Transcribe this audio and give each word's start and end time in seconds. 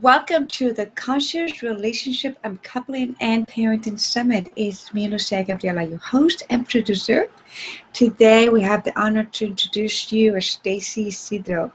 Welcome 0.00 0.48
to 0.48 0.72
the 0.72 0.86
Conscious 0.86 1.62
Relationship 1.62 2.36
and 2.42 2.60
Coupling 2.64 3.14
and 3.20 3.46
Parenting 3.46 3.98
Summit. 3.98 4.52
It's 4.56 4.92
me, 4.92 5.06
Lucia 5.06 5.44
Gabriela, 5.44 5.84
your 5.84 5.98
host 5.98 6.42
and 6.50 6.68
producer. 6.68 7.28
Today, 7.92 8.48
we 8.48 8.60
have 8.60 8.82
the 8.82 8.98
honor 9.00 9.22
to 9.22 9.46
introduce 9.46 10.10
you 10.10 10.34
as 10.34 10.46
Stacy 10.46 11.12
Cedro 11.12 11.70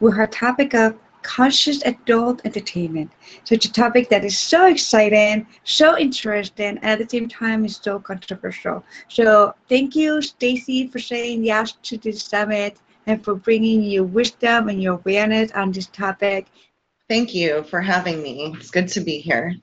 with 0.00 0.12
her 0.14 0.26
topic 0.26 0.74
of 0.74 0.98
conscious 1.22 1.82
adult 1.86 2.42
entertainment. 2.44 3.10
Such 3.44 3.64
a 3.64 3.72
topic 3.72 4.10
that 4.10 4.22
is 4.22 4.38
so 4.38 4.66
exciting, 4.66 5.46
so 5.64 5.96
interesting, 5.96 6.76
and 6.82 6.84
at 6.84 6.98
the 6.98 7.08
same 7.08 7.26
time 7.26 7.64
is 7.64 7.80
so 7.82 7.98
controversial. 7.98 8.84
So, 9.08 9.54
thank 9.70 9.96
you, 9.96 10.20
Stacy, 10.20 10.88
for 10.88 10.98
saying 10.98 11.42
yes 11.42 11.72
to 11.84 11.96
this 11.96 12.22
summit 12.22 12.76
and 13.06 13.24
for 13.24 13.34
bringing 13.34 13.82
your 13.82 14.04
wisdom 14.04 14.68
and 14.68 14.82
your 14.82 14.94
awareness 14.94 15.50
on 15.52 15.72
this 15.72 15.86
topic 15.86 16.48
Thank 17.12 17.34
you 17.34 17.62
for 17.64 17.82
having 17.82 18.22
me. 18.22 18.54
It's 18.56 18.70
good 18.70 18.88
to 18.88 19.00
be 19.00 19.18
here. 19.18 19.54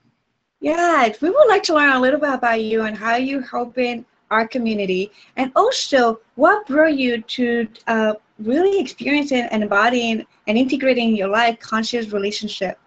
Yeah, 0.59 1.11
we 1.19 1.31
would 1.31 1.47
like 1.47 1.63
to 1.63 1.73
learn 1.73 1.93
a 1.93 1.99
little 1.99 2.19
bit 2.19 2.31
about 2.31 2.61
you 2.61 2.83
and 2.83 2.95
how 2.95 3.15
you're 3.15 3.41
helping 3.41 4.05
our 4.29 4.47
community, 4.47 5.11
and 5.35 5.51
also 5.55 6.19
what 6.35 6.67
brought 6.67 6.95
you 6.95 7.23
to 7.23 7.67
uh, 7.87 8.13
really 8.37 8.79
experiencing 8.79 9.47
and 9.49 9.63
embodying 9.63 10.27
and 10.45 10.59
integrating 10.59 11.15
your 11.15 11.29
life 11.29 11.59
conscious 11.59 12.11
relationship. 12.11 12.77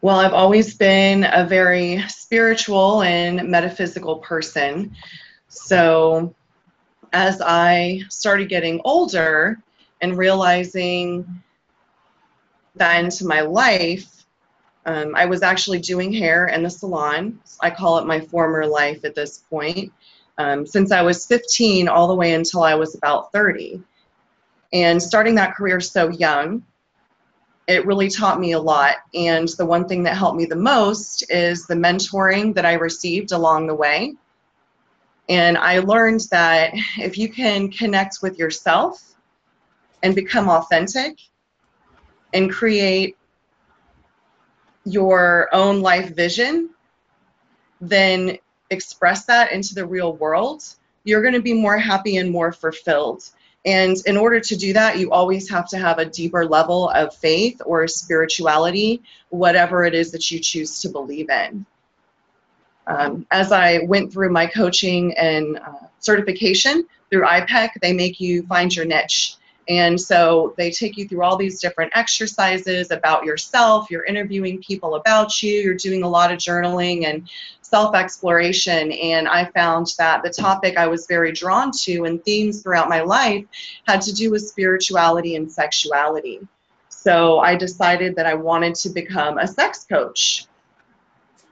Well, 0.00 0.18
I've 0.18 0.34
always 0.34 0.74
been 0.74 1.28
a 1.32 1.46
very 1.46 2.02
spiritual 2.08 3.02
and 3.02 3.48
metaphysical 3.48 4.16
person. 4.16 4.96
So, 5.46 6.34
as 7.12 7.40
I 7.40 8.02
started 8.08 8.48
getting 8.48 8.80
older 8.84 9.62
and 10.00 10.18
realizing 10.18 11.24
that 12.76 13.04
into 13.04 13.26
my 13.26 13.40
life, 13.40 14.24
um, 14.86 15.14
I 15.14 15.26
was 15.26 15.42
actually 15.42 15.78
doing 15.78 16.12
hair 16.12 16.46
in 16.46 16.62
the 16.62 16.70
salon. 16.70 17.38
I 17.60 17.70
call 17.70 17.98
it 17.98 18.06
my 18.06 18.20
former 18.20 18.66
life 18.66 19.04
at 19.04 19.14
this 19.14 19.38
point. 19.38 19.92
Um, 20.38 20.66
since 20.66 20.90
I 20.90 21.02
was 21.02 21.26
15 21.26 21.88
all 21.88 22.08
the 22.08 22.14
way 22.14 22.32
until 22.32 22.62
I 22.62 22.74
was 22.74 22.94
about 22.94 23.32
30. 23.32 23.82
And 24.72 25.00
starting 25.02 25.34
that 25.34 25.54
career 25.54 25.80
so 25.80 26.08
young, 26.08 26.64
it 27.68 27.86
really 27.86 28.08
taught 28.08 28.40
me 28.40 28.52
a 28.52 28.60
lot. 28.60 28.96
And 29.14 29.48
the 29.50 29.66
one 29.66 29.86
thing 29.86 30.02
that 30.04 30.16
helped 30.16 30.38
me 30.38 30.46
the 30.46 30.56
most 30.56 31.30
is 31.30 31.66
the 31.66 31.74
mentoring 31.74 32.54
that 32.54 32.66
I 32.66 32.74
received 32.74 33.32
along 33.32 33.66
the 33.66 33.74
way. 33.74 34.14
And 35.28 35.56
I 35.56 35.78
learned 35.78 36.22
that 36.30 36.72
if 36.98 37.16
you 37.16 37.28
can 37.28 37.70
connect 37.70 38.18
with 38.22 38.38
yourself 38.38 39.14
and 40.02 40.14
become 40.14 40.48
authentic, 40.48 41.18
and 42.32 42.50
create 42.50 43.16
your 44.84 45.48
own 45.52 45.80
life 45.80 46.14
vision, 46.14 46.70
then 47.80 48.38
express 48.70 49.24
that 49.26 49.52
into 49.52 49.74
the 49.74 49.86
real 49.86 50.14
world, 50.16 50.64
you're 51.04 51.22
going 51.22 51.34
to 51.34 51.42
be 51.42 51.52
more 51.52 51.78
happy 51.78 52.16
and 52.16 52.30
more 52.30 52.52
fulfilled. 52.52 53.28
And 53.64 53.96
in 54.06 54.16
order 54.16 54.40
to 54.40 54.56
do 54.56 54.72
that, 54.72 54.98
you 54.98 55.12
always 55.12 55.48
have 55.50 55.68
to 55.68 55.78
have 55.78 55.98
a 55.98 56.04
deeper 56.04 56.44
level 56.44 56.88
of 56.90 57.14
faith 57.14 57.60
or 57.64 57.86
spirituality, 57.86 59.02
whatever 59.30 59.84
it 59.84 59.94
is 59.94 60.10
that 60.12 60.30
you 60.30 60.40
choose 60.40 60.80
to 60.80 60.88
believe 60.88 61.30
in. 61.30 61.64
Um, 62.88 63.26
as 63.30 63.52
I 63.52 63.80
went 63.84 64.12
through 64.12 64.32
my 64.32 64.46
coaching 64.46 65.16
and 65.16 65.58
uh, 65.58 65.86
certification 66.00 66.84
through 67.10 67.22
IPEC, 67.22 67.70
they 67.80 67.92
make 67.92 68.20
you 68.20 68.44
find 68.46 68.74
your 68.74 68.84
niche. 68.84 69.36
And 69.68 70.00
so 70.00 70.54
they 70.56 70.70
take 70.70 70.96
you 70.96 71.06
through 71.06 71.22
all 71.22 71.36
these 71.36 71.60
different 71.60 71.92
exercises 71.94 72.90
about 72.90 73.24
yourself. 73.24 73.90
You're 73.90 74.04
interviewing 74.04 74.60
people 74.60 74.96
about 74.96 75.42
you. 75.42 75.52
You're 75.52 75.74
doing 75.74 76.02
a 76.02 76.08
lot 76.08 76.32
of 76.32 76.38
journaling 76.38 77.04
and 77.04 77.28
self 77.60 77.94
exploration. 77.94 78.92
And 78.92 79.28
I 79.28 79.46
found 79.46 79.94
that 79.98 80.22
the 80.22 80.30
topic 80.30 80.76
I 80.76 80.88
was 80.88 81.06
very 81.06 81.32
drawn 81.32 81.70
to 81.82 82.04
and 82.04 82.22
themes 82.24 82.62
throughout 82.62 82.88
my 82.88 83.00
life 83.00 83.44
had 83.86 84.00
to 84.02 84.12
do 84.12 84.30
with 84.30 84.46
spirituality 84.46 85.36
and 85.36 85.50
sexuality. 85.50 86.40
So 86.88 87.38
I 87.38 87.56
decided 87.56 88.14
that 88.16 88.26
I 88.26 88.34
wanted 88.34 88.74
to 88.76 88.90
become 88.90 89.38
a 89.38 89.46
sex 89.46 89.84
coach. 89.88 90.46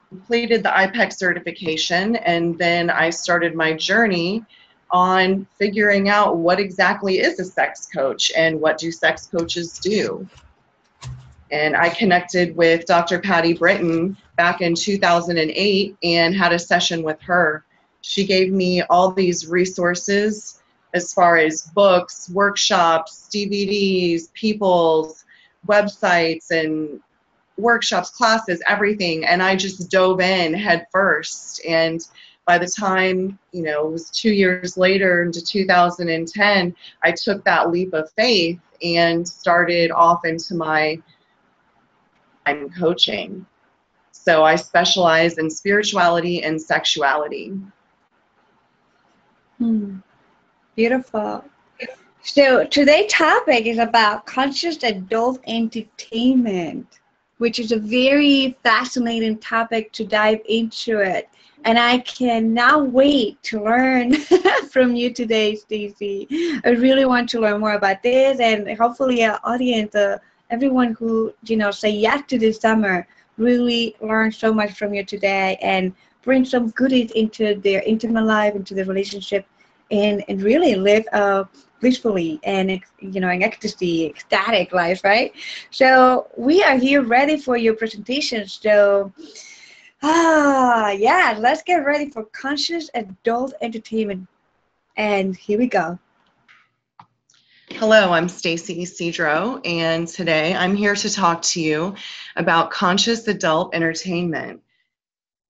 Completed 0.08 0.62
the 0.64 0.70
IPEC 0.70 1.12
certification, 1.12 2.16
and 2.16 2.58
then 2.58 2.90
I 2.90 3.10
started 3.10 3.54
my 3.54 3.72
journey 3.72 4.44
on 4.92 5.46
figuring 5.58 6.08
out 6.08 6.36
what 6.36 6.60
exactly 6.60 7.18
is 7.18 7.38
a 7.38 7.44
sex 7.44 7.88
coach 7.92 8.32
and 8.36 8.60
what 8.60 8.78
do 8.78 8.90
sex 8.90 9.26
coaches 9.26 9.78
do. 9.78 10.26
And 11.50 11.76
I 11.76 11.88
connected 11.88 12.56
with 12.56 12.86
Dr. 12.86 13.18
Patti 13.18 13.54
Britton 13.54 14.16
back 14.36 14.60
in 14.60 14.74
2008 14.74 15.96
and 16.02 16.34
had 16.34 16.52
a 16.52 16.58
session 16.58 17.02
with 17.02 17.20
her. 17.22 17.64
She 18.02 18.24
gave 18.24 18.52
me 18.52 18.82
all 18.82 19.10
these 19.10 19.48
resources 19.48 20.62
as 20.94 21.12
far 21.12 21.36
as 21.36 21.62
books, 21.62 22.30
workshops, 22.30 23.28
DVDs, 23.32 24.32
people's 24.32 25.24
websites, 25.66 26.50
and 26.50 27.00
workshops, 27.56 28.10
classes, 28.10 28.62
everything. 28.66 29.24
And 29.24 29.42
I 29.42 29.56
just 29.56 29.90
dove 29.90 30.20
in 30.20 30.54
head 30.54 30.86
first. 30.90 31.64
And 31.66 32.00
by 32.50 32.58
the 32.58 32.66
time, 32.66 33.38
you 33.52 33.62
know, 33.62 33.86
it 33.86 33.92
was 33.92 34.10
two 34.10 34.32
years 34.32 34.76
later 34.76 35.22
into 35.22 35.40
2010, 35.40 36.74
I 37.04 37.12
took 37.12 37.44
that 37.44 37.70
leap 37.70 37.92
of 37.94 38.10
faith 38.16 38.58
and 38.82 39.28
started 39.28 39.92
off 39.92 40.24
into 40.24 40.56
my 40.56 41.00
I'm 42.46 42.68
coaching. 42.70 43.46
So 44.10 44.42
I 44.42 44.56
specialize 44.56 45.38
in 45.38 45.48
spirituality 45.48 46.42
and 46.42 46.60
sexuality. 46.60 47.52
Hmm. 49.58 49.98
Beautiful. 50.74 51.44
So 52.22 52.64
today's 52.64 53.12
topic 53.12 53.66
is 53.66 53.78
about 53.78 54.26
conscious 54.26 54.82
adult 54.82 55.38
entertainment, 55.46 56.98
which 57.38 57.60
is 57.60 57.70
a 57.70 57.78
very 57.78 58.56
fascinating 58.64 59.38
topic 59.38 59.92
to 59.92 60.04
dive 60.04 60.40
into 60.48 60.98
it 60.98 61.28
and 61.64 61.78
I 61.78 61.98
cannot 61.98 62.90
wait 62.90 63.42
to 63.44 63.62
learn 63.62 64.14
from 64.70 64.94
you 64.94 65.12
today, 65.12 65.54
Stacy. 65.54 66.26
I 66.64 66.70
really 66.70 67.04
want 67.04 67.28
to 67.30 67.40
learn 67.40 67.60
more 67.60 67.74
about 67.74 68.02
this, 68.02 68.40
and 68.40 68.68
hopefully, 68.78 69.24
our 69.24 69.38
audience, 69.44 69.94
uh, 69.94 70.18
everyone 70.50 70.94
who 70.94 71.32
you 71.44 71.56
know 71.56 71.70
say 71.70 71.90
yes 71.90 72.22
to 72.28 72.38
this 72.38 72.60
summer, 72.60 73.06
really 73.36 73.96
learn 74.00 74.32
so 74.32 74.52
much 74.52 74.72
from 74.72 74.94
you 74.94 75.04
today, 75.04 75.58
and 75.60 75.92
bring 76.22 76.44
some 76.44 76.70
goodies 76.70 77.10
into 77.12 77.54
their 77.56 77.82
intimate 77.82 78.24
life, 78.24 78.54
into 78.54 78.74
their 78.74 78.86
relationship, 78.86 79.46
and 79.90 80.24
and 80.28 80.42
really 80.42 80.74
live 80.74 81.04
a 81.12 81.46
blissfully 81.80 82.38
and 82.44 82.70
you 83.00 83.20
know 83.20 83.30
in 83.30 83.42
ecstasy, 83.42 84.06
ecstatic 84.06 84.72
life, 84.72 85.04
right? 85.04 85.32
So 85.70 86.28
we 86.36 86.62
are 86.62 86.76
here 86.76 87.02
ready 87.02 87.36
for 87.36 87.56
your 87.56 87.74
presentation. 87.74 88.46
So. 88.48 89.12
Ah, 90.02 90.90
yeah, 90.90 91.36
let's 91.38 91.62
get 91.62 91.84
ready 91.84 92.10
for 92.10 92.24
conscious 92.24 92.88
adult 92.94 93.52
entertainment. 93.60 94.26
And 94.96 95.36
here 95.36 95.58
we 95.58 95.66
go. 95.66 95.98
Hello, 97.70 98.12
I'm 98.12 98.28
Stacy 98.28 98.84
Cedro, 98.84 99.60
and 99.64 100.08
today 100.08 100.54
I'm 100.54 100.74
here 100.74 100.94
to 100.94 101.10
talk 101.12 101.42
to 101.42 101.60
you 101.60 101.94
about 102.34 102.70
conscious 102.70 103.28
adult 103.28 103.74
entertainment. 103.74 104.62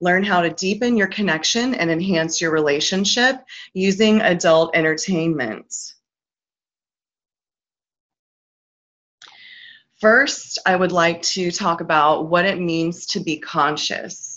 Learn 0.00 0.24
how 0.24 0.42
to 0.42 0.50
deepen 0.50 0.96
your 0.96 1.06
connection 1.06 1.74
and 1.74 1.90
enhance 1.90 2.40
your 2.40 2.50
relationship 2.50 3.44
using 3.72 4.20
adult 4.20 4.74
entertainment. 4.74 5.74
First, 10.00 10.58
I 10.64 10.74
would 10.74 10.92
like 10.92 11.22
to 11.22 11.50
talk 11.50 11.80
about 11.80 12.28
what 12.28 12.46
it 12.46 12.58
means 12.58 13.06
to 13.08 13.20
be 13.20 13.38
conscious. 13.38 14.29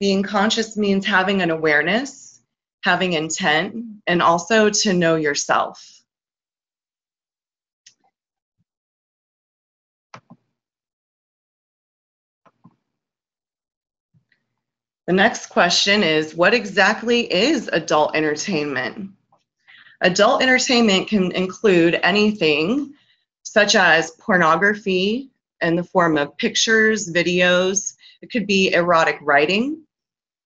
Being 0.00 0.22
conscious 0.22 0.78
means 0.78 1.04
having 1.04 1.42
an 1.42 1.50
awareness, 1.50 2.40
having 2.82 3.12
intent, 3.12 3.84
and 4.06 4.22
also 4.22 4.70
to 4.70 4.94
know 4.94 5.16
yourself. 5.16 6.00
The 15.06 15.12
next 15.12 15.48
question 15.48 16.02
is 16.02 16.34
What 16.34 16.54
exactly 16.54 17.30
is 17.30 17.68
adult 17.70 18.16
entertainment? 18.16 19.10
Adult 20.00 20.40
entertainment 20.40 21.08
can 21.08 21.30
include 21.32 22.00
anything 22.02 22.94
such 23.42 23.74
as 23.74 24.12
pornography 24.12 25.30
in 25.60 25.76
the 25.76 25.84
form 25.84 26.16
of 26.16 26.38
pictures, 26.38 27.12
videos, 27.12 27.96
it 28.22 28.30
could 28.30 28.46
be 28.46 28.72
erotic 28.72 29.18
writing, 29.20 29.82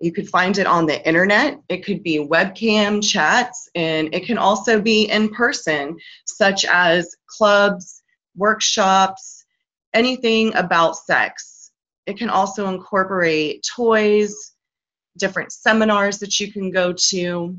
you 0.04 0.12
could 0.12 0.28
find 0.28 0.58
it 0.58 0.66
on 0.66 0.84
the 0.84 1.02
internet. 1.08 1.58
It 1.70 1.82
could 1.82 2.02
be 2.02 2.18
webcam 2.18 3.02
chats, 3.02 3.70
and 3.74 4.14
it 4.14 4.26
can 4.26 4.36
also 4.36 4.78
be 4.78 5.04
in 5.04 5.30
person, 5.30 5.96
such 6.26 6.66
as 6.66 7.16
clubs, 7.26 8.02
workshops, 8.36 9.46
anything 9.94 10.54
about 10.56 10.98
sex. 10.98 11.70
It 12.04 12.18
can 12.18 12.28
also 12.28 12.68
incorporate 12.68 13.66
toys, 13.74 14.52
different 15.16 15.52
seminars 15.52 16.18
that 16.18 16.38
you 16.38 16.52
can 16.52 16.70
go 16.70 16.92
to. 17.08 17.56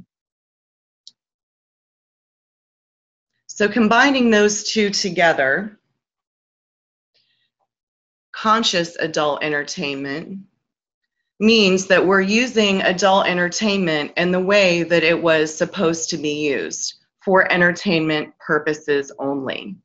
So 3.48 3.68
combining 3.68 4.30
those 4.30 4.66
two 4.66 4.92
together, 4.92 5.80
conscious 8.32 8.98
adult 8.98 9.42
entertainment 9.42 10.42
means 11.40 11.88
that 11.88 12.06
we're 12.06 12.22
using 12.22 12.82
adult 12.82 13.28
entertainment 13.28 14.12
in 14.18 14.32
the 14.32 14.40
way 14.40 14.84
that 14.84 15.04
it 15.04 15.22
was 15.22 15.56
supposed 15.56 16.10
to 16.10 16.18
be 16.18 16.48
used 16.48 16.96
for 17.24 17.52
entertainment 17.52 18.34
purposes 18.40 19.12
only. 19.20 19.76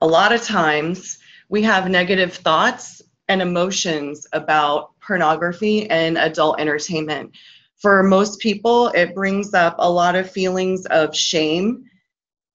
A 0.00 0.06
lot 0.06 0.32
of 0.32 0.42
times 0.42 1.18
we 1.48 1.62
have 1.62 1.88
negative 1.88 2.34
thoughts 2.34 3.02
and 3.28 3.42
emotions 3.42 4.26
about 4.32 4.98
pornography 5.00 5.88
and 5.90 6.16
adult 6.16 6.58
entertainment. 6.58 7.36
For 7.76 8.02
most 8.02 8.40
people, 8.40 8.88
it 8.88 9.14
brings 9.14 9.54
up 9.54 9.76
a 9.78 9.90
lot 9.90 10.16
of 10.16 10.30
feelings 10.30 10.86
of 10.86 11.14
shame 11.14 11.84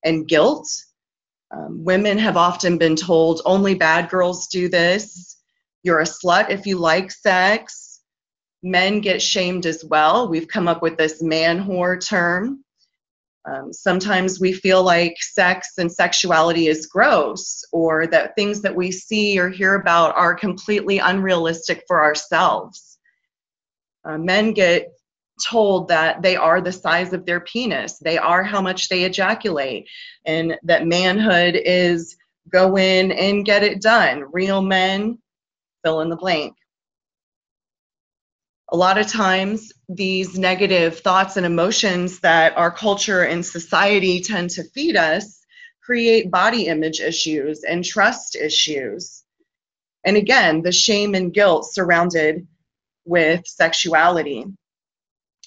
and 0.04 0.28
guilt 0.28 0.68
um, 1.52 1.84
women 1.84 2.18
have 2.18 2.38
often 2.38 2.78
been 2.78 2.96
told 2.96 3.42
only 3.46 3.74
bad 3.74 4.10
girls 4.10 4.48
do 4.48 4.68
this. 4.68 5.38
You're 5.84 6.02
a 6.02 6.04
slut 6.04 6.50
if 6.50 6.66
you 6.66 6.78
like 6.78 7.12
sex. 7.12 8.02
Men 8.64 9.00
get 9.00 9.22
shamed 9.22 9.66
as 9.66 9.86
well. 9.86 10.28
We've 10.28 10.48
come 10.48 10.68
up 10.68 10.82
with 10.82 10.98
this 10.98 11.22
man 11.22 11.64
whore 11.64 12.06
term. 12.06 12.64
Um, 13.46 13.72
sometimes 13.72 14.42
we 14.42 14.52
feel 14.52 14.84
like 14.84 15.16
sex 15.22 15.74
and 15.78 15.90
sexuality 15.90 16.68
is 16.68 16.88
gross, 16.88 17.64
or 17.72 18.06
that 18.08 18.36
things 18.36 18.62
that 18.64 18.76
we 18.76 18.92
see 18.92 19.40
or 19.40 19.50
hear 19.50 19.76
about 19.76 20.18
are 20.18 20.36
completely 20.36 20.98
unrealistic 20.98 21.84
for 21.88 22.04
ourselves. 22.04 22.98
Uh, 24.04 24.18
men 24.18 24.52
get 24.52 24.90
told 25.44 25.88
that 25.90 26.22
they 26.22 26.36
are 26.36 26.62
the 26.62 26.72
size 26.72 27.14
of 27.14 27.26
their 27.26 27.40
penis, 27.40 27.98
they 28.00 28.18
are 28.18 28.44
how 28.44 28.62
much 28.62 28.90
they 28.90 29.04
ejaculate, 29.04 29.88
and 30.26 30.58
that 30.64 30.88
manhood 30.88 31.56
is 31.56 32.16
go 32.50 32.78
in 32.78 33.12
and 33.12 33.46
get 33.46 33.64
it 33.64 33.82
done. 33.82 34.26
Real 34.32 34.62
men, 34.62 35.20
fill 35.84 36.02
in 36.02 36.10
the 36.10 36.16
blank. 36.16 36.56
A 38.70 38.78
lot 38.78 38.98
of 38.98 39.08
times, 39.08 39.72
these 39.88 40.38
negative 40.38 41.00
thoughts 41.00 41.38
and 41.38 41.46
emotions 41.46 42.20
that 42.20 42.58
our 42.58 42.72
culture 42.72 43.24
and 43.24 43.46
society 43.46 44.20
tend 44.22 44.50
to 44.52 44.64
feed 44.64 44.98
us 44.98 45.46
create 45.82 46.30
body 46.30 46.68
image 46.68 47.00
issues 47.00 47.64
and 47.64 47.84
trust 47.84 48.36
issues. 48.36 49.24
And 50.04 50.18
again, 50.18 50.62
the 50.62 50.74
shame 50.74 51.16
and 51.16 51.34
guilt 51.34 51.74
surrounded 51.74 52.46
with 53.06 53.48
sexuality 53.48 54.46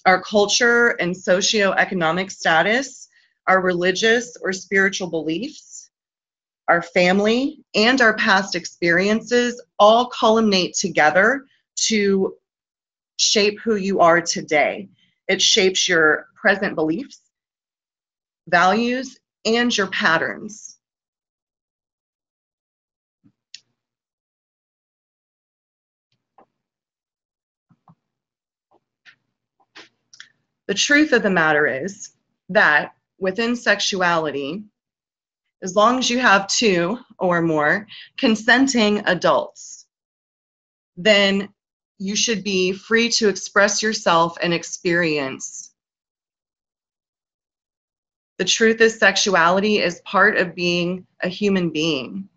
our 0.07 0.23
culture 0.23 0.89
and 1.01 1.15
socioeconomic 1.15 2.31
status, 2.31 3.09
our 3.47 3.61
religious 3.61 4.37
or 4.43 4.53
spiritual 4.53 5.11
beliefs, 5.11 5.91
our 6.69 6.83
family, 6.83 7.65
and 7.75 8.01
our 8.01 8.15
past 8.15 8.55
experiences 8.55 9.61
all 9.79 10.07
culminate 10.07 10.75
together 10.75 11.47
to 11.75 12.37
shape 13.17 13.61
who 13.61 13.77
you 13.77 14.01
are 14.01 14.21
today. 14.21 14.89
It 15.29 15.43
shapes 15.43 15.89
your 15.89 16.27
present 16.35 16.75
beliefs, 16.75 17.21
values, 18.49 19.19
and 19.45 19.77
your 19.77 19.89
patterns. 19.89 20.77
The 30.71 30.75
truth 30.75 31.13
of 31.13 31.25
the 31.25 31.31
matter 31.31 31.67
is 31.67 32.11
that 32.51 32.93
within 33.19 33.57
sexuality, 33.57 34.63
as 35.65 35.75
long 35.75 35.99
as 35.99 36.09
you 36.09 36.21
have 36.21 36.47
two 36.47 36.97
or 37.19 37.43
more 37.43 37.89
consenting 38.17 39.01
adults, 39.05 39.85
then 40.97 41.49
you 41.99 42.15
should 42.15 42.45
be 42.45 42.71
free 42.71 43.09
to 43.09 43.29
express 43.29 43.83
yourself 43.83 44.39
and 44.41 44.55
experience. 44.55 45.73
The 48.39 48.45
truth 48.45 48.81
is, 48.81 48.97
sexuality 48.97 49.81
is 49.81 50.01
part 50.05 50.37
of 50.37 50.55
being 50.55 51.05
a 51.21 51.29
human 51.29 51.71
being. 51.71 52.29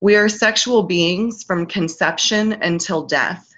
We 0.00 0.16
are 0.16 0.30
sexual 0.30 0.84
beings 0.84 1.42
from 1.42 1.66
conception 1.66 2.54
until 2.54 3.04
death. 3.04 3.51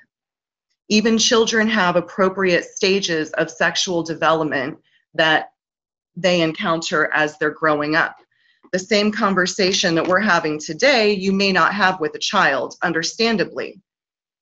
Even 0.89 1.19
children 1.19 1.69
have 1.69 1.97
appropriate 1.97 2.65
stages 2.65 3.31
of 3.33 3.51
sexual 3.51 4.03
development 4.03 4.79
that 5.15 5.51
they 6.17 6.41
encounter 6.41 7.11
as 7.13 7.39
they're 7.39 7.51
growing 7.51 7.97
up. 7.97 8.17
The 8.73 8.79
same 8.79 9.13
conversation 9.13 9.95
that 9.95 10.07
we're 10.07 10.21
having 10.21 10.59
today, 10.59 11.13
you 11.13 11.33
may 11.33 11.53
not 11.53 11.75
have 11.75 12.01
with 12.01 12.15
a 12.15 12.19
child, 12.19 12.75
understandably. 12.83 13.81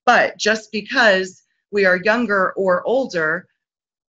But 0.05 0.37
just 0.39 0.73
because 0.73 1.43
we 1.71 1.85
are 1.85 1.97
younger 1.97 2.53
or 2.53 2.83
older, 2.87 3.47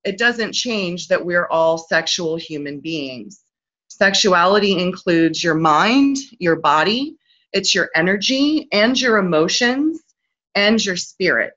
it 0.04 0.18
doesn't 0.18 0.54
change 0.54 1.08
that 1.08 1.26
we're 1.26 1.48
all 1.48 1.78
sexual 1.78 2.36
human 2.36 2.80
beings. 2.80 3.42
Sexuality 3.88 4.80
includes 4.80 5.44
your 5.44 5.56
mind, 5.56 6.18
your 6.40 6.56
body, 6.56 7.16
it's 7.54 7.76
your 7.76 7.90
energy 7.96 8.68
and 8.72 9.00
your 9.00 9.18
emotions 9.18 10.02
and 10.56 10.84
your 10.84 10.98
spirit. 10.98 11.54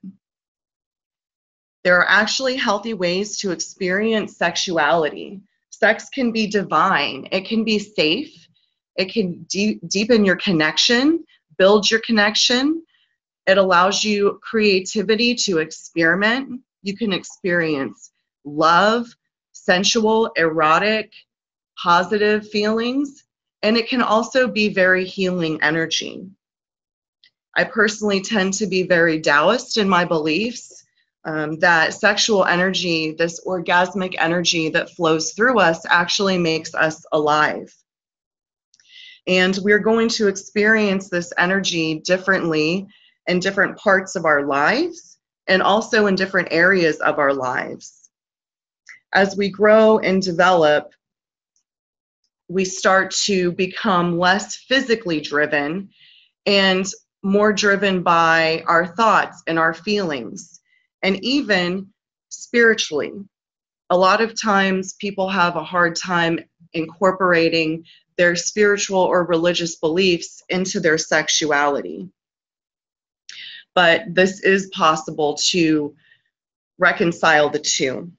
There 1.87 2.01
are 2.01 2.09
actually 2.09 2.57
healthy 2.57 2.95
ways 2.95 3.37
to 3.39 3.53
experience 3.53 4.37
sexuality. 4.37 5.41
Sex 5.71 6.09
can 6.09 6.33
be 6.33 6.49
divine, 6.49 7.29
it 7.31 7.47
can 7.47 7.63
be 7.63 7.79
safe, 7.79 8.49
it 8.97 9.13
can 9.13 9.47
de- 9.49 9.79
deepen 9.87 10.25
your 10.25 10.35
connection, 10.35 11.25
build 11.59 11.89
your 11.89 12.01
connection. 12.01 12.83
It 13.47 13.57
allows 13.57 14.03
you 14.03 14.41
creativity 14.43 15.37
to 15.47 15.59
experiment. 15.59 16.61
You 16.83 16.97
can 16.97 17.13
experience 17.13 18.11
love, 18.45 19.07
sensual, 19.53 20.33
erotic, 20.35 21.13
positive 21.81 22.49
feelings, 22.49 23.23
and 23.63 23.77
it 23.77 23.89
can 23.89 24.03
also 24.03 24.49
be 24.49 24.71
very 24.71 25.05
healing 25.05 25.63
energy. 25.63 26.27
I 27.55 27.63
personally 27.63 28.23
tend 28.23 28.55
to 28.55 28.67
be 28.67 28.83
very 28.83 29.21
Taoist 29.21 29.77
in 29.77 29.89
my 29.89 30.05
beliefs 30.05 30.83
um, 31.27 31.59
that 31.59 31.93
sexual 31.93 32.45
energy, 32.45 33.11
this 33.11 33.45
orgasmic 33.45 34.15
energy 34.17 34.69
that 34.71 34.91
flows 34.91 35.33
through 35.33 35.59
us, 35.59 35.85
actually 35.91 36.39
makes 36.39 36.73
us 36.75 37.05
alive. 37.11 37.75
And 39.27 39.59
we're 39.63 39.81
going 39.81 40.09
to 40.11 40.29
experience 40.29 41.11
this 41.11 41.33
energy 41.37 42.01
differently 42.05 42.87
in 43.27 43.41
different 43.41 43.77
parts 43.77 44.15
of 44.15 44.25
our 44.25 44.47
lives 44.47 45.19
and 45.49 45.63
also 45.63 46.07
in 46.07 46.15
different 46.15 46.49
areas 46.53 47.01
of 47.01 47.19
our 47.19 47.35
lives. 47.35 48.09
As 49.13 49.37
we 49.37 49.51
grow 49.51 49.99
and 49.99 50.23
develop, 50.23 50.93
we 52.49 52.65
start 52.65 53.11
to 53.25 53.51
become 53.51 54.17
less 54.17 54.55
physically 54.55 55.21
driven 55.21 55.91
and 56.45 56.87
more 57.25 57.53
driven 57.53 58.05
by 58.05 58.63
our 58.69 58.87
thoughts 58.87 59.43
and 59.49 59.59
our 59.59 59.75
feelings 59.75 60.56
and 61.07 61.23
even 61.25 61.87
spiritually. 62.31 63.13
A 63.91 63.97
lot 63.97 64.21
of 64.21 64.39
times 64.39 64.95
people 64.95 65.29
have 65.29 65.55
a 65.55 65.63
hard 65.63 65.95
time 65.95 66.41
incorporating 66.73 67.85
their 68.19 68.35
spiritual 68.35 68.99
or 68.99 69.25
religious 69.25 69.77
beliefs 69.77 70.43
into 70.49 70.81
their 70.81 70.99
sexuality. 70.99 72.09
But 73.73 74.13
this 74.13 74.41
is 74.41 74.67
possible 74.75 75.35
to 75.51 75.95
reconcile 76.77 77.51
the 77.51 77.61
two. 77.61 78.11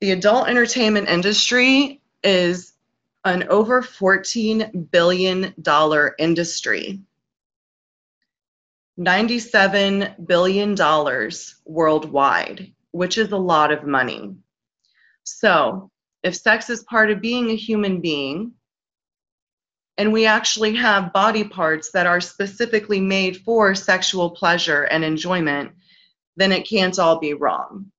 The 0.00 0.12
adult 0.12 0.46
entertainment 0.46 1.08
industry 1.08 2.00
is 2.22 2.73
an 3.24 3.44
over 3.48 3.82
$14 3.82 4.90
billion 4.90 5.54
industry. 6.18 7.00
$97 8.98 10.26
billion 10.26 11.30
worldwide, 11.64 12.72
which 12.92 13.18
is 13.18 13.32
a 13.32 13.36
lot 13.36 13.72
of 13.72 13.84
money. 13.84 14.36
So, 15.24 15.90
if 16.22 16.36
sex 16.36 16.70
is 16.70 16.84
part 16.84 17.10
of 17.10 17.20
being 17.20 17.50
a 17.50 17.56
human 17.56 18.00
being, 18.00 18.52
and 19.96 20.12
we 20.12 20.26
actually 20.26 20.74
have 20.76 21.12
body 21.12 21.44
parts 21.44 21.90
that 21.92 22.06
are 22.06 22.20
specifically 22.20 23.00
made 23.00 23.38
for 23.38 23.74
sexual 23.74 24.30
pleasure 24.30 24.82
and 24.82 25.04
enjoyment, 25.04 25.72
then 26.36 26.52
it 26.52 26.68
can't 26.68 26.98
all 26.98 27.18
be 27.18 27.34
wrong. 27.34 27.90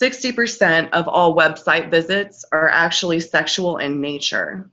60% 0.00 0.90
of 0.92 1.08
all 1.08 1.36
website 1.36 1.90
visits 1.90 2.44
are 2.52 2.68
actually 2.68 3.20
sexual 3.20 3.78
in 3.78 4.00
nature. 4.00 4.70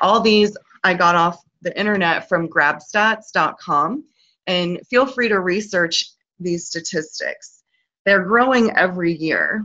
All 0.00 0.20
these 0.20 0.56
I 0.84 0.94
got 0.94 1.14
off 1.14 1.40
the 1.62 1.76
internet 1.78 2.28
from 2.28 2.48
grabstats.com, 2.48 4.04
and 4.46 4.80
feel 4.88 5.06
free 5.06 5.28
to 5.28 5.38
research 5.38 6.06
these 6.40 6.66
statistics. 6.66 7.61
They're 8.04 8.24
growing 8.24 8.76
every 8.76 9.12
year. 9.12 9.64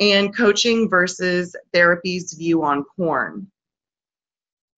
and 0.00 0.36
coaching 0.36 0.88
versus 0.88 1.56
therapy's 1.72 2.34
view 2.34 2.64
on 2.64 2.84
porn. 2.96 3.50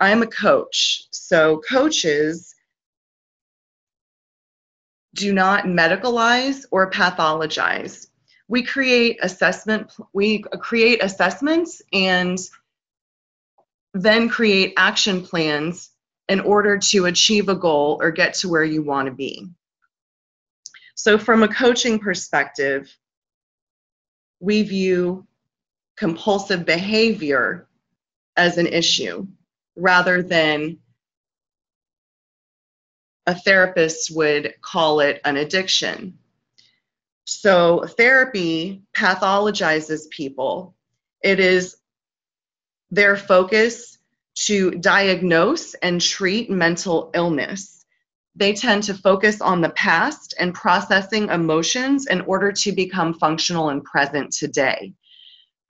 I'm 0.01 0.23
a 0.23 0.27
coach, 0.27 1.09
so 1.11 1.61
coaches 1.69 2.55
do 5.15 5.33
not 5.33 5.65
medicalize 5.65 6.65
or 6.71 6.91
pathologize. 6.91 8.07
We 8.47 8.63
create 8.63 9.19
assessment 9.23 9.93
we 10.13 10.45
create 10.61 11.03
assessments 11.03 11.83
and 11.93 12.39
then 13.95 14.29
create 14.29 14.75
action 14.77 15.23
plans 15.23 15.91
in 16.29 16.41
order 16.41 16.79
to 16.79 17.07
achieve 17.07 17.49
a 17.49 17.55
goal 17.55 17.99
or 18.01 18.11
get 18.11 18.35
to 18.35 18.49
where 18.49 18.65
you 18.65 18.83
want 18.83 19.07
to 19.07 19.15
be. 19.15 19.49
So, 20.95 21.17
from 21.17 21.43
a 21.43 21.49
coaching 21.49 21.99
perspective, 21.99 22.95
we 24.41 24.63
view 24.63 25.27
compulsive 25.97 26.65
behavior 26.65 27.69
as 28.37 28.59
an 28.59 28.67
issue 28.67 29.27
rather 29.77 30.23
than 30.23 30.79
a 33.27 33.35
therapist 33.35 34.15
would 34.15 34.55
call 34.61 35.01
it 35.01 35.21
an 35.25 35.37
addiction. 35.37 36.19
So, 37.27 37.85
therapy 37.85 38.83
pathologizes 38.97 40.09
people. 40.11 40.75
It 41.23 41.41
is 41.41 41.78
their 42.91 43.17
focus 43.17 43.99
to 44.47 44.71
diagnose 44.73 45.75
and 45.75 46.01
treat 46.01 46.51
mental 46.51 47.11
illness. 47.15 47.85
They 48.37 48.53
tend 48.53 48.85
to 48.85 48.95
focus 48.95 49.41
on 49.41 49.61
the 49.61 49.71
past 49.71 50.35
and 50.39 50.55
processing 50.55 51.29
emotions 51.29 52.07
in 52.07 52.21
order 52.23 52.53
to 52.53 52.73
become 52.73 53.15
functional 53.15 53.71
and 53.71 53.83
present 53.83 54.33
today. 54.33 54.93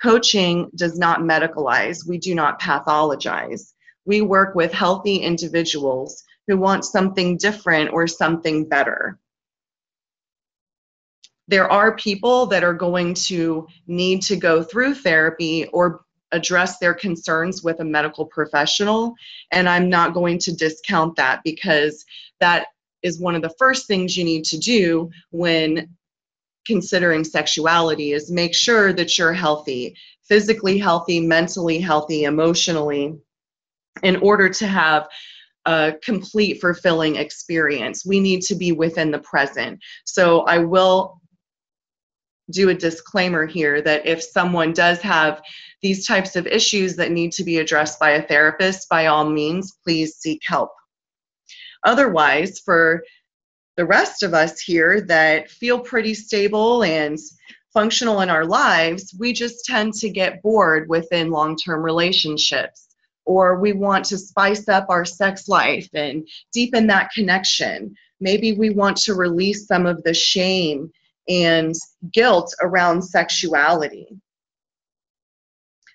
Coaching 0.03 0.71
does 0.77 0.99
not 0.99 1.21
medicalize, 1.21 2.07
we 2.07 2.19
do 2.19 2.35
not 2.35 2.61
pathologize. 2.61 3.73
We 4.05 4.21
work 4.21 4.55
with 4.55 4.73
healthy 4.73 5.17
individuals 5.17 6.23
who 6.47 6.57
want 6.57 6.85
something 6.85 7.37
different 7.37 7.91
or 7.93 8.07
something 8.07 8.69
better. 8.69 9.19
There 11.49 11.71
are 11.71 11.97
people 11.97 12.47
that 12.47 12.65
are 12.65 12.75
going 12.75 13.15
to 13.15 13.67
need 13.87 14.23
to 14.23 14.37
go 14.37 14.63
through 14.63 14.95
therapy 14.95 15.67
or 15.67 16.03
address 16.33 16.79
their 16.79 16.95
concerns 16.95 17.63
with 17.63 17.81
a 17.81 17.85
medical 17.85 18.27
professional. 18.27 19.15
And 19.51 19.69
I'm 19.69 19.89
not 19.89 20.15
going 20.15 20.39
to 20.41 20.55
discount 20.55 21.17
that 21.17 21.41
because 21.45 22.05
that 22.41 22.67
is 23.03 23.21
one 23.21 23.35
of 23.35 23.43
the 23.43 23.55
first 23.59 23.87
things 23.87 24.17
you 24.17 24.25
need 24.25 24.45
to 24.45 24.59
do 24.59 25.11
when 25.31 25.89
considering 26.67 27.25
sexuality 27.25 28.13
is 28.13 28.31
make 28.31 28.55
sure 28.55 28.93
that 28.93 29.17
you're 29.17 29.33
healthy, 29.33 29.97
physically 30.29 30.79
healthy, 30.79 31.21
mentally 31.21 31.79
healthy, 31.79 32.25
emotionally, 32.25 33.17
in 34.03 34.17
order 34.17 34.49
to 34.49 34.67
have 34.67 35.09
a 35.65 35.95
complete 36.03 36.61
fulfilling 36.61 37.17
experience. 37.17 38.05
We 38.05 38.21
need 38.21 38.43
to 38.43 38.55
be 38.55 38.73
within 38.73 39.11
the 39.11 39.19
present. 39.19 39.81
So 40.05 40.41
I 40.41 40.59
will 40.59 41.21
do 42.51 42.71
a 42.71 42.75
disclaimer 42.75 43.47
here 43.47 43.83
that 43.83 44.07
if 44.07 44.23
someone 44.23 44.73
does 44.73 45.01
have 45.01 45.43
these 45.83 46.07
types 46.07 46.37
of 46.37 46.47
issues 46.47 46.97
that 46.97 47.13
need 47.13 47.33
to 47.33 47.45
be 47.45 47.59
addressed 47.59 48.01
by 48.01 48.11
a 48.11 48.27
therapist, 48.27 48.89
by 48.89 49.07
all 49.07 49.29
means, 49.29 49.77
please 49.85 50.17
seek 50.17 50.43
help. 50.45 50.73
Otherwise, 51.85 52.59
for 52.59 53.03
the 53.77 53.87
rest 53.87 54.23
of 54.23 54.35
us 54.35 54.61
here 54.61 55.01
that 55.03 55.51
feel 55.51 55.79
pretty 55.79 56.15
stable 56.15 56.83
and 56.83 57.17
functional 57.73 58.23
in 58.23 58.31
our 58.31 58.45
lives, 58.45 59.15
we 59.19 59.33
just 59.33 59.65
tend 59.65 59.95
to 59.95 60.09
get 60.09 60.43
bored 60.43 60.89
within 60.89 61.31
long 61.31 61.57
term 61.57 61.83
relationships. 61.83 62.89
Or 63.25 63.61
we 63.61 63.73
want 63.73 64.07
to 64.07 64.19
spice 64.19 64.69
up 64.69 64.87
our 64.89 65.05
sex 65.05 65.49
life 65.49 65.89
and 65.95 66.27
deepen 66.53 66.87
that 66.89 67.13
connection. 67.13 67.95
Maybe 68.21 68.53
we 68.53 68.71
want 68.71 68.97
to 68.99 69.15
release 69.15 69.67
some 69.67 69.87
of 69.87 70.03
the 70.03 70.15
shame 70.15 70.91
and 71.29 71.75
guilt 72.13 72.55
around 72.63 73.03
sexuality, 73.03 74.09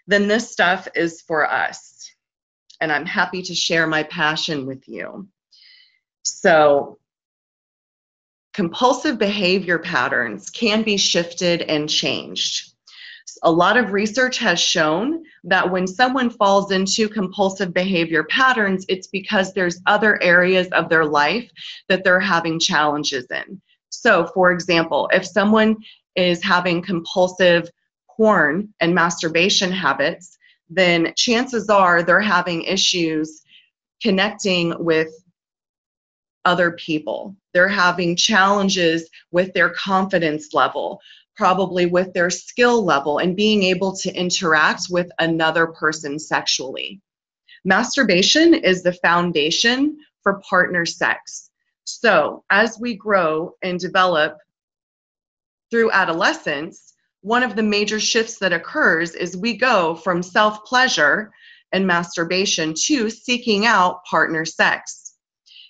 then 0.08 0.28
this 0.28 0.52
stuff 0.52 0.88
is 0.96 1.22
for 1.22 1.50
us. 1.50 2.12
And 2.82 2.92
I'm 2.92 3.06
happy 3.06 3.42
to 3.44 3.56
share 3.56 3.88
my 3.88 4.04
passion 4.04 4.66
with 4.66 4.88
you. 4.88 5.28
So, 6.24 7.00
compulsive 8.54 9.18
behavior 9.18 9.80
patterns 9.80 10.50
can 10.50 10.84
be 10.84 10.98
shifted 10.98 11.62
and 11.64 11.90
changed. 11.90 12.74
A 13.42 13.52
lot 13.52 13.78
of 13.78 13.92
research 13.92 14.38
has 14.40 14.60
shown 14.60 15.24
that 15.46 15.70
when 15.70 15.88
someone 15.88 16.30
falls 16.30 16.72
into 16.72 17.10
compulsive 17.10 17.74
behavior 17.74 18.24
patterns, 18.26 18.86
it's 18.88 19.08
because 19.08 19.54
there's 19.54 19.82
other 19.86 20.22
areas 20.22 20.68
of 20.70 20.88
their 20.88 21.06
life 21.06 21.50
that 21.90 22.04
they're 22.04 22.20
having 22.20 22.60
challenges 22.60 23.26
in. 23.32 23.62
So, 23.90 24.28
for 24.34 24.52
example, 24.52 25.10
if 25.14 25.26
someone 25.26 25.78
is 26.16 26.44
having 26.44 26.82
compulsive 26.82 27.70
porn 28.16 28.74
and 28.80 28.96
masturbation 28.96 29.72
habits, 29.72 30.38
then 30.70 31.14
chances 31.16 31.70
are 31.70 32.04
they're 32.04 32.20
having 32.20 32.64
issues 32.64 33.42
connecting 34.02 34.74
with 34.84 35.10
other 36.46 36.72
people. 36.72 37.36
They're 37.54 37.68
having 37.68 38.16
challenges 38.16 39.10
with 39.32 39.54
their 39.54 39.70
confidence 39.70 40.54
level, 40.54 41.00
probably 41.36 41.86
with 41.86 42.14
their 42.14 42.30
skill 42.30 42.84
level, 42.84 43.20
and 43.20 43.36
being 43.36 43.64
able 43.64 43.96
to 43.98 44.14
interact 44.14 44.84
with 44.90 45.10
another 45.20 45.68
person 45.68 46.20
sexually. 46.20 47.02
Masturbation 47.66 48.54
is 48.54 48.84
the 48.84 48.94
foundation 48.94 49.98
for 50.22 50.42
partner 50.50 50.86
sex. 50.86 51.50
So, 51.86 52.44
as 52.50 52.78
we 52.80 52.96
grow 52.96 53.56
and 53.62 53.80
develop 53.80 54.38
through 55.72 55.92
adolescence, 55.92 56.93
one 57.24 57.42
of 57.42 57.56
the 57.56 57.64
major 57.64 58.02
shifts 58.02 58.38
that 58.40 58.52
occurs 58.52 59.16
is 59.16 59.38
we 59.38 59.56
go 59.56 59.96
from 59.96 60.22
self 60.22 60.66
pleasure 60.66 61.32
and 61.72 61.88
masturbation 61.88 62.74
to 62.86 63.10
seeking 63.10 63.66
out 63.66 64.04
partner 64.04 64.44
sex. 64.44 65.16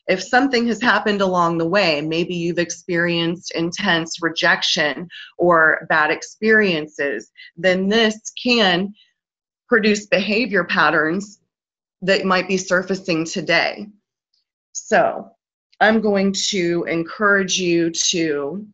If 0.08 0.22
something 0.22 0.68
has 0.68 0.82
happened 0.82 1.22
along 1.22 1.60
the 1.60 1.68
way, 1.68 2.02
maybe 2.02 2.34
you've 2.34 2.58
experienced 2.58 3.52
intense 3.52 4.22
rejection 4.22 5.08
or 5.38 5.86
bad 5.90 6.10
experiences, 6.10 7.32
then 7.56 7.88
this 7.88 8.20
can 8.32 8.94
produce 9.70 10.08
behavior 10.08 10.64
patterns 10.64 11.40
that 12.02 12.26
might 12.26 12.48
be 12.48 12.58
surfacing 12.58 13.26
today. 13.26 13.86
So, 14.74 15.30
I'm 15.80 16.02
going 16.02 16.34
to 16.50 16.86
encourage 16.90 17.60
you 17.60 17.92
to 17.92 18.66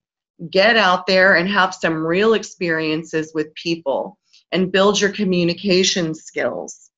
get 0.50 0.77
out 0.77 1.05
there 1.05 1.36
and 1.36 1.50
have 1.50 1.75
some 1.75 2.05
real 2.05 2.34
experiences 2.34 3.31
with 3.34 3.53
people 3.55 4.17
and 4.51 4.72
build 4.72 5.00
your 5.00 5.12
communication 5.12 6.15
skills. 6.15 6.89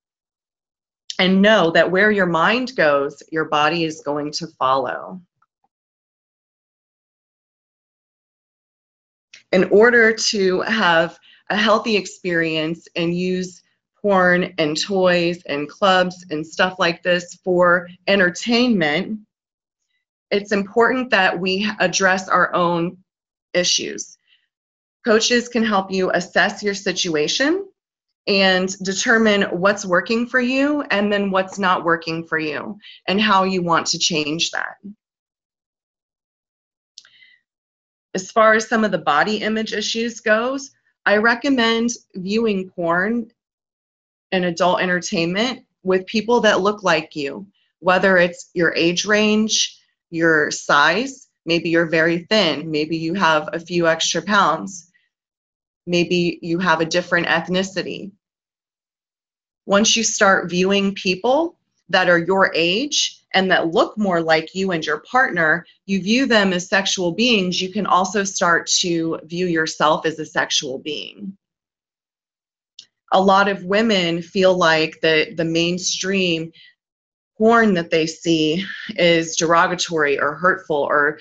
And 1.19 1.41
know 1.41 1.71
that 1.71 1.91
where 1.91 2.09
your 2.09 2.25
mind 2.25 2.75
goes, 2.75 3.21
your 3.31 3.45
body 3.45 3.83
is 3.83 4.01
going 4.01 4.31
to 4.33 4.47
follow. 4.59 5.21
In 9.51 9.65
order 9.65 10.13
to 10.13 10.61
have 10.61 11.19
a 11.49 11.55
healthy 11.55 11.97
experience 11.97 12.87
and 12.95 13.15
use 13.15 13.61
porn 14.01 14.53
and 14.57 14.81
toys 14.81 15.43
and 15.43 15.69
clubs 15.69 16.25
and 16.31 16.47
stuff 16.47 16.79
like 16.79 17.03
this 17.03 17.35
for 17.43 17.87
entertainment, 18.07 19.19
it's 20.31 20.53
important 20.53 21.11
that 21.11 21.39
we 21.39 21.69
address 21.79 22.29
our 22.29 22.53
own 22.55 22.97
issues. 23.53 24.17
Coaches 25.05 25.47
can 25.47 25.63
help 25.63 25.91
you 25.91 26.11
assess 26.11 26.61
your 26.61 26.75
situation 26.75 27.67
and 28.27 28.77
determine 28.83 29.43
what's 29.43 29.85
working 29.85 30.27
for 30.27 30.39
you 30.39 30.83
and 30.91 31.11
then 31.11 31.31
what's 31.31 31.57
not 31.57 31.83
working 31.83 32.23
for 32.25 32.37
you 32.37 32.77
and 33.07 33.19
how 33.19 33.43
you 33.43 33.63
want 33.63 33.87
to 33.87 33.99
change 33.99 34.51
that. 34.51 34.75
As 38.13 38.29
far 38.29 38.53
as 38.53 38.67
some 38.67 38.83
of 38.83 38.91
the 38.91 38.97
body 38.97 39.37
image 39.37 39.73
issues 39.73 40.19
goes, 40.19 40.71
I 41.05 41.17
recommend 41.17 41.89
viewing 42.13 42.69
porn 42.69 43.31
and 44.31 44.45
adult 44.45 44.81
entertainment 44.81 45.65
with 45.83 46.05
people 46.05 46.41
that 46.41 46.61
look 46.61 46.83
like 46.83 47.15
you, 47.15 47.47
whether 47.79 48.17
it's 48.17 48.49
your 48.53 48.73
age 48.75 49.05
range, 49.05 49.79
your 50.11 50.51
size, 50.51 51.27
maybe 51.45 51.69
you're 51.69 51.89
very 51.89 52.25
thin, 52.29 52.71
maybe 52.71 52.97
you 52.97 53.13
have 53.13 53.49
a 53.53 53.59
few 53.59 53.87
extra 53.87 54.21
pounds, 54.21 54.91
maybe 55.85 56.39
you 56.41 56.59
have 56.59 56.81
a 56.81 56.85
different 56.85 57.27
ethnicity. 57.27 58.11
Once 59.65 59.95
you 59.95 60.03
start 60.03 60.49
viewing 60.49 60.93
people 60.95 61.57
that 61.89 62.09
are 62.09 62.17
your 62.17 62.51
age 62.55 63.21
and 63.33 63.51
that 63.51 63.73
look 63.73 63.97
more 63.97 64.21
like 64.21 64.55
you 64.55 64.71
and 64.71 64.85
your 64.85 64.99
partner, 64.99 65.65
you 65.85 66.01
view 66.01 66.25
them 66.25 66.53
as 66.53 66.67
sexual 66.67 67.11
beings, 67.11 67.61
you 67.61 67.71
can 67.71 67.85
also 67.85 68.23
start 68.23 68.67
to 68.67 69.19
view 69.23 69.47
yourself 69.47 70.05
as 70.05 70.19
a 70.19 70.25
sexual 70.25 70.79
being. 70.79 71.37
A 73.13 73.21
lot 73.21 73.49
of 73.49 73.65
women 73.65 74.21
feel 74.21 74.55
like 74.55 74.99
the, 75.01 75.33
the 75.35 75.45
mainstream 75.45 76.51
porn 77.41 77.73
that 77.73 77.89
they 77.89 78.05
see 78.05 78.63
is 78.89 79.35
derogatory 79.35 80.19
or 80.19 80.35
hurtful 80.35 80.75
or 80.75 81.17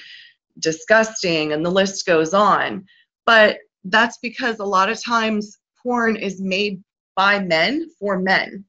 disgusting, 0.58 1.54
and 1.54 1.64
the 1.64 1.70
list 1.70 2.04
goes 2.04 2.34
on. 2.34 2.84
But 3.24 3.56
that's 3.84 4.18
because 4.18 4.58
a 4.58 4.64
lot 4.64 4.90
of 4.90 5.02
times 5.02 5.56
porn 5.82 6.16
is 6.16 6.38
made 6.38 6.84
by 7.16 7.38
men 7.38 7.88
for 7.98 8.18
men. 8.18 8.66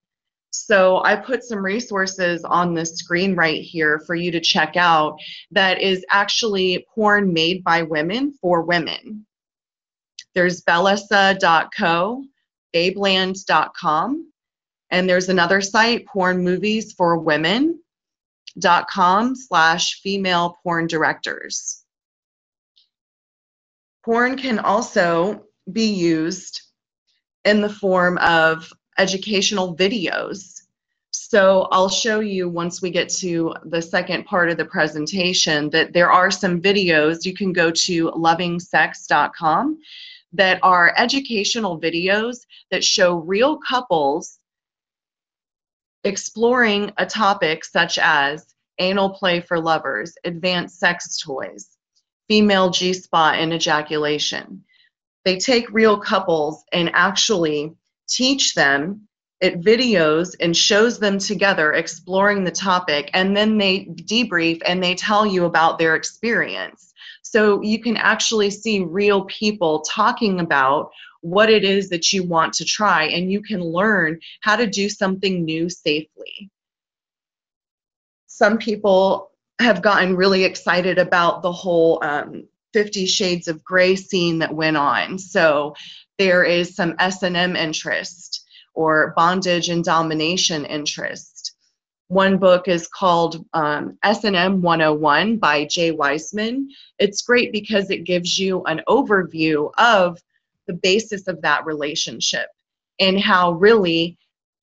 So 0.52 1.04
I 1.04 1.18
put 1.18 1.44
some 1.44 1.60
resources 1.60 2.46
on 2.46 2.74
the 2.74 2.86
screen 2.86 3.36
right 3.36 3.62
here 3.62 4.00
for 4.08 4.16
you 4.16 4.32
to 4.32 4.40
check 4.40 4.78
out 4.78 5.18
that 5.52 5.82
is 5.82 6.06
actually 6.10 6.86
porn 6.96 7.34
made 7.34 7.66
by 7.66 7.82
women 7.82 8.32
for 8.42 8.62
women. 8.62 9.26
There's 10.34 10.62
bellesa.co, 10.62 12.24
babeland.com, 12.74 14.32
and 14.92 15.10
there's 15.10 15.30
another 15.30 15.62
site, 15.62 16.06
porn 16.06 16.44
movies 16.44 16.94
for 16.94 17.18
women.com 17.18 17.80
slash 19.36 20.02
female 20.02 20.58
porn 20.62 20.86
directors. 20.88 21.84
Porn 24.04 24.38
can 24.38 24.60
also 24.60 25.46
be 25.72 25.94
used 25.94 26.62
in 27.46 27.62
the 27.62 27.70
form 27.70 28.18
of 28.18 28.72
educational 28.98 29.76
videos. 29.76 30.62
So 31.12 31.68
I'll 31.72 31.90
show 31.90 32.20
you 32.20 32.50
once 32.50 32.82
we 32.82 32.90
get 32.90 33.10
to 33.20 33.54
the 33.66 33.82
second 33.82 34.26
part 34.26 34.50
of 34.50 34.58
the 34.58 34.66
presentation 34.66 35.70
that 35.70 35.94
there 35.94 36.12
are 36.12 36.32
some 36.32 36.62
videos. 36.62 37.26
You 37.26 37.34
can 37.34 37.54
go 37.54 37.72
to 37.72 38.12
lovingsex.com 38.12 39.80
that 40.34 40.60
are 40.64 40.94
educational 40.98 41.80
videos 41.80 42.46
that 42.70 42.84
show 42.84 43.16
real 43.16 43.58
couples 43.58 44.40
exploring 46.04 46.92
a 46.98 47.06
topic 47.06 47.64
such 47.66 47.98
as 47.98 48.54
anal 48.80 49.12
play 49.12 49.42
for 49.42 49.60
lovers, 49.60 50.14
advanced 50.24 50.80
sex 50.80 51.20
toys, 51.20 51.70
female 52.28 52.70
G 52.70 52.94
spot 52.94 53.36
and 53.36 53.54
ejaculation. 53.54 54.64
They 55.26 55.38
take 55.38 55.72
real 55.72 56.00
couples 56.00 56.64
and 56.72 56.90
actually 56.94 57.74
teach 58.08 58.54
them 58.56 59.08
it 59.42 59.60
videos 59.62 60.36
and 60.40 60.56
shows 60.56 61.00
them 61.00 61.18
together 61.18 61.74
exploring 61.74 62.44
the 62.44 62.52
topic 62.52 63.10
and 63.14 63.36
then 63.36 63.58
they 63.58 63.86
debrief 63.86 64.62
and 64.66 64.84
they 64.84 64.94
tell 64.94 65.26
you 65.26 65.46
about 65.46 65.80
their 65.80 65.96
experience 65.96 66.94
so 67.24 67.62
you 67.62 67.82
can 67.82 67.98
actually 67.98 68.52
see 68.52 68.82
real 68.84 69.26
people 69.26 69.82
talking 69.82 70.40
about 70.40 70.92
what 71.22 71.50
it 71.50 71.64
is 71.64 71.90
that 71.90 72.12
you 72.12 72.24
want 72.24 72.54
to 72.54 72.66
try, 72.66 73.06
and 73.06 73.32
you 73.32 73.42
can 73.42 73.62
learn 73.62 74.20
how 74.42 74.56
to 74.56 74.68
do 74.68 74.90
something 74.90 75.46
new 75.46 75.70
safely. 75.70 76.50
Some 78.28 78.58
people 78.58 79.32
have 79.60 79.82
gotten 79.82 80.16
really 80.16 80.44
excited 80.44 80.98
about 80.98 81.42
the 81.42 81.52
whole 81.52 82.04
um, 82.04 82.48
50 82.74 83.06
Shades 83.06 83.48
of 83.48 83.64
Grey 83.64 83.96
scene 83.96 84.40
that 84.40 84.54
went 84.54 84.78
on. 84.78 85.20
So 85.20 85.76
there 86.18 86.44
is 86.44 86.76
some 86.76 86.96
S&M 87.00 87.56
interest 87.56 88.46
or 88.74 89.14
bondage 89.16 89.70
and 89.70 89.84
domination 89.84 90.66
interest. 90.66 91.56
One 92.08 92.38
book 92.38 92.68
is 92.68 92.88
called 92.88 93.46
um, 93.54 93.98
S&M 94.04 94.62
101 94.62 95.38
by 95.38 95.66
Jay 95.66 95.92
Wiseman. 95.92 96.70
It's 97.00 97.22
great 97.22 97.52
because 97.52 97.90
it 97.90 98.04
gives 98.04 98.38
you 98.38 98.64
an 98.64 98.82
overview 98.88 99.72
of 99.78 100.20
the 100.72 100.80
basis 100.82 101.28
of 101.28 101.42
that 101.42 101.66
relationship 101.66 102.48
and 103.00 103.20
how 103.20 103.52
really 103.52 104.18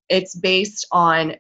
it's 0.09 0.35
based 0.35 0.87
on 0.90 1.37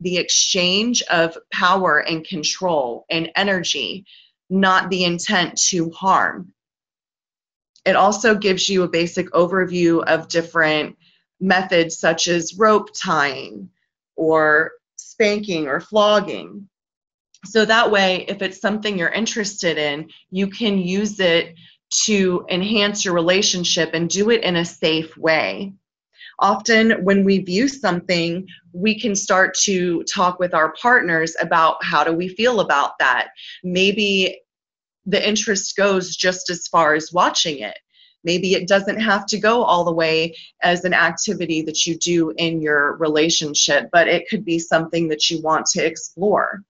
the 0.00 0.16
exchange 0.16 1.02
of 1.10 1.36
power 1.52 1.98
and 1.98 2.26
control 2.26 3.04
and 3.10 3.30
energy, 3.36 4.06
not 4.48 4.88
the 4.88 5.04
intent 5.04 5.58
to 5.58 5.90
harm. 5.90 6.54
It 7.84 7.96
also 7.96 8.34
gives 8.34 8.68
you 8.68 8.82
a 8.82 8.88
basic 8.88 9.30
overview 9.32 10.02
of 10.04 10.28
different 10.28 10.96
methods 11.40 11.98
such 11.98 12.28
as 12.28 12.56
rope 12.56 12.90
tying 12.94 13.68
or 14.16 14.72
spanking 14.96 15.68
or 15.68 15.80
flogging. 15.80 16.68
So 17.44 17.64
that 17.64 17.90
way, 17.90 18.24
if 18.28 18.40
it's 18.40 18.60
something 18.60 18.96
you're 18.98 19.08
interested 19.08 19.76
in, 19.76 20.10
you 20.30 20.48
can 20.48 20.78
use 20.78 21.20
it 21.20 21.54
to 21.90 22.44
enhance 22.48 23.04
your 23.04 23.14
relationship 23.14 23.90
and 23.94 24.10
do 24.10 24.30
it 24.30 24.42
in 24.42 24.56
a 24.56 24.64
safe 24.64 25.16
way. 25.16 25.72
Often, 26.40 27.04
when 27.04 27.24
we 27.24 27.38
view 27.38 27.66
something, 27.66 28.46
we 28.72 28.98
can 28.98 29.16
start 29.16 29.56
to 29.62 30.04
talk 30.04 30.38
with 30.38 30.54
our 30.54 30.72
partners 30.80 31.34
about 31.40 31.82
how 31.82 32.04
do 32.04 32.12
we 32.12 32.28
feel 32.28 32.60
about 32.60 32.98
that. 33.00 33.30
Maybe 33.64 34.40
the 35.06 35.26
interest 35.26 35.76
goes 35.76 36.14
just 36.14 36.50
as 36.50 36.68
far 36.68 36.94
as 36.94 37.12
watching 37.12 37.58
it. 37.58 37.78
Maybe 38.24 38.54
it 38.54 38.68
doesn't 38.68 39.00
have 39.00 39.26
to 39.26 39.38
go 39.38 39.62
all 39.62 39.84
the 39.84 39.92
way 39.92 40.36
as 40.62 40.84
an 40.84 40.94
activity 40.94 41.62
that 41.62 41.86
you 41.86 41.96
do 41.96 42.30
in 42.36 42.60
your 42.60 42.96
relationship, 42.96 43.88
but 43.90 44.06
it 44.06 44.28
could 44.28 44.44
be 44.44 44.58
something 44.58 45.08
that 45.08 45.30
you 45.30 45.40
want 45.40 45.66
to 45.66 45.84
explore. 45.84 46.62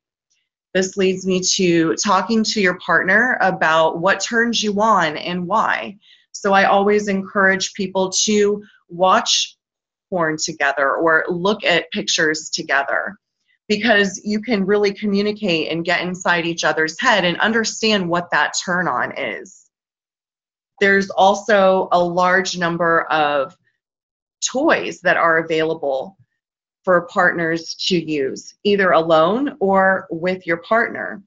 This 0.74 0.96
leads 0.96 1.26
me 1.26 1.40
to 1.54 1.94
talking 1.96 2.44
to 2.44 2.60
your 2.60 2.78
partner 2.78 3.38
about 3.40 3.98
what 3.98 4.20
turns 4.20 4.62
you 4.62 4.80
on 4.80 5.16
and 5.16 5.46
why. 5.46 5.98
So 6.32 6.52
I 6.52 6.64
always 6.64 7.08
encourage 7.08 7.72
people 7.74 8.10
to 8.24 8.62
watch 8.88 9.56
porn 10.10 10.36
together 10.42 10.94
or 10.94 11.24
look 11.28 11.64
at 11.64 11.90
pictures 11.90 12.50
together 12.50 13.16
because 13.66 14.20
you 14.24 14.40
can 14.40 14.64
really 14.64 14.92
communicate 14.92 15.70
and 15.70 15.84
get 15.84 16.02
inside 16.02 16.46
each 16.46 16.64
other's 16.64 16.98
head 17.00 17.24
and 17.24 17.38
understand 17.40 18.08
what 18.08 18.30
that 18.30 18.54
turn 18.64 18.88
on 18.88 19.16
is. 19.18 19.66
There's 20.80 21.10
also 21.10 21.88
a 21.92 22.02
large 22.02 22.56
number 22.56 23.02
of 23.10 23.56
toys 24.40 25.00
that 25.00 25.16
are 25.16 25.38
available 25.38 26.17
for 26.84 27.06
partners 27.08 27.74
to 27.88 27.98
use, 27.98 28.54
either 28.64 28.92
alone 28.92 29.56
or 29.60 30.06
with 30.10 30.46
your 30.46 30.58
partner. 30.58 31.22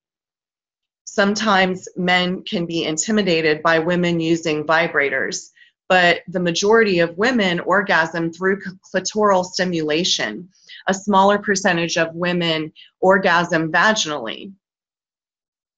Sometimes 1.06 1.88
men 1.98 2.44
can 2.44 2.66
be 2.66 2.86
intimidated 2.86 3.62
by 3.62 3.80
women 3.80 4.20
using 4.20 4.64
vibrators, 4.64 5.50
but 5.90 6.22
the 6.30 6.40
majority 6.40 7.00
of 7.00 7.18
women 7.18 7.60
orgasm 7.60 8.32
through 8.32 8.62
clitoral 8.94 9.44
stimulation. 9.44 10.48
A 10.88 10.94
smaller 10.94 11.38
percentage 11.38 11.98
of 11.98 12.16
women 12.16 12.72
orgasm 13.02 13.72
vaginally. 13.72 14.54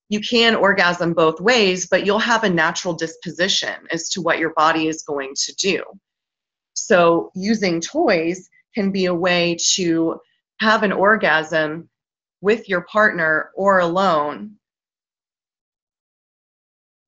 You 0.09 0.19
can 0.19 0.53
orgasm 0.53 1.13
both 1.13 1.41
ways, 1.41 1.87
but 1.87 2.05
you'll 2.05 2.19
have 2.19 2.43
a 2.43 2.49
natural 2.49 2.93
disposition 2.93 3.73
as 3.89 4.09
to 4.09 4.21
what 4.21 4.37
your 4.37 4.53
body 4.53 4.87
is 4.87 5.01
going 5.01 5.33
to 5.45 5.55
do. 5.55 5.83
So, 6.75 7.31
using 7.33 7.81
toys 7.81 8.49
can 8.73 8.91
be 8.91 9.05
a 9.05 9.13
way 9.13 9.57
to 9.75 10.19
have 10.59 10.83
an 10.83 10.91
orgasm 10.91 11.89
with 12.41 12.69
your 12.69 12.81
partner 12.81 13.51
or 13.55 13.79
alone 13.79 14.57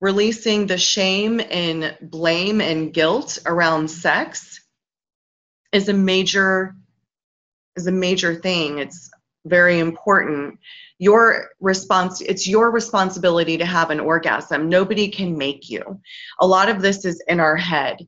releasing 0.01 0.67
the 0.67 0.77
shame 0.77 1.41
and 1.49 1.97
blame 2.01 2.61
and 2.61 2.93
guilt 2.93 3.39
around 3.45 3.89
sex 3.89 4.61
is 5.71 5.89
a 5.89 5.93
major 5.93 6.75
is 7.75 7.87
a 7.87 7.91
major 7.91 8.35
thing. 8.35 8.77
It's 8.77 9.09
very 9.45 9.79
important. 9.79 10.59
Your 10.99 11.49
response 11.59 12.21
it's 12.21 12.47
your 12.47 12.71
responsibility 12.71 13.57
to 13.57 13.65
have 13.65 13.89
an 13.89 13.99
orgasm. 13.99 14.69
Nobody 14.69 15.07
can 15.09 15.37
make 15.37 15.69
you. 15.69 15.99
A 16.39 16.47
lot 16.47 16.69
of 16.69 16.81
this 16.81 17.03
is 17.03 17.21
in 17.27 17.39
our 17.39 17.55
head 17.55 18.07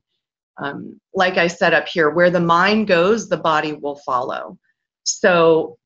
um, 0.58 1.00
like 1.14 1.36
i 1.36 1.46
said 1.46 1.74
up 1.74 1.88
here 1.88 2.10
where 2.10 2.30
the 2.30 2.40
mind 2.40 2.86
goes 2.86 3.28
the 3.28 3.36
body 3.36 3.72
will 3.72 3.96
follow 3.96 4.58
so 5.04 5.78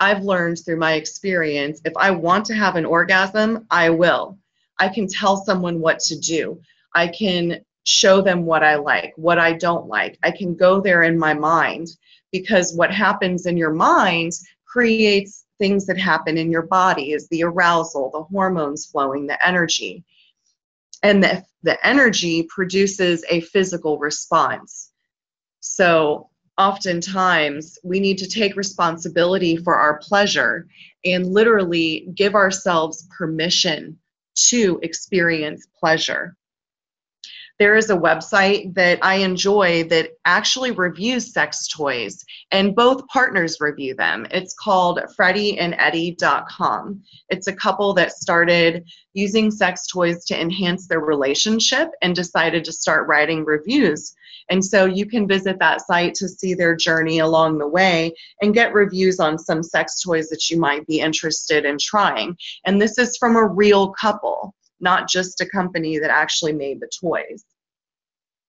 i've 0.00 0.22
learned 0.22 0.58
through 0.64 0.78
my 0.78 0.94
experience 0.94 1.80
if 1.84 1.92
i 1.96 2.10
want 2.10 2.44
to 2.44 2.54
have 2.54 2.76
an 2.76 2.84
orgasm 2.84 3.66
i 3.70 3.88
will 3.90 4.38
I 4.78 4.88
can 4.88 5.08
tell 5.08 5.44
someone 5.44 5.80
what 5.80 5.98
to 6.00 6.18
do. 6.18 6.60
I 6.94 7.08
can 7.08 7.60
show 7.84 8.20
them 8.20 8.44
what 8.44 8.62
I 8.62 8.76
like, 8.76 9.12
what 9.16 9.38
I 9.38 9.52
don't 9.52 9.88
like. 9.88 10.18
I 10.22 10.30
can 10.30 10.54
go 10.54 10.80
there 10.80 11.02
in 11.02 11.18
my 11.18 11.34
mind 11.34 11.88
because 12.32 12.74
what 12.74 12.92
happens 12.92 13.46
in 13.46 13.56
your 13.56 13.72
mind 13.72 14.32
creates 14.66 15.46
things 15.58 15.86
that 15.86 15.98
happen 15.98 16.38
in 16.38 16.52
your 16.52 16.62
body 16.62 17.12
is 17.12 17.26
the 17.28 17.42
arousal, 17.42 18.10
the 18.10 18.22
hormones 18.22 18.86
flowing, 18.86 19.26
the 19.26 19.46
energy. 19.46 20.04
And 21.02 21.22
the, 21.22 21.44
the 21.62 21.86
energy 21.86 22.44
produces 22.44 23.24
a 23.28 23.40
physical 23.40 23.98
response. 23.98 24.90
So 25.60 26.30
oftentimes 26.56 27.78
we 27.84 28.00
need 28.00 28.18
to 28.18 28.28
take 28.28 28.56
responsibility 28.56 29.56
for 29.56 29.76
our 29.76 29.98
pleasure 29.98 30.66
and 31.04 31.26
literally 31.26 32.08
give 32.14 32.34
ourselves 32.34 33.06
permission 33.16 33.98
to 34.34 34.80
experience 34.82 35.66
pleasure. 35.78 36.36
There 37.58 37.74
is 37.74 37.90
a 37.90 37.96
website 37.96 38.74
that 38.74 39.00
I 39.02 39.16
enjoy 39.16 39.82
that 39.84 40.10
actually 40.24 40.70
reviews 40.70 41.32
sex 41.32 41.66
toys, 41.66 42.24
and 42.52 42.76
both 42.76 43.06
partners 43.08 43.56
review 43.58 43.94
them. 43.94 44.28
It's 44.30 44.54
called 44.54 45.00
freddieandeddie.com. 45.18 47.02
It's 47.30 47.48
a 47.48 47.56
couple 47.56 47.94
that 47.94 48.12
started 48.12 48.84
using 49.12 49.50
sex 49.50 49.88
toys 49.88 50.24
to 50.26 50.40
enhance 50.40 50.86
their 50.86 51.00
relationship 51.00 51.90
and 52.00 52.14
decided 52.14 52.64
to 52.64 52.72
start 52.72 53.08
writing 53.08 53.44
reviews. 53.44 54.14
And 54.50 54.64
so 54.64 54.84
you 54.84 55.04
can 55.04 55.26
visit 55.26 55.58
that 55.58 55.80
site 55.80 56.14
to 56.14 56.28
see 56.28 56.54
their 56.54 56.76
journey 56.76 57.18
along 57.18 57.58
the 57.58 57.68
way 57.68 58.14
and 58.40 58.54
get 58.54 58.72
reviews 58.72 59.18
on 59.18 59.38
some 59.38 59.62
sex 59.62 60.00
toys 60.00 60.28
that 60.28 60.48
you 60.48 60.58
might 60.58 60.86
be 60.86 61.00
interested 61.00 61.64
in 61.64 61.76
trying. 61.78 62.36
And 62.64 62.80
this 62.80 62.98
is 62.98 63.16
from 63.16 63.36
a 63.36 63.46
real 63.46 63.90
couple 63.90 64.54
not 64.80 65.08
just 65.08 65.40
a 65.40 65.48
company 65.48 65.98
that 65.98 66.10
actually 66.10 66.52
made 66.52 66.80
the 66.80 66.90
toys. 67.00 67.44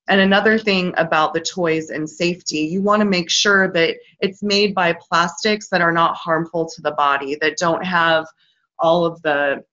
And 0.08 0.22
another 0.22 0.58
thing 0.58 0.94
about 0.98 1.34
the 1.34 1.40
toys 1.40 1.92
and 1.92 2.10
safety, 2.10 2.62
you 2.62 2.82
want 2.82 3.02
to 3.02 3.06
make 3.06 3.30
sure 3.30 3.72
that 3.74 3.98
it's 4.20 4.42
made 4.42 4.74
by 4.74 4.94
plastics 4.94 5.70
that 5.70 5.82
are 5.82 5.92
not 5.92 6.16
harmful 6.16 6.68
to 6.68 6.82
the 6.82 6.92
body, 6.92 7.38
that 7.42 7.58
don't 7.58 7.86
have 7.86 8.26
all 8.80 9.06
of 9.06 9.22
the 9.22 9.64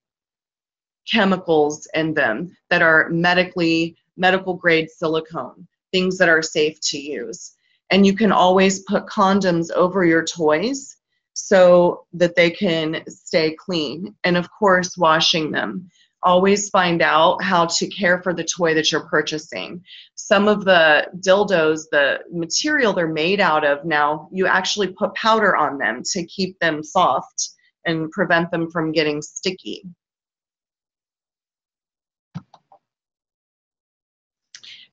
chemicals 1.10 1.88
in 1.94 2.12
them, 2.12 2.54
that 2.68 2.82
are 2.82 3.08
medically, 3.08 3.96
medical 4.18 4.52
grade 4.52 4.90
silicone, 4.90 5.66
things 5.90 6.18
that 6.18 6.28
are 6.28 6.42
safe 6.42 6.78
to 6.80 6.98
use. 6.98 7.54
And 7.90 8.04
you 8.04 8.14
can 8.14 8.32
always 8.32 8.80
put 8.80 9.06
condoms 9.06 9.70
over 9.70 10.04
your 10.04 10.24
toys 10.24 10.96
so 11.32 12.04
that 12.12 12.34
they 12.34 12.50
can 12.50 13.02
stay 13.08 13.54
clean. 13.54 14.14
And 14.24 14.36
of 14.36 14.50
course, 14.50 14.96
washing 14.98 15.50
them 15.50 15.88
always 16.26 16.68
find 16.70 17.02
out 17.02 17.42
how 17.42 17.64
to 17.64 17.86
care 17.86 18.20
for 18.20 18.34
the 18.34 18.44
toy 18.44 18.74
that 18.74 18.90
you're 18.90 19.08
purchasing. 19.08 19.80
Some 20.16 20.48
of 20.48 20.64
the 20.64 21.06
dildos, 21.20 21.84
the 21.92 22.18
material 22.32 22.92
they're 22.92 23.06
made 23.06 23.40
out 23.40 23.64
of 23.64 23.84
now, 23.84 24.28
you 24.32 24.48
actually 24.48 24.88
put 24.88 25.14
powder 25.14 25.56
on 25.56 25.78
them 25.78 26.02
to 26.12 26.26
keep 26.26 26.58
them 26.58 26.82
soft 26.82 27.50
and 27.86 28.10
prevent 28.10 28.50
them 28.50 28.68
from 28.72 28.90
getting 28.90 29.22
sticky. 29.22 29.84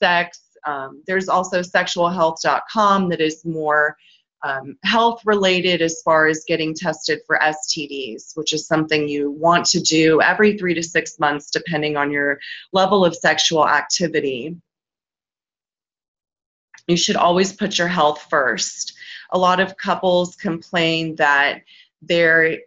sex. 0.00 0.40
Um, 0.64 1.02
there's 1.08 1.28
also 1.28 1.60
sexualhealth.com 1.60 3.08
that 3.08 3.20
is 3.20 3.44
more 3.44 3.96
um, 4.44 4.76
health 4.84 5.20
related 5.24 5.82
as 5.82 6.00
far 6.04 6.28
as 6.28 6.44
getting 6.46 6.74
tested 6.74 7.18
for 7.26 7.40
STDs, 7.42 8.36
which 8.36 8.52
is 8.52 8.68
something 8.68 9.08
you 9.08 9.32
want 9.32 9.66
to 9.66 9.80
do 9.80 10.20
every 10.20 10.56
three 10.56 10.74
to 10.74 10.82
six 10.84 11.18
months, 11.18 11.50
depending 11.50 11.96
on 11.96 12.12
your 12.12 12.38
level 12.72 13.04
of 13.04 13.16
sexual 13.16 13.66
activity. 13.66 14.56
You 16.86 16.96
should 16.96 17.16
always 17.16 17.52
put 17.52 17.78
your 17.78 17.88
health 17.88 18.26
first. 18.30 18.92
A 19.32 19.38
lot 19.38 19.58
of 19.58 19.76
couples 19.76 20.36
complain 20.36 21.16
that 21.16 21.62
there 22.02 22.58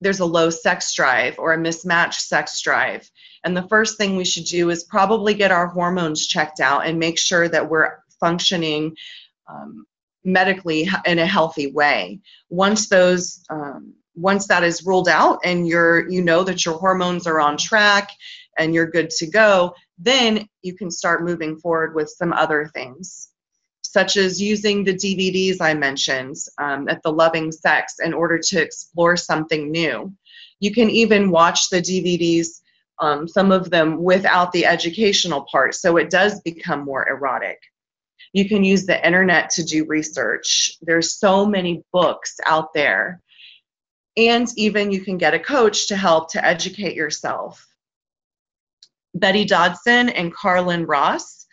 there's 0.00 0.20
a 0.20 0.26
low 0.26 0.50
sex 0.50 0.94
drive 0.94 1.38
or 1.38 1.52
a 1.52 1.58
mismatched 1.58 2.20
sex 2.20 2.60
drive. 2.60 3.10
And 3.42 3.56
the 3.56 3.66
first 3.68 3.96
thing 3.96 4.16
we 4.16 4.24
should 4.24 4.44
do 4.44 4.70
is 4.70 4.84
probably 4.84 5.34
get 5.34 5.50
our 5.50 5.66
hormones 5.66 6.26
checked 6.26 6.60
out 6.60 6.86
and 6.86 6.98
make 6.98 7.18
sure 7.18 7.48
that 7.48 7.70
we're 7.70 7.98
functioning 8.20 8.96
um, 9.48 9.86
medically 10.24 10.88
in 11.06 11.18
a 11.18 11.26
healthy 11.26 11.72
way. 11.72 12.20
Once 12.50 12.88
those 12.88 13.44
um, 13.50 13.94
once 14.14 14.46
that 14.48 14.62
is 14.62 14.86
ruled 14.86 15.08
out 15.08 15.40
and 15.44 15.66
you're 15.66 16.08
you 16.08 16.22
know 16.22 16.44
that 16.44 16.64
your 16.64 16.78
hormones 16.78 17.26
are 17.26 17.40
on 17.40 17.56
track 17.56 18.10
and 18.56 18.74
you're 18.74 18.90
good 18.90 19.10
to 19.10 19.26
go, 19.26 19.74
then 19.98 20.46
you 20.62 20.74
can 20.74 20.90
start 20.90 21.24
moving 21.24 21.56
forward 21.58 21.94
with 21.94 22.08
some 22.08 22.32
other 22.32 22.70
things 22.74 23.30
such 23.94 24.16
as 24.16 24.42
using 24.42 24.82
the 24.82 24.92
DVDs 24.92 25.58
I 25.60 25.72
mentioned 25.72 26.34
um, 26.58 26.88
at 26.88 27.00
the 27.04 27.12
Loving 27.12 27.52
Sex 27.52 28.00
in 28.04 28.12
order 28.12 28.40
to 28.40 28.60
explore 28.60 29.16
something 29.16 29.70
new. 29.70 30.12
You 30.58 30.72
can 30.72 30.90
even 30.90 31.30
watch 31.30 31.70
the 31.70 31.80
DVDs, 31.80 32.60
um, 32.98 33.28
some 33.28 33.52
of 33.52 33.70
them 33.70 34.02
without 34.02 34.50
the 34.50 34.66
educational 34.66 35.46
part, 35.48 35.76
so 35.76 35.96
it 35.96 36.10
does 36.10 36.40
become 36.40 36.84
more 36.84 37.08
erotic. 37.08 37.60
You 38.32 38.48
can 38.48 38.64
use 38.64 38.84
the 38.84 38.98
internet 39.06 39.50
to 39.50 39.62
do 39.62 39.84
research. 39.84 40.76
There's 40.82 41.14
so 41.14 41.46
many 41.46 41.84
books 41.92 42.40
out 42.46 42.74
there. 42.74 43.22
And 44.16 44.48
even 44.56 44.90
you 44.90 45.02
can 45.02 45.18
get 45.18 45.34
a 45.34 45.38
coach 45.38 45.86
to 45.88 45.96
help 45.96 46.32
to 46.32 46.44
educate 46.44 46.96
yourself. 46.96 47.64
Betty 49.14 49.44
Dodson 49.44 50.08
and 50.08 50.34
Carlin 50.34 50.84
Ross 50.84 51.43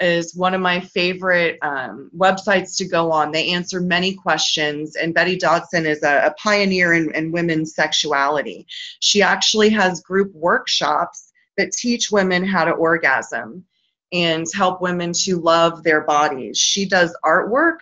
is 0.00 0.34
one 0.34 0.54
of 0.54 0.60
my 0.60 0.80
favorite 0.80 1.58
um, 1.62 2.10
websites 2.16 2.76
to 2.76 2.86
go 2.86 3.10
on. 3.10 3.32
They 3.32 3.50
answer 3.50 3.80
many 3.80 4.14
questions, 4.14 4.96
and 4.96 5.14
Betty 5.14 5.36
Dodson 5.36 5.86
is 5.86 6.02
a, 6.02 6.26
a 6.26 6.34
pioneer 6.34 6.92
in, 6.94 7.14
in 7.14 7.32
women's 7.32 7.74
sexuality. 7.74 8.66
She 9.00 9.22
actually 9.22 9.70
has 9.70 10.00
group 10.00 10.32
workshops 10.34 11.32
that 11.56 11.72
teach 11.72 12.10
women 12.10 12.44
how 12.44 12.64
to 12.64 12.70
orgasm 12.70 13.64
and 14.12 14.46
help 14.54 14.80
women 14.80 15.12
to 15.12 15.38
love 15.38 15.82
their 15.82 16.02
bodies. 16.02 16.56
She 16.56 16.86
does 16.86 17.16
artwork 17.24 17.78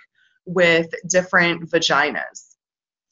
with 0.46 0.88
different 1.08 1.70
vaginas. 1.70 2.54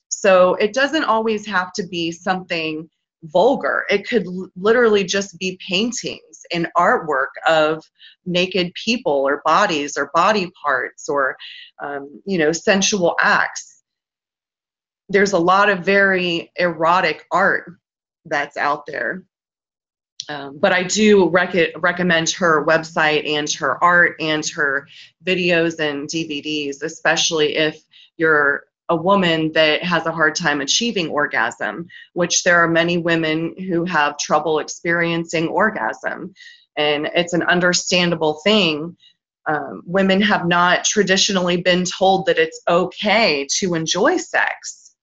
So 0.08 0.54
it 0.54 0.72
doesn't 0.72 1.04
always 1.04 1.46
have 1.46 1.72
to 1.74 1.86
be 1.86 2.10
something 2.10 2.88
vulgar. 3.24 3.84
It 3.90 4.08
could 4.08 4.26
literally 4.56 5.04
just 5.04 5.38
be 5.38 5.58
paintings 5.66 6.33
and 6.52 6.68
artwork 6.76 7.28
of 7.46 7.84
naked 8.26 8.72
people 8.74 9.12
or 9.12 9.42
bodies 9.44 9.96
or 9.96 10.10
body 10.14 10.50
parts 10.62 11.08
or, 11.08 11.36
um, 11.82 12.20
you 12.26 12.38
know, 12.38 12.52
sensual 12.52 13.16
acts. 13.20 13.82
There's 15.08 15.32
a 15.32 15.38
lot 15.38 15.68
of 15.68 15.84
very 15.84 16.50
erotic 16.56 17.24
art 17.30 17.72
that's 18.24 18.56
out 18.56 18.86
there. 18.86 19.24
Um, 20.28 20.58
but 20.58 20.72
I 20.72 20.84
do 20.84 21.28
rec- 21.28 21.74
recommend 21.76 22.30
her 22.30 22.64
website 22.64 23.28
and 23.28 23.50
her 23.54 23.82
art 23.82 24.16
and 24.20 24.46
her 24.50 24.88
videos 25.22 25.78
and 25.78 26.08
DVDs, 26.08 26.82
especially 26.82 27.56
if 27.56 27.82
you're 28.16 28.64
a 28.88 28.96
woman 28.96 29.50
that 29.52 29.82
has 29.82 30.06
a 30.06 30.12
hard 30.12 30.34
time 30.34 30.60
achieving 30.60 31.08
orgasm, 31.08 31.86
which 32.12 32.42
there 32.42 32.58
are 32.58 32.68
many 32.68 32.98
women 32.98 33.54
who 33.58 33.84
have 33.84 34.18
trouble 34.18 34.58
experiencing 34.58 35.48
orgasm. 35.48 36.34
And 36.76 37.08
it's 37.14 37.32
an 37.32 37.42
understandable 37.42 38.40
thing. 38.44 38.96
Um, 39.46 39.82
women 39.86 40.20
have 40.22 40.46
not 40.46 40.84
traditionally 40.84 41.58
been 41.58 41.84
told 41.84 42.26
that 42.26 42.38
it's 42.38 42.60
okay 42.68 43.46
to 43.58 43.74
enjoy 43.74 44.16
sex. 44.16 44.94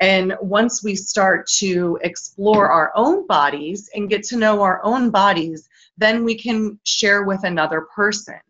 And 0.00 0.34
once 0.40 0.82
we 0.82 0.96
start 0.96 1.46
to 1.58 1.98
explore 2.02 2.70
our 2.70 2.90
own 2.96 3.26
bodies 3.26 3.90
and 3.94 4.08
get 4.08 4.22
to 4.24 4.36
know 4.36 4.62
our 4.62 4.80
own 4.82 5.10
bodies, 5.10 5.68
then 5.98 6.24
we 6.24 6.34
can 6.34 6.80
share 6.84 7.24
with 7.24 7.44
another 7.44 7.86
person. 7.94 8.40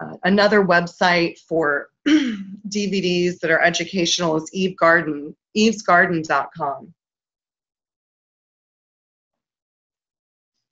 Uh, 0.00 0.16
another 0.22 0.64
website 0.64 1.38
for 1.40 1.88
DVDs 2.08 3.40
that 3.40 3.50
are 3.50 3.60
educational 3.60 4.36
is 4.36 4.50
Eve 4.52 4.76
Garden, 4.76 5.34
evesgarden.com. 5.56 6.94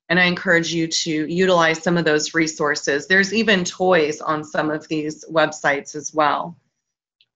And 0.08 0.20
I 0.20 0.24
encourage 0.24 0.72
you 0.72 0.86
to 0.86 1.26
utilize 1.26 1.82
some 1.82 1.96
of 1.96 2.04
those 2.04 2.32
resources. 2.32 3.08
There's 3.08 3.34
even 3.34 3.64
toys 3.64 4.20
on 4.20 4.44
some 4.44 4.70
of 4.70 4.86
these 4.86 5.24
websites 5.24 5.96
as 5.96 6.14
well. 6.14 6.56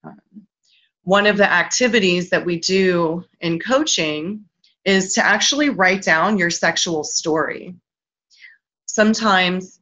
Um, 0.04 0.20
one 1.02 1.26
of 1.26 1.36
the 1.36 1.50
activities 1.50 2.30
that 2.30 2.46
we 2.46 2.60
do 2.60 3.24
in 3.40 3.58
coaching 3.58 4.44
is 4.84 5.14
to 5.14 5.24
actually 5.24 5.70
write 5.70 6.02
down 6.02 6.38
your 6.38 6.50
sexual 6.50 7.02
story. 7.02 7.74
Sometimes 8.86 9.79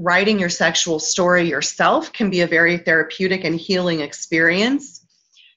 writing 0.00 0.38
your 0.38 0.48
sexual 0.48 0.98
story 0.98 1.46
yourself 1.46 2.10
can 2.12 2.30
be 2.30 2.40
a 2.40 2.46
very 2.46 2.78
therapeutic 2.78 3.44
and 3.44 3.54
healing 3.54 4.00
experience. 4.00 5.04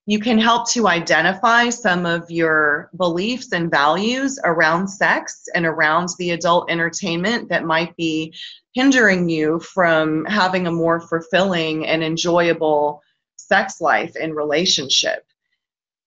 You 0.05 0.19
can 0.19 0.37
help 0.37 0.69
to 0.71 0.85
identify 0.85 1.69
some 1.69 2.05
of 2.05 2.29
your 2.29 2.89
beliefs 2.97 3.53
and 3.53 3.71
values 3.71 4.37
around 4.43 4.89
sex 4.89 5.47
and 5.55 5.65
around 5.65 6.09
the 6.19 6.31
adult 6.31 6.69
entertainment 6.69 7.47
that 7.49 7.63
might 7.63 7.95
be 7.95 8.33
hindering 8.73 9.29
you 9.29 9.61
from 9.61 10.25
having 10.25 10.67
a 10.67 10.71
more 10.71 10.99
fulfilling 10.99 11.87
and 11.87 12.03
enjoyable 12.03 13.01
sex 13.37 13.79
life 13.79 14.13
and 14.19 14.35
relationship. 14.35 15.25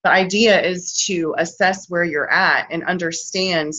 The 0.05 0.11
idea 0.11 0.61
is 0.61 1.05
to 1.07 1.35
assess 1.39 1.89
where 1.89 2.05
you're 2.05 2.31
at 2.31 2.69
and 2.71 2.85
understand 2.85 3.73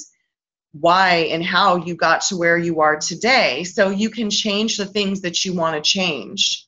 why 0.79 1.29
and 1.31 1.43
how 1.43 1.77
you 1.77 1.95
got 1.95 2.21
to 2.21 2.37
where 2.37 2.57
you 2.57 2.81
are 2.81 2.97
today 2.97 3.63
so 3.63 3.89
you 3.89 4.09
can 4.09 4.29
change 4.29 4.77
the 4.77 4.85
things 4.85 5.21
that 5.21 5.45
you 5.45 5.53
want 5.53 5.75
to 5.75 5.89
change. 5.89 6.67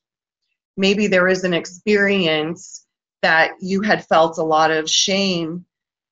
Maybe 0.78 1.08
there 1.08 1.28
is 1.28 1.43
an 1.43 1.54
experience 1.54 2.86
that 3.22 3.52
you 3.62 3.82
had 3.82 4.06
felt 4.06 4.38
a 4.38 4.43
lot 4.43 4.72
of 4.72 4.89
shame 4.89 5.65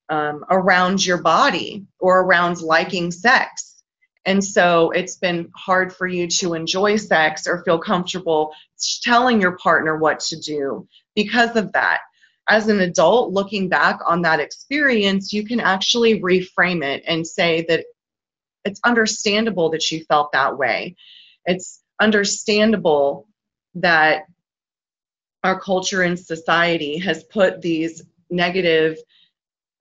um, 0.08 0.44
around 0.50 1.04
your 1.04 1.22
body 1.22 1.86
or 1.98 2.20
around 2.20 2.60
liking 2.60 3.10
sex. 3.10 3.82
And 4.24 4.44
so 4.44 4.90
it's 4.90 5.16
been 5.16 5.50
hard 5.56 5.94
for 5.94 6.06
you 6.06 6.26
to 6.26 6.54
enjoy 6.54 6.96
sex 6.96 7.46
or 7.46 7.62
feel 7.64 7.78
comfortable 7.78 8.52
telling 9.02 9.40
your 9.40 9.56
partner 9.56 9.96
what 9.96 10.20
to 10.20 10.38
do 10.38 10.86
because 11.14 11.56
of 11.56 11.72
that 11.72 12.00
as 12.48 12.68
an 12.68 12.80
adult 12.80 13.32
looking 13.32 13.68
back 13.68 14.00
on 14.06 14.22
that 14.22 14.40
experience, 14.40 15.32
you 15.32 15.44
can 15.44 15.60
actually 15.60 16.20
reframe 16.20 16.82
it 16.82 17.02
and 17.06 17.26
say 17.26 17.64
that 17.68 17.84
it's 18.64 18.80
understandable 18.84 19.70
that 19.70 19.90
you 19.90 20.04
felt 20.04 20.32
that 20.32 20.56
way. 20.56 20.96
It's 21.44 21.82
understandable 22.00 23.28
that 23.74 24.24
our 25.44 25.60
culture 25.60 26.02
and 26.02 26.18
society 26.18 26.98
has 26.98 27.24
put 27.24 27.60
these 27.60 28.02
negative 28.30 28.98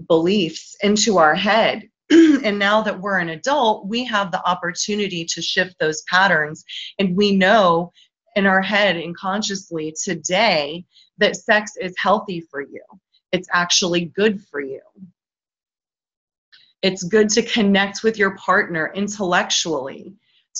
beliefs 0.07 0.75
into 0.81 1.17
our 1.17 1.35
head. 1.35 1.89
and 2.09 2.59
now 2.59 2.81
that 2.81 2.99
we're 2.99 3.17
an 3.17 3.29
adult, 3.29 3.87
we 3.87 4.05
have 4.05 4.31
the 4.31 4.45
opportunity 4.47 5.25
to 5.25 5.41
shift 5.41 5.75
those 5.79 6.03
patterns. 6.03 6.63
And 6.99 7.17
we 7.17 7.35
know 7.35 7.91
in 8.35 8.45
our 8.45 8.61
head 8.61 8.97
and 8.97 9.17
consciously 9.17 9.93
today 10.01 10.85
that 11.17 11.35
sex 11.35 11.75
is 11.77 11.95
healthy 11.97 12.41
for 12.41 12.61
you. 12.61 12.81
It's 13.31 13.49
actually 13.51 14.05
good 14.05 14.41
for 14.41 14.59
you. 14.59 14.81
It's 16.81 17.03
good 17.03 17.29
to 17.31 17.41
connect 17.41 18.03
with 18.03 18.17
your 18.17 18.35
partner 18.37 18.91
intellectually. 18.93 20.13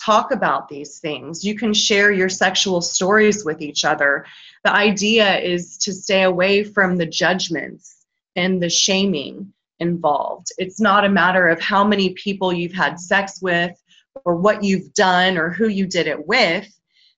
Talk 0.03 0.31
about 0.31 0.67
these 0.67 0.99
things. 0.99 1.43
You 1.43 1.55
can 1.55 1.73
share 1.73 2.11
your 2.11 2.29
sexual 2.29 2.81
stories 2.81 3.45
with 3.45 3.61
each 3.61 3.85
other. 3.85 4.25
The 4.63 4.73
idea 4.73 5.39
is 5.39 5.77
to 5.79 5.93
stay 5.93 6.23
away 6.23 6.63
from 6.63 6.97
the 6.97 7.05
judgments 7.05 8.05
and 8.35 8.61
the 8.61 8.69
shaming 8.69 9.53
involved. 9.79 10.47
It's 10.57 10.79
not 10.79 11.05
a 11.05 11.09
matter 11.09 11.47
of 11.47 11.61
how 11.61 11.83
many 11.83 12.09
people 12.11 12.51
you've 12.51 12.73
had 12.73 12.99
sex 12.99 13.41
with 13.41 13.79
or 14.25 14.35
what 14.35 14.63
you've 14.63 14.93
done 14.93 15.37
or 15.37 15.49
who 15.49 15.67
you 15.67 15.85
did 15.85 16.07
it 16.07 16.27
with. 16.27 16.67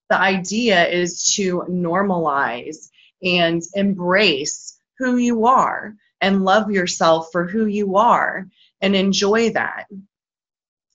The 0.09 0.19
idea 0.19 0.87
is 0.87 1.33
to 1.35 1.63
normalize 1.69 2.89
and 3.23 3.61
embrace 3.73 4.77
who 4.97 5.17
you 5.17 5.45
are 5.45 5.95
and 6.21 6.43
love 6.43 6.71
yourself 6.71 7.29
for 7.31 7.47
who 7.47 7.65
you 7.65 7.97
are 7.97 8.47
and 8.81 8.95
enjoy 8.95 9.51
that. 9.51 9.85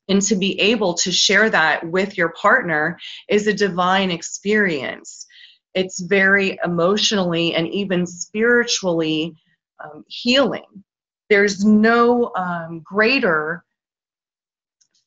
And 0.09 0.21
to 0.23 0.37
be 0.37 0.61
able 0.61 0.95
to 0.95 1.13
share 1.13 1.49
that 1.49 1.89
with 1.89 2.19
your 2.19 2.31
partner 2.31 2.99
is 3.29 3.47
a 3.47 3.55
divine 3.55 4.11
experience. 4.11 5.27
It's 5.75 6.01
very 6.01 6.59
emotionally 6.63 7.55
and 7.55 7.67
even 7.69 8.07
spiritually 8.07 9.35
um, 9.83 10.05
healing. 10.07 10.85
There's 11.31 11.65
no 11.65 12.33
um, 12.37 12.81
greater 12.85 13.65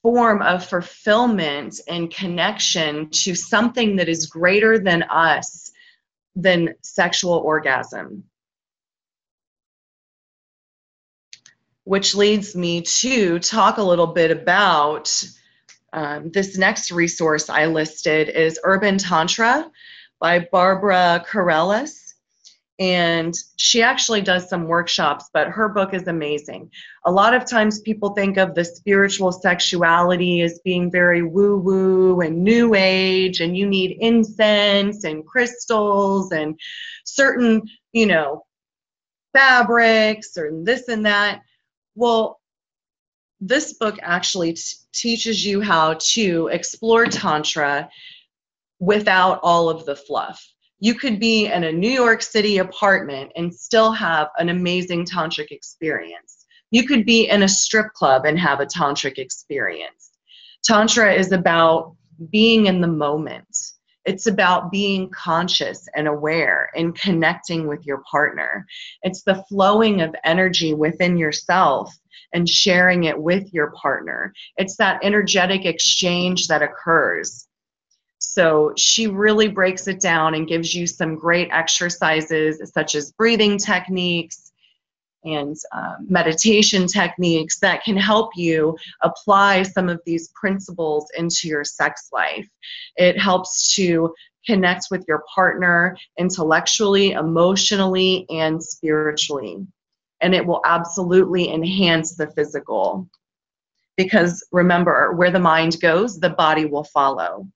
form 0.01 0.41
of 0.41 0.65
fulfillment 0.65 1.79
and 1.87 2.13
connection 2.13 3.09
to 3.11 3.35
something 3.35 3.97
that 3.97 4.09
is 4.09 4.25
greater 4.25 4.79
than 4.79 5.03
us 5.03 5.71
than 6.37 6.75
sexual 6.81 7.33
orgasm. 7.33 8.23
Which 11.83 12.15
leads 12.15 12.55
me 12.55 12.81
to 12.81 13.39
talk 13.39 13.77
a 13.77 13.83
little 13.83 14.07
bit 14.07 14.29
about 14.29 15.11
um, 15.91 16.29
this 16.31 16.57
next 16.57 16.91
resource 16.91 17.49
I 17.49 17.65
listed 17.65 18.29
is 18.29 18.59
Urban 18.63 18.97
Tantra 18.99 19.69
by 20.19 20.47
Barbara 20.51 21.25
Carrellas 21.27 22.06
and 22.79 23.33
she 23.55 23.81
actually 23.81 24.21
does 24.21 24.47
some 24.47 24.67
workshops 24.67 25.29
but 25.33 25.47
her 25.47 25.69
book 25.69 25.93
is 25.93 26.07
amazing. 26.07 26.69
A 27.05 27.11
lot 27.11 27.33
of 27.33 27.45
times 27.45 27.81
people 27.81 28.11
think 28.11 28.37
of 28.37 28.53
the 28.53 28.63
spiritual 28.63 29.31
sexuality 29.31 30.41
as 30.41 30.59
being 30.63 30.91
very 30.91 31.23
woo 31.23 31.57
woo 31.57 32.21
and 32.21 32.43
new 32.43 32.75
age 32.75 33.41
and 33.41 33.57
you 33.57 33.67
need 33.67 33.97
incense 33.99 35.03
and 35.05 35.25
crystals 35.25 36.31
and 36.31 36.59
certain 37.03 37.63
you 37.93 38.05
know 38.05 38.45
fabrics 39.33 40.37
or 40.37 40.51
this 40.63 40.87
and 40.87 41.05
that. 41.05 41.41
Well 41.95 42.39
this 43.39 43.73
book 43.73 43.97
actually 44.01 44.53
t- 44.53 44.61
teaches 44.93 45.45
you 45.45 45.61
how 45.61 45.95
to 45.99 46.47
explore 46.47 47.05
tantra 47.05 47.89
without 48.79 49.39
all 49.43 49.69
of 49.69 49.85
the 49.85 49.95
fluff 49.95 50.47
you 50.79 50.93
could 50.93 51.19
be 51.19 51.47
in 51.47 51.63
a 51.63 51.71
New 51.71 51.89
York 51.89 52.21
City 52.21 52.59
apartment 52.59 53.31
and 53.35 53.53
still 53.53 53.91
have 53.91 54.29
an 54.37 54.49
amazing 54.49 55.05
tantric 55.05 55.51
experience. 55.51 56.45
You 56.69 56.85
could 56.85 57.05
be 57.05 57.29
in 57.29 57.43
a 57.43 57.47
strip 57.47 57.93
club 57.93 58.25
and 58.25 58.37
have 58.37 58.59
a 58.59 58.65
tantric 58.65 59.17
experience. 59.17 60.11
Tantra 60.63 61.13
is 61.13 61.31
about 61.31 61.95
being 62.29 62.67
in 62.67 62.81
the 62.81 62.87
moment. 62.87 63.47
It's 64.05 64.27
about 64.27 64.71
being 64.71 65.09
conscious 65.09 65.87
and 65.95 66.07
aware 66.07 66.69
and 66.75 66.95
connecting 66.95 67.67
with 67.67 67.85
your 67.85 68.03
partner. 68.09 68.65
It's 69.03 69.23
the 69.23 69.43
flowing 69.49 70.01
of 70.01 70.15
energy 70.23 70.73
within 70.73 71.17
yourself 71.17 71.93
and 72.33 72.47
sharing 72.47 73.05
it 73.05 73.19
with 73.19 73.53
your 73.53 73.71
partner. 73.71 74.33
It's 74.57 74.77
that 74.77 74.99
energetic 75.03 75.65
exchange 75.65 76.47
that 76.47 76.61
occurs. 76.61 77.46
So 78.37 78.71
she 78.77 79.07
really 79.07 79.47
breaks 79.47 79.87
it 79.87 79.99
down 79.99 80.35
and 80.35 80.47
gives 80.47 80.71
you 80.71 80.85
some 80.85 81.15
great 81.15 81.49
exercises 81.51 82.61
such 82.71 82.93
as 82.93 83.11
breathing 83.13 83.57
techniques 83.57 84.51
and 85.23 85.55
um, 85.73 86.05
meditation 86.07 86.85
techniques 86.85 87.57
that 87.61 87.83
can 87.83 87.97
help 87.97 88.29
you 88.35 88.77
apply 89.01 89.63
some 89.63 89.89
of 89.89 89.99
these 90.05 90.29
principles 90.35 91.07
into 91.17 91.47
your 91.47 91.63
sex 91.63 92.09
life. 92.13 92.47
It 92.95 93.19
helps 93.19 93.73
to 93.73 94.13
connect 94.45 94.89
with 94.91 95.03
your 95.07 95.23
partner 95.33 95.97
intellectually, 96.19 97.13
emotionally, 97.13 98.27
and 98.29 98.63
spiritually. 98.63 99.65
And 100.21 100.35
it 100.35 100.45
will 100.45 100.61
absolutely 100.63 101.51
enhance 101.51 102.13
the 102.13 102.27
physical. 102.27 103.09
Because 103.97 104.45
remember, 104.51 105.13
where 105.13 105.31
the 105.31 105.39
mind 105.39 105.81
goes, 105.81 106.19
the 106.19 106.29
body 106.29 106.65
will 106.65 106.83
follow. 106.83 107.47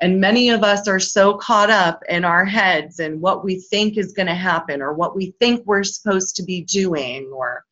And 0.00 0.20
many 0.20 0.48
of 0.48 0.62
us 0.62 0.88
are 0.88 0.98
so 0.98 1.34
caught 1.34 1.68
up 1.68 2.02
in 2.08 2.24
our 2.24 2.44
heads 2.44 3.00
and 3.00 3.20
what 3.20 3.44
we 3.44 3.60
think 3.60 3.98
is 3.98 4.12
going 4.12 4.28
to 4.28 4.34
happen 4.34 4.80
or 4.80 4.94
what 4.94 5.14
we 5.14 5.34
think 5.38 5.66
we're 5.66 5.84
supposed 5.84 6.36
to 6.36 6.42
be 6.42 6.62
doing 6.62 7.30
or 7.34 7.64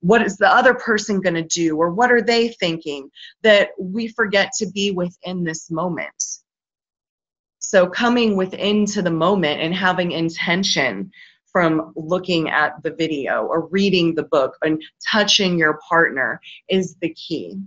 what 0.00 0.22
is 0.22 0.38
the 0.38 0.48
other 0.48 0.72
person 0.72 1.20
going 1.20 1.34
to 1.34 1.42
do 1.42 1.76
or 1.76 1.90
what 1.90 2.10
are 2.10 2.22
they 2.22 2.48
thinking 2.48 3.10
that 3.42 3.70
we 3.78 4.08
forget 4.08 4.50
to 4.58 4.66
be 4.70 4.90
within 4.90 5.44
this 5.44 5.70
moment. 5.70 6.24
So 7.58 7.86
coming 7.86 8.36
within 8.36 8.86
to 8.86 9.02
the 9.02 9.10
moment 9.10 9.60
and 9.60 9.74
having 9.74 10.12
intention 10.12 11.10
from 11.52 11.92
looking 11.94 12.48
at 12.48 12.82
the 12.82 12.94
video 12.94 13.44
or 13.44 13.66
reading 13.68 14.14
the 14.14 14.22
book 14.22 14.56
and 14.62 14.82
touching 15.10 15.58
your 15.58 15.78
partner 15.86 16.40
is 16.68 16.96
the 17.02 17.12
key. 17.12 17.58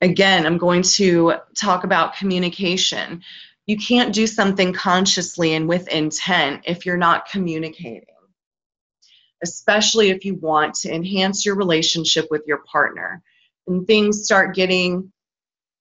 Again, 0.00 0.46
I'm 0.46 0.58
going 0.58 0.82
to 0.82 1.34
talk 1.54 1.84
about 1.84 2.16
communication. 2.16 3.22
You 3.66 3.76
can't 3.76 4.14
do 4.14 4.26
something 4.26 4.72
consciously 4.72 5.54
and 5.54 5.68
with 5.68 5.88
intent 5.88 6.62
if 6.66 6.86
you're 6.86 6.96
not 6.96 7.28
communicating, 7.28 8.06
especially 9.42 10.10
if 10.10 10.24
you 10.24 10.34
want 10.34 10.74
to 10.76 10.94
enhance 10.94 11.44
your 11.44 11.56
relationship 11.56 12.28
with 12.30 12.42
your 12.46 12.62
partner. 12.70 13.22
And 13.66 13.86
things 13.86 14.24
start 14.24 14.54
getting 14.54 15.12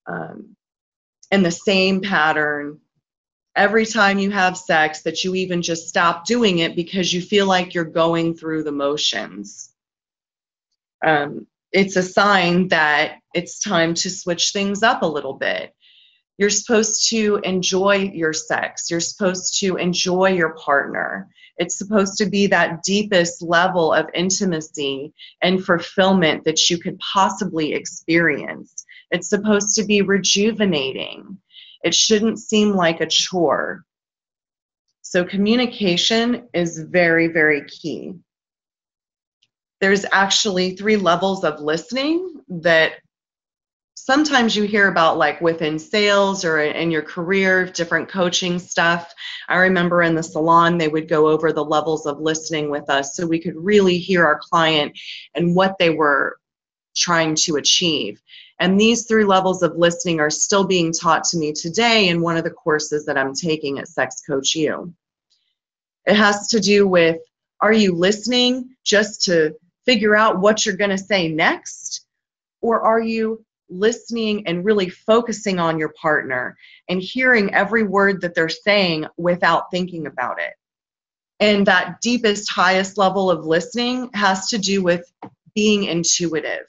um, 0.08 0.56
in 1.32 1.44
the 1.44 1.52
same 1.52 2.02
pattern 2.02 2.80
every 3.56 3.86
time 3.86 4.20
you 4.20 4.32
have 4.32 4.58
sex, 4.58 5.04
that 5.04 5.24
you 5.24 5.36
even 5.36 5.62
just 5.62 5.88
stop 5.88 6.26
doing 6.26 6.60
it 6.60 6.76
because 6.76 7.14
you 7.14 7.22
feel 7.22 7.48
like 7.48 7.74
you're 7.74 7.86
going 7.86 8.36
through 8.36 8.64
the 8.64 8.72
motions. 8.72 9.72
Um, 11.06 11.48
it's 11.76 11.98
a 11.98 12.04
sign 12.04 12.70
that 12.70 13.20
it's 13.34 13.60
time 13.60 13.94
to 13.96 14.10
switch 14.10 14.52
things 14.54 14.82
up 14.82 15.02
a 15.02 15.08
little 15.08 15.34
bit. 15.34 15.76
You're 16.38 16.50
supposed 16.50 17.10
to 17.10 17.42
enjoy 17.44 18.12
your 18.14 18.32
sex. 18.32 18.90
You're 18.90 19.02
supposed 19.02 19.60
to 19.60 19.76
enjoy 19.76 20.30
your 20.30 20.56
partner. 20.56 21.28
It's 21.58 21.78
supposed 21.78 22.18
to 22.20 22.28
be 22.28 22.48
that 22.48 22.84
deepest 22.84 23.42
level 23.42 23.92
of 23.92 24.10
intimacy 24.14 25.14
and 25.42 25.64
fulfillment 25.64 26.46
that 26.46 26.70
you 26.70 26.78
could 26.78 26.98
possibly 27.00 27.74
experience. 27.74 28.86
It's 29.12 29.30
supposed 29.30 29.76
to 29.76 29.84
be 29.84 30.02
rejuvenating. 30.02 31.40
It 31.84 31.94
shouldn't 31.94 32.40
seem 32.40 32.72
like 32.72 33.02
a 33.02 33.06
chore. 33.06 33.84
So, 35.02 35.26
communication 35.26 36.48
is 36.54 36.80
very, 36.80 37.28
very 37.28 37.66
key 37.66 38.16
there's 39.82 40.06
actually 40.12 40.76
three 40.76 40.98
levels 40.98 41.44
of 41.44 41.60
listening 41.60 42.42
that 42.48 42.94
sometimes 43.96 44.56
you 44.56 44.64
hear 44.64 44.88
about 44.88 45.18
like 45.18 45.42
within 45.42 45.80
sales 45.80 46.46
or 46.46 46.62
in 46.62 46.92
your 46.92 47.02
career 47.02 47.66
different 47.66 48.08
coaching 48.08 48.60
stuff. 48.60 49.14
I 49.48 49.58
remember 49.58 50.02
in 50.04 50.16
the 50.16 50.24
salon 50.24 50.78
they 50.78 50.88
would 50.88 51.10
go 51.10 51.28
over 51.28 51.52
the 51.52 51.66
levels 51.66 52.06
of 52.06 52.20
listening 52.20 52.70
with 52.70 52.90
us 52.90 53.16
so 53.16 53.26
we 53.26 53.40
could 53.40 53.56
really 53.56 53.98
hear 53.98 54.26
our 54.26 54.40
client 54.40 54.98
and 55.34 55.56
what 55.56 55.78
they 55.80 55.90
were 55.90 56.38
trying 56.96 57.36
to 57.36 57.56
achieve. 57.56 58.22
And 58.60 58.80
these 58.80 59.06
three 59.06 59.26
levels 59.26 59.64
of 59.64 59.76
listening 59.76 60.20
are 60.20 60.30
still 60.30 60.66
being 60.66 60.94
taught 60.94 61.26
to 61.26 61.38
me 61.38 61.52
today 61.52 62.08
in 62.08 62.22
one 62.22 62.38
of 62.38 62.44
the 62.44 62.52
courses 62.52 63.06
that 63.06 63.18
i'm 63.18 63.34
taking 63.34 63.80
at 63.80 63.88
sex 63.88 64.22
coach 64.22 64.56
u. 64.56 64.94
It 66.06 66.16
has 66.16 66.50
to 66.50 66.60
do 66.60 66.88
with 66.88 67.18
are 67.60 67.74
you 67.74 67.94
listening 67.94 68.76
just 68.84 69.24
to 69.24 69.56
figure 69.86 70.16
out 70.16 70.40
what 70.40 70.66
you're 70.66 70.76
going 70.76 70.90
to 70.90 70.98
say 70.98 71.28
next? 71.28 72.06
Or 72.62 72.82
are 72.82 73.02
you 73.02 73.46
listening 73.70 74.48
and 74.48 74.66
really 74.66 74.90
focusing 74.90 75.60
on 75.60 75.80
your 75.80 75.94
partner 76.00 76.58
and 76.90 77.02
hearing 77.02 77.54
every 77.54 77.84
word 77.84 78.22
that 78.22 78.36
they're 78.36 78.50
saying 78.50 79.06
without 79.18 79.72
thinking 79.72 80.08
about 80.08 80.40
it? 80.40 80.54
And 81.40 81.66
that 81.68 82.02
deepest, 82.02 82.52
highest 82.52 82.98
level 82.98 83.30
of 83.30 83.46
listening 83.46 84.10
has 84.14 84.48
to 84.50 84.58
do 84.58 84.82
with 84.82 85.12
being 85.54 85.84
intuitive. 85.86 86.66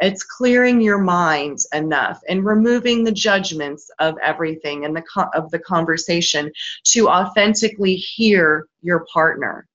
It's 0.00 0.24
clearing 0.24 0.80
your 0.80 0.98
mind 0.98 1.58
enough 1.72 2.20
and 2.28 2.44
removing 2.44 3.04
the 3.04 3.12
judgments 3.12 3.90
of 4.00 4.16
everything 4.22 4.84
and 4.84 4.96
the 4.96 5.30
of 5.34 5.50
the 5.50 5.58
conversation 5.58 6.52
to 6.88 7.08
authentically 7.08 7.94
hear 7.94 8.66
your 8.82 9.06
partner 9.12 9.68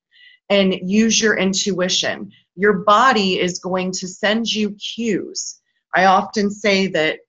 and 0.49 0.73
use 0.89 1.21
your 1.21 1.37
intuition 1.37 2.31
your 2.60 2.80
body 2.80 3.39
is 3.39 3.60
going 3.60 3.89
to 3.93 4.07
send 4.07 4.51
you 4.51 4.72
cues. 4.72 5.62
I 5.95 6.05
often 6.05 6.51
say 6.51 6.88
that 6.88 7.20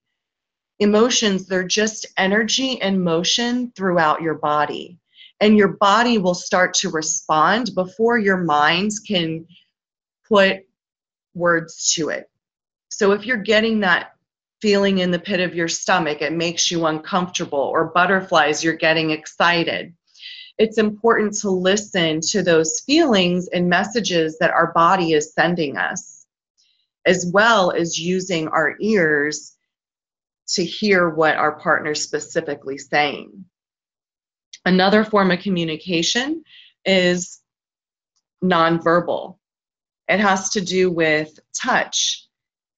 emotions, 0.80 1.46
they're 1.46 1.62
just 1.62 2.06
energy 2.16 2.82
and 2.82 3.04
motion 3.04 3.72
throughout 3.76 4.22
your 4.22 4.34
body. 4.34 4.98
And 5.38 5.56
your 5.56 5.68
body 5.68 6.18
will 6.18 6.34
start 6.34 6.74
to 6.74 6.90
respond 6.90 7.74
before 7.76 8.18
your 8.18 8.38
mind 8.38 8.90
can 9.06 9.46
put 10.28 10.66
words 11.34 11.94
to 11.94 12.08
it. 12.08 12.28
So 12.88 13.12
if 13.12 13.24
you're 13.24 13.36
getting 13.36 13.80
that 13.80 14.14
feeling 14.60 14.98
in 14.98 15.12
the 15.12 15.18
pit 15.18 15.38
of 15.38 15.54
your 15.54 15.68
stomach, 15.68 16.22
it 16.22 16.32
makes 16.32 16.70
you 16.72 16.86
uncomfortable, 16.86 17.60
or 17.60 17.92
butterflies, 17.92 18.64
you're 18.64 18.74
getting 18.74 19.10
excited. 19.10 19.94
It's 20.60 20.76
important 20.76 21.32
to 21.38 21.48
listen 21.48 22.20
to 22.20 22.42
those 22.42 22.80
feelings 22.80 23.48
and 23.48 23.70
messages 23.70 24.36
that 24.40 24.50
our 24.50 24.74
body 24.74 25.14
is 25.14 25.32
sending 25.32 25.78
us, 25.78 26.26
as 27.06 27.30
well 27.32 27.70
as 27.70 27.98
using 27.98 28.46
our 28.48 28.76
ears 28.78 29.56
to 30.48 30.62
hear 30.62 31.08
what 31.08 31.36
our 31.36 31.58
partner 31.58 31.92
is 31.92 32.02
specifically 32.02 32.76
saying. 32.76 33.46
Another 34.66 35.02
form 35.02 35.30
of 35.30 35.40
communication 35.40 36.44
is 36.84 37.40
nonverbal. 38.44 39.38
It 40.08 40.20
has 40.20 40.50
to 40.50 40.60
do 40.60 40.90
with 40.90 41.38
touch. 41.54 42.26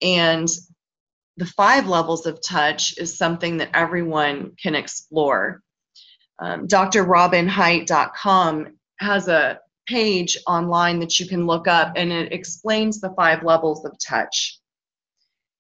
And 0.01 0.47
the 1.37 1.47
five 1.47 1.89
levels 1.89 2.27
of 2.27 2.41
touch 2.41 2.97
is 2.97 3.19
something 3.19 3.57
that 3.57 3.71
everyone 3.75 4.53
can 4.63 4.77
explore. 4.77 5.65
Um, 6.43 6.67
DrRobinHeight.com 6.67 8.67
has 8.99 9.29
a 9.29 9.61
page 9.87 10.37
online 10.47 11.01
that 11.01 11.21
you 11.21 11.29
can 11.29 11.47
look 11.47 11.69
up 11.69 11.93
and 11.95 12.11
it 12.11 12.33
explains 12.33 13.01
the 13.01 13.15
five 13.17 13.45
levels 13.45 13.85
of 13.85 13.97
touch. 14.05 14.59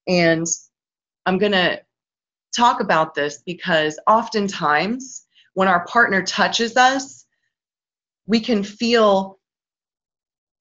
And 0.08 0.44
I'm 1.24 1.38
going 1.38 1.52
to 1.52 1.80
talk 2.56 2.80
about 2.80 3.14
this 3.14 3.40
because 3.46 3.96
oftentimes 4.08 5.24
when 5.54 5.68
our 5.68 5.86
partner 5.86 6.22
touches 6.22 6.76
us, 6.76 7.24
we 8.26 8.40
can 8.40 8.64
feel 8.64 9.38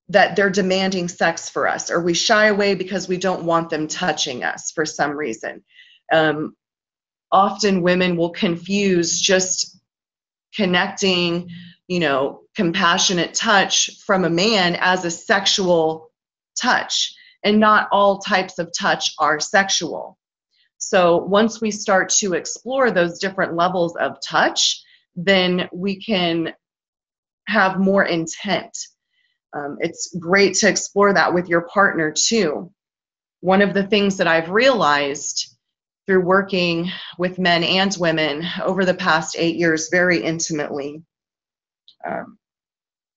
that 0.09 0.35
they're 0.35 0.51
demanding 0.51 1.07
sex 1.07 1.49
for 1.49 1.67
us, 1.67 1.89
or 1.89 1.99
we 2.01 2.13
shy 2.13 2.45
away 2.47 2.75
because 2.75 3.07
we 3.07 3.17
don't 3.17 3.45
want 3.45 3.71
them 3.71 3.87
touching 3.87 4.43
us 4.43 4.71
for 4.71 4.85
some 4.85 5.11
reason. 5.11 5.63
Um, 6.11 6.55
often 7.31 7.81
women 7.81 8.17
will 8.17 8.31
confuse 8.31 9.19
just 9.19 9.80
connecting, 10.55 11.49
you 11.87 11.99
know, 11.99 12.41
compassionate 12.55 13.33
touch 13.33 13.91
from 14.05 14.25
a 14.25 14.29
man 14.29 14.75
as 14.79 15.05
a 15.05 15.11
sexual 15.11 16.11
touch. 16.59 17.13
And 17.43 17.59
not 17.59 17.87
all 17.91 18.19
types 18.19 18.59
of 18.59 18.71
touch 18.77 19.13
are 19.17 19.39
sexual. 19.39 20.17
So 20.77 21.17
once 21.17 21.61
we 21.61 21.71
start 21.71 22.09
to 22.19 22.33
explore 22.33 22.91
those 22.91 23.19
different 23.19 23.55
levels 23.55 23.95
of 23.95 24.21
touch, 24.21 24.83
then 25.15 25.69
we 25.71 26.01
can 26.01 26.53
have 27.47 27.79
more 27.79 28.03
intent. 28.03 28.77
Um, 29.53 29.77
it's 29.79 30.15
great 30.19 30.55
to 30.55 30.69
explore 30.69 31.13
that 31.13 31.33
with 31.33 31.49
your 31.49 31.61
partner 31.61 32.13
too. 32.15 32.71
One 33.41 33.61
of 33.61 33.73
the 33.73 33.85
things 33.85 34.17
that 34.17 34.27
I've 34.27 34.49
realized 34.49 35.55
through 36.05 36.25
working 36.25 36.89
with 37.17 37.39
men 37.39 37.63
and 37.63 37.95
women 37.99 38.45
over 38.63 38.85
the 38.85 38.93
past 38.93 39.35
eight 39.37 39.55
years 39.55 39.89
very 39.89 40.23
intimately 40.23 41.03
um, 42.05 42.37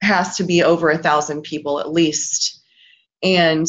has 0.03 0.37
to 0.37 0.45
be 0.45 0.63
over 0.63 0.91
a 0.91 0.99
thousand 0.99 1.43
people 1.43 1.81
at 1.81 1.91
least. 1.91 2.63
And 3.23 3.67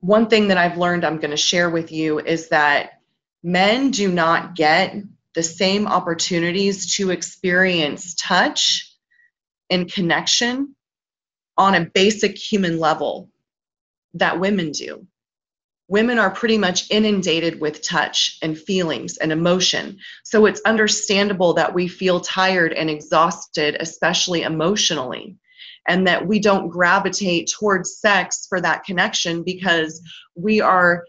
one 0.00 0.28
thing 0.28 0.48
that 0.48 0.58
I've 0.58 0.78
learned 0.78 1.04
I'm 1.04 1.18
going 1.18 1.30
to 1.30 1.36
share 1.36 1.70
with 1.70 1.92
you 1.92 2.18
is 2.18 2.48
that 2.48 3.00
men 3.42 3.90
do 3.90 4.10
not 4.10 4.54
get 4.56 4.96
the 5.34 5.42
same 5.42 5.86
opportunities 5.86 6.96
to 6.96 7.10
experience 7.10 8.14
touch 8.14 8.92
and 9.70 9.90
connection 9.90 10.74
on 11.56 11.74
a 11.74 11.84
basic 11.84 12.36
human 12.36 12.78
level 12.78 13.30
that 14.14 14.40
women 14.40 14.72
do. 14.72 15.06
Women 15.94 16.18
are 16.18 16.32
pretty 16.32 16.58
much 16.58 16.90
inundated 16.90 17.60
with 17.60 17.80
touch 17.80 18.36
and 18.42 18.58
feelings 18.58 19.16
and 19.18 19.30
emotion. 19.30 20.00
So 20.24 20.46
it's 20.46 20.60
understandable 20.62 21.54
that 21.54 21.72
we 21.72 21.86
feel 21.86 22.18
tired 22.18 22.72
and 22.72 22.90
exhausted, 22.90 23.76
especially 23.78 24.42
emotionally, 24.42 25.36
and 25.86 26.04
that 26.08 26.26
we 26.26 26.40
don't 26.40 26.68
gravitate 26.68 27.48
towards 27.56 27.98
sex 27.98 28.44
for 28.48 28.60
that 28.60 28.82
connection 28.82 29.44
because 29.44 30.02
we 30.34 30.60
are 30.60 31.04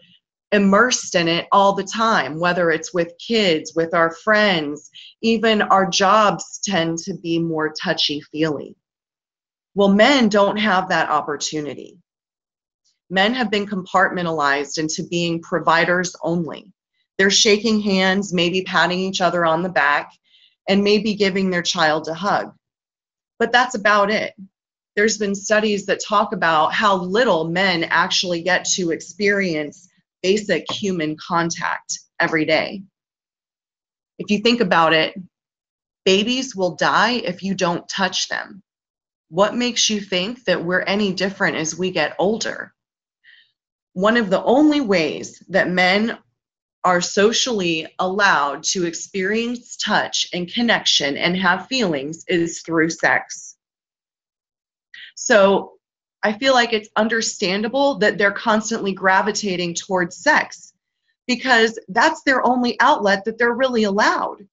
immersed 0.52 1.16
in 1.16 1.26
it 1.26 1.48
all 1.50 1.72
the 1.72 1.82
time, 1.82 2.38
whether 2.38 2.70
it's 2.70 2.94
with 2.94 3.12
kids, 3.18 3.72
with 3.74 3.92
our 3.92 4.14
friends, 4.14 4.88
even 5.20 5.62
our 5.62 5.90
jobs 5.90 6.60
tend 6.62 6.98
to 6.98 7.14
be 7.14 7.40
more 7.40 7.74
touchy 7.82 8.20
feely. 8.20 8.76
Well, 9.74 9.88
men 9.88 10.28
don't 10.28 10.58
have 10.58 10.90
that 10.90 11.10
opportunity. 11.10 11.98
Men 13.08 13.34
have 13.34 13.50
been 13.50 13.66
compartmentalized 13.66 14.78
into 14.78 15.04
being 15.08 15.40
providers 15.40 16.14
only. 16.22 16.72
They're 17.18 17.30
shaking 17.30 17.80
hands, 17.80 18.32
maybe 18.32 18.62
patting 18.62 18.98
each 18.98 19.20
other 19.20 19.44
on 19.44 19.62
the 19.62 19.68
back, 19.68 20.12
and 20.68 20.82
maybe 20.82 21.14
giving 21.14 21.50
their 21.50 21.62
child 21.62 22.08
a 22.08 22.14
hug. 22.14 22.52
But 23.38 23.52
that's 23.52 23.74
about 23.74 24.10
it. 24.10 24.34
There's 24.96 25.18
been 25.18 25.34
studies 25.34 25.86
that 25.86 26.02
talk 26.02 26.32
about 26.32 26.72
how 26.72 26.96
little 26.96 27.48
men 27.48 27.84
actually 27.84 28.42
get 28.42 28.64
to 28.70 28.90
experience 28.90 29.88
basic 30.22 30.70
human 30.72 31.16
contact 31.16 32.00
every 32.18 32.44
day. 32.44 32.82
If 34.18 34.30
you 34.30 34.38
think 34.38 34.60
about 34.60 34.94
it, 34.94 35.14
babies 36.04 36.56
will 36.56 36.76
die 36.76 37.12
if 37.12 37.42
you 37.42 37.54
don't 37.54 37.88
touch 37.88 38.28
them. 38.28 38.62
What 39.28 39.54
makes 39.54 39.90
you 39.90 40.00
think 40.00 40.44
that 40.44 40.64
we're 40.64 40.80
any 40.80 41.12
different 41.12 41.56
as 41.56 41.76
we 41.76 41.90
get 41.90 42.16
older? 42.18 42.72
One 43.96 44.18
of 44.18 44.28
the 44.28 44.44
only 44.44 44.82
ways 44.82 45.42
that 45.48 45.70
men 45.70 46.18
are 46.84 47.00
socially 47.00 47.86
allowed 47.98 48.62
to 48.64 48.84
experience 48.84 49.74
touch 49.78 50.28
and 50.34 50.52
connection 50.52 51.16
and 51.16 51.34
have 51.34 51.66
feelings 51.68 52.22
is 52.28 52.60
through 52.60 52.90
sex. 52.90 53.56
So 55.14 55.78
I 56.22 56.34
feel 56.34 56.52
like 56.52 56.74
it's 56.74 56.90
understandable 56.94 57.96
that 58.00 58.18
they're 58.18 58.32
constantly 58.32 58.92
gravitating 58.92 59.76
towards 59.76 60.18
sex 60.18 60.74
because 61.26 61.78
that's 61.88 62.22
their 62.22 62.46
only 62.46 62.78
outlet 62.80 63.24
that 63.24 63.38
they're 63.38 63.54
really 63.54 63.84
allowed. 63.84 64.46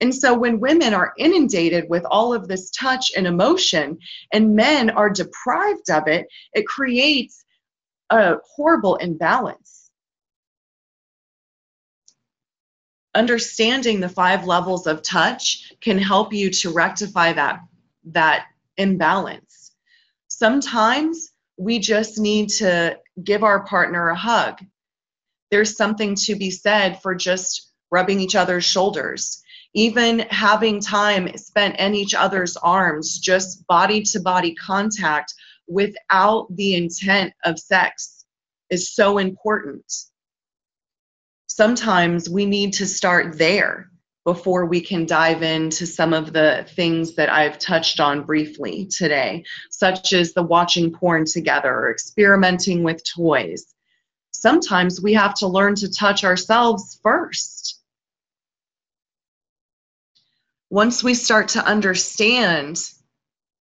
And 0.00 0.14
so 0.14 0.32
when 0.32 0.60
women 0.60 0.94
are 0.94 1.12
inundated 1.18 1.86
with 1.88 2.04
all 2.04 2.32
of 2.32 2.46
this 2.46 2.70
touch 2.70 3.10
and 3.16 3.26
emotion 3.26 3.98
and 4.32 4.54
men 4.54 4.90
are 4.90 5.10
deprived 5.10 5.90
of 5.90 6.06
it, 6.06 6.28
it 6.52 6.68
creates 6.68 7.43
a 8.18 8.38
horrible 8.56 8.96
imbalance. 8.96 9.90
Understanding 13.14 14.00
the 14.00 14.08
five 14.08 14.46
levels 14.46 14.86
of 14.86 15.02
touch 15.02 15.72
can 15.80 15.98
help 15.98 16.32
you 16.32 16.50
to 16.50 16.70
rectify 16.70 17.32
that, 17.32 17.60
that 18.06 18.46
imbalance 18.76 19.64
Sometimes 20.38 21.30
we 21.56 21.78
just 21.78 22.18
need 22.18 22.48
to 22.48 22.98
give 23.22 23.44
our 23.44 23.64
partner 23.64 24.08
a 24.08 24.16
hug. 24.16 24.58
There's 25.52 25.76
something 25.76 26.16
to 26.26 26.34
be 26.34 26.50
said 26.50 27.00
for 27.02 27.14
just 27.14 27.70
rubbing 27.92 28.18
each 28.18 28.34
other's 28.34 28.64
shoulders, 28.64 29.44
even 29.74 30.18
having 30.30 30.80
time 30.80 31.36
spent 31.36 31.78
in 31.78 31.94
each 31.94 32.14
other's 32.14 32.56
arms, 32.56 33.20
just 33.20 33.64
body 33.68 34.02
to 34.02 34.18
body 34.18 34.56
contact 34.56 35.34
without 35.66 36.46
the 36.50 36.74
intent 36.74 37.32
of 37.44 37.58
sex 37.58 38.24
is 38.70 38.94
so 38.94 39.18
important. 39.18 39.84
Sometimes 41.46 42.28
we 42.28 42.46
need 42.46 42.74
to 42.74 42.86
start 42.86 43.38
there 43.38 43.90
before 44.24 44.64
we 44.64 44.80
can 44.80 45.04
dive 45.04 45.42
into 45.42 45.86
some 45.86 46.14
of 46.14 46.32
the 46.32 46.66
things 46.70 47.14
that 47.14 47.30
I've 47.30 47.58
touched 47.58 48.00
on 48.00 48.24
briefly 48.24 48.86
today, 48.86 49.44
such 49.70 50.12
as 50.14 50.32
the 50.32 50.42
watching 50.42 50.92
porn 50.92 51.26
together 51.26 51.70
or 51.70 51.90
experimenting 51.90 52.82
with 52.82 53.04
toys. 53.04 53.66
Sometimes 54.30 55.00
we 55.00 55.14
have 55.14 55.34
to 55.36 55.46
learn 55.46 55.74
to 55.76 55.92
touch 55.92 56.24
ourselves 56.24 56.98
first. 57.02 57.80
Once 60.70 61.04
we 61.04 61.14
start 61.14 61.48
to 61.48 61.64
understand 61.64 62.80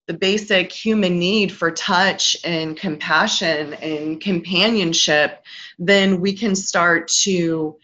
the 0.07 0.13
basic 0.13 0.71
human 0.71 1.17
need 1.17 1.51
for 1.51 1.71
touch 1.71 2.35
and 2.43 2.75
compassion 2.75 3.73
and 3.75 4.19
companionship, 4.19 5.43
then 5.79 6.19
we 6.19 6.33
can 6.33 6.55
start 6.55 7.07
to 7.07 7.77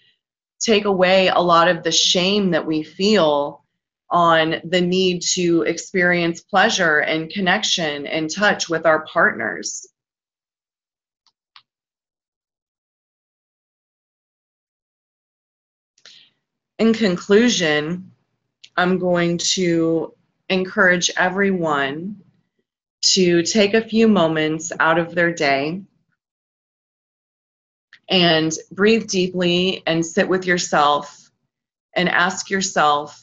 take 0.59 0.85
away 0.85 1.29
a 1.29 1.39
lot 1.39 1.69
of 1.69 1.83
the 1.83 1.91
shame 1.91 2.51
that 2.51 2.65
we 2.65 2.83
feel 2.83 3.63
on 4.09 4.55
the 4.65 4.81
need 4.81 5.21
to 5.21 5.61
experience 5.61 6.41
pleasure 6.41 6.99
and 6.99 7.29
connection 7.29 8.05
and 8.07 8.29
touch 8.29 8.67
with 8.67 8.85
our 8.85 9.05
partners. 9.05 9.87
In 16.79 16.93
conclusion, 16.93 18.11
I'm 18.75 18.97
going 18.99 19.37
to 19.37 20.13
encourage 20.49 21.11
everyone 21.15 22.21
to 23.01 23.43
take 23.43 23.73
a 23.73 23.87
few 23.87 24.07
moments 24.07 24.71
out 24.79 24.97
of 24.97 25.15
their 25.15 25.33
day 25.33 25.81
and 28.09 28.51
breathe 28.71 29.07
deeply 29.07 29.83
and 29.85 30.05
sit 30.05 30.27
with 30.27 30.45
yourself 30.45 31.29
and 31.95 32.09
ask 32.09 32.49
yourself, 32.49 33.21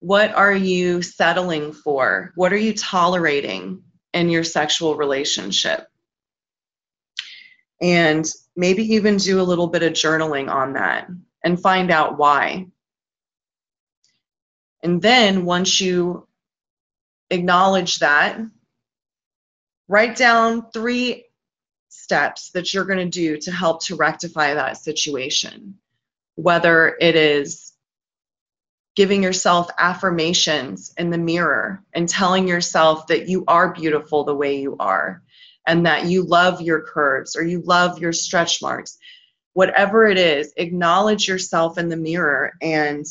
What 0.00 0.32
are 0.34 0.54
you 0.54 1.02
settling 1.02 1.72
for? 1.72 2.32
What 2.36 2.52
are 2.52 2.58
you 2.58 2.72
tolerating 2.72 3.82
in 4.12 4.28
your 4.28 4.44
sexual 4.44 4.96
relationship? 4.96 5.86
And 7.80 8.24
maybe 8.54 8.94
even 8.94 9.16
do 9.16 9.40
a 9.40 9.42
little 9.42 9.66
bit 9.66 9.82
of 9.82 9.92
journaling 9.92 10.48
on 10.48 10.74
that 10.74 11.08
and 11.44 11.60
find 11.60 11.90
out 11.90 12.16
why. 12.16 12.66
And 14.84 15.02
then 15.02 15.44
once 15.44 15.80
you 15.80 16.26
acknowledge 17.32 17.98
that, 17.98 18.40
write 19.88 20.16
down 20.16 20.70
three 20.70 21.24
steps 21.88 22.50
that 22.50 22.72
you're 22.72 22.84
going 22.84 22.98
to 22.98 23.20
do 23.20 23.36
to 23.38 23.50
help 23.50 23.84
to 23.84 23.96
rectify 23.96 24.54
that 24.54 24.76
situation. 24.76 25.78
Whether 26.34 26.96
it 27.00 27.16
is 27.16 27.72
giving 28.94 29.22
yourself 29.22 29.70
affirmations 29.78 30.92
in 30.98 31.10
the 31.10 31.18
mirror 31.18 31.82
and 31.94 32.08
telling 32.08 32.46
yourself 32.46 33.06
that 33.06 33.28
you 33.28 33.44
are 33.48 33.72
beautiful 33.72 34.24
the 34.24 34.34
way 34.34 34.60
you 34.60 34.76
are 34.78 35.22
and 35.66 35.86
that 35.86 36.06
you 36.06 36.24
love 36.24 36.60
your 36.60 36.82
curves 36.82 37.36
or 37.36 37.44
you 37.44 37.62
love 37.62 37.98
your 37.98 38.12
stretch 38.12 38.60
marks. 38.60 38.98
Whatever 39.54 40.06
it 40.06 40.18
is, 40.18 40.52
acknowledge 40.56 41.28
yourself 41.28 41.78
in 41.78 41.88
the 41.88 41.96
mirror 41.96 42.52
and 42.60 43.06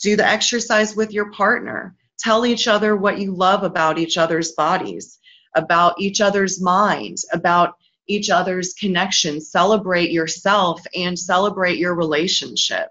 do 0.00 0.16
the 0.16 0.26
exercise 0.26 0.96
with 0.96 1.12
your 1.12 1.30
partner. 1.30 1.94
Tell 2.22 2.44
each 2.44 2.68
other 2.68 2.96
what 2.96 3.18
you 3.18 3.34
love 3.34 3.62
about 3.62 3.98
each 3.98 4.18
other's 4.18 4.52
bodies, 4.52 5.18
about 5.54 6.00
each 6.00 6.20
other's 6.20 6.60
minds, 6.60 7.26
about 7.32 7.74
each 8.06 8.28
other's 8.28 8.74
connections. 8.74 9.50
Celebrate 9.50 10.10
yourself 10.10 10.82
and 10.94 11.18
celebrate 11.18 11.78
your 11.78 11.94
relationship. 11.94 12.88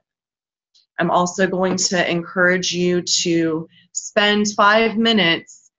I'm 0.98 1.12
also 1.12 1.48
going 1.48 1.78
to 1.78 2.10
encourage 2.10 2.74
you 2.74 3.02
to 3.22 3.70
spend 3.94 4.48
five 4.56 4.98
minutes 4.98 5.72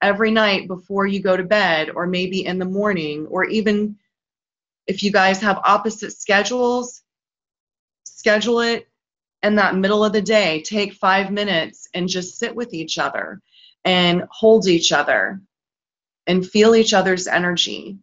every 0.00 0.30
night 0.30 0.68
before 0.68 1.06
you 1.06 1.20
go 1.20 1.36
to 1.36 1.42
bed, 1.42 1.90
or 1.94 2.06
maybe 2.06 2.46
in 2.46 2.58
the 2.58 2.64
morning, 2.64 3.26
or 3.26 3.44
even 3.44 3.96
if 4.86 5.02
you 5.02 5.10
guys 5.10 5.40
have 5.40 5.60
opposite 5.64 6.12
schedules, 6.12 7.02
schedule 8.04 8.60
it 8.60 8.88
in 9.44 9.56
that 9.56 9.76
middle 9.76 10.04
of 10.04 10.12
the 10.12 10.22
day, 10.22 10.62
take 10.62 10.94
five 10.94 11.30
minutes 11.30 11.88
and 11.94 12.08
just 12.08 12.38
sit 12.38 12.54
with 12.54 12.72
each 12.72 12.98
other 12.98 13.40
and 13.84 14.24
hold 14.30 14.66
each 14.66 14.90
other 14.90 15.40
and 16.26 16.46
feel 16.46 16.74
each 16.74 16.94
other's 16.94 17.26
energy. 17.26 17.98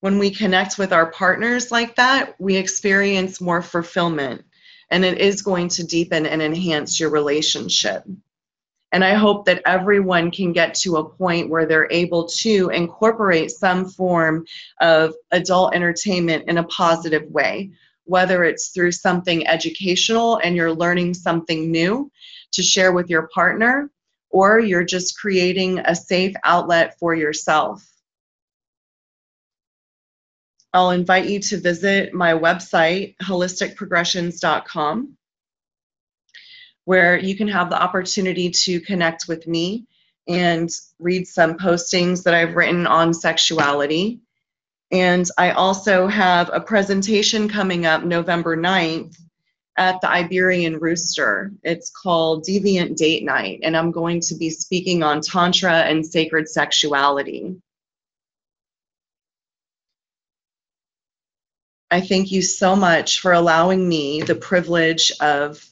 When 0.00 0.18
we 0.18 0.30
connect 0.30 0.78
with 0.78 0.92
our 0.92 1.10
partners 1.10 1.70
like 1.70 1.96
that, 1.96 2.34
we 2.38 2.56
experience 2.56 3.40
more 3.40 3.62
fulfillment 3.62 4.44
and 4.90 5.04
it 5.04 5.18
is 5.18 5.42
going 5.42 5.68
to 5.68 5.86
deepen 5.86 6.26
and 6.26 6.42
enhance 6.42 7.00
your 7.00 7.10
relationship. 7.10 8.04
And 8.92 9.04
I 9.04 9.14
hope 9.14 9.46
that 9.46 9.62
everyone 9.66 10.30
can 10.30 10.52
get 10.52 10.74
to 10.76 10.96
a 10.96 11.08
point 11.08 11.48
where 11.48 11.64
they're 11.64 11.90
able 11.90 12.26
to 12.40 12.70
incorporate 12.70 13.52
some 13.52 13.88
form 13.88 14.46
of 14.80 15.14
adult 15.30 15.74
entertainment 15.74 16.48
in 16.48 16.58
a 16.58 16.64
positive 16.64 17.30
way, 17.30 17.70
whether 18.10 18.42
it's 18.42 18.70
through 18.70 18.90
something 18.90 19.46
educational 19.46 20.38
and 20.42 20.56
you're 20.56 20.74
learning 20.74 21.14
something 21.14 21.70
new 21.70 22.10
to 22.50 22.60
share 22.60 22.90
with 22.90 23.08
your 23.08 23.28
partner, 23.32 23.88
or 24.30 24.58
you're 24.58 24.84
just 24.84 25.16
creating 25.16 25.78
a 25.78 25.94
safe 25.94 26.34
outlet 26.42 26.98
for 26.98 27.14
yourself. 27.14 27.86
I'll 30.72 30.90
invite 30.90 31.28
you 31.28 31.38
to 31.38 31.60
visit 31.60 32.12
my 32.12 32.32
website, 32.32 33.14
holisticprogressions.com, 33.22 35.16
where 36.86 37.16
you 37.16 37.36
can 37.36 37.46
have 37.46 37.70
the 37.70 37.80
opportunity 37.80 38.50
to 38.50 38.80
connect 38.80 39.28
with 39.28 39.46
me 39.46 39.86
and 40.26 40.68
read 40.98 41.28
some 41.28 41.58
postings 41.58 42.24
that 42.24 42.34
I've 42.34 42.56
written 42.56 42.88
on 42.88 43.14
sexuality 43.14 44.20
and 44.90 45.26
I 45.38 45.52
also 45.52 46.06
have 46.08 46.50
a 46.52 46.60
presentation 46.60 47.48
coming 47.48 47.86
up 47.86 48.02
November 48.02 48.56
9th 48.56 49.16
at 49.76 50.00
the 50.00 50.10
Iberian 50.10 50.78
Rooster. 50.78 51.52
It's 51.62 51.90
called 51.90 52.44
Deviant 52.44 52.96
Date 52.96 53.24
Night, 53.24 53.60
and 53.62 53.76
I'm 53.76 53.92
going 53.92 54.20
to 54.22 54.34
be 54.34 54.50
speaking 54.50 55.02
on 55.02 55.20
Tantra 55.20 55.82
and 55.82 56.04
sacred 56.04 56.48
sexuality. 56.48 57.56
I 61.90 62.00
thank 62.00 62.30
you 62.30 62.42
so 62.42 62.76
much 62.76 63.20
for 63.20 63.32
allowing 63.32 63.88
me 63.88 64.22
the 64.22 64.36
privilege 64.36 65.12
of 65.20 65.64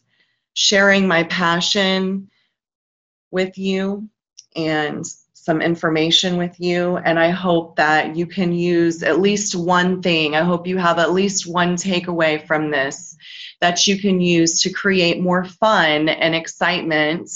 sharing 0.54 1.06
my 1.06 1.24
passion 1.24 2.30
with 3.30 3.58
you 3.58 4.08
and 4.56 5.04
some 5.49 5.62
information 5.62 6.36
with 6.36 6.61
you, 6.61 6.99
and 6.99 7.18
I 7.18 7.30
hope 7.30 7.76
that 7.76 8.14
you 8.14 8.26
can 8.26 8.53
use 8.53 9.03
at 9.03 9.18
least 9.18 9.55
one 9.55 10.03
thing. 10.03 10.36
I 10.36 10.42
hope 10.42 10.66
you 10.66 10.76
have 10.76 10.99
at 10.99 11.14
least 11.14 11.51
one 11.51 11.74
takeaway 11.74 12.46
from 12.46 12.70
this 12.70 13.16
that 13.62 13.86
you 13.86 13.99
can 13.99 14.20
use 14.20 14.61
to 14.61 14.70
create 14.70 15.22
more 15.22 15.46
fun 15.46 16.11
and 16.11 16.34
excitement 16.34 17.30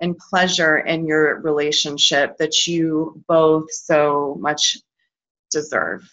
and 0.00 0.16
pleasure 0.16 0.78
in 0.78 1.06
your 1.06 1.42
relationship 1.42 2.38
that 2.38 2.66
you 2.66 3.22
both 3.28 3.70
so 3.70 4.38
much 4.40 4.78
deserve. 5.50 6.10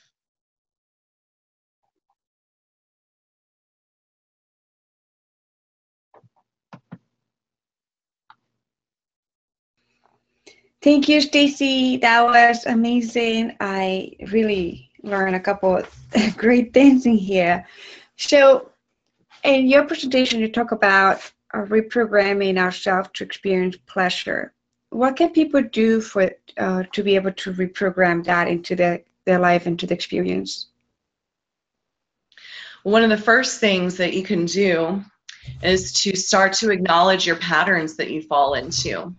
Thank 10.83 11.07
you, 11.07 11.21
Stacy. 11.21 11.95
That 11.95 12.25
was 12.25 12.65
amazing. 12.65 13.55
I 13.61 14.11
really 14.33 14.89
learned 15.01 15.33
a 15.33 15.39
couple 15.39 15.77
of 15.77 15.89
great 16.37 16.73
things 16.73 17.05
in 17.05 17.15
here. 17.15 17.65
So, 18.17 18.69
in 19.45 19.67
your 19.67 19.85
presentation, 19.85 20.41
you 20.41 20.51
talk 20.51 20.73
about 20.73 21.19
reprogramming 21.55 22.57
ourselves 22.57 23.09
to 23.13 23.23
experience 23.23 23.77
pleasure. 23.87 24.53
What 24.89 25.15
can 25.15 25.29
people 25.29 25.61
do 25.61 26.01
for 26.01 26.31
uh, 26.57 26.83
to 26.91 27.01
be 27.01 27.15
able 27.15 27.31
to 27.31 27.53
reprogram 27.53 28.25
that 28.25 28.49
into 28.49 28.75
the, 28.75 29.03
their 29.25 29.39
life, 29.39 29.65
into 29.65 29.87
the 29.87 29.93
experience? 29.93 30.67
One 32.83 33.03
of 33.03 33.09
the 33.09 33.17
first 33.17 33.61
things 33.61 33.95
that 33.97 34.13
you 34.13 34.23
can 34.23 34.45
do 34.45 35.01
is 35.61 35.93
to 36.03 36.13
start 36.17 36.51
to 36.53 36.71
acknowledge 36.71 37.25
your 37.25 37.37
patterns 37.37 37.95
that 37.95 38.11
you 38.11 38.21
fall 38.21 38.55
into. 38.55 39.15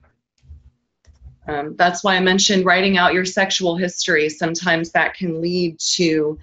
Um, 1.47 1.77
that's 1.77 2.03
why 2.03 2.17
I 2.17 2.21
mentioned 2.21 2.65
writing 2.65 2.97
out 2.97 3.13
your 3.13 3.25
sexual 3.25 3.77
history. 3.77 4.29
Sometimes 4.29 4.91
that 4.93 5.15
can 5.15 5.41
lead 5.41 5.79
to 5.97 6.39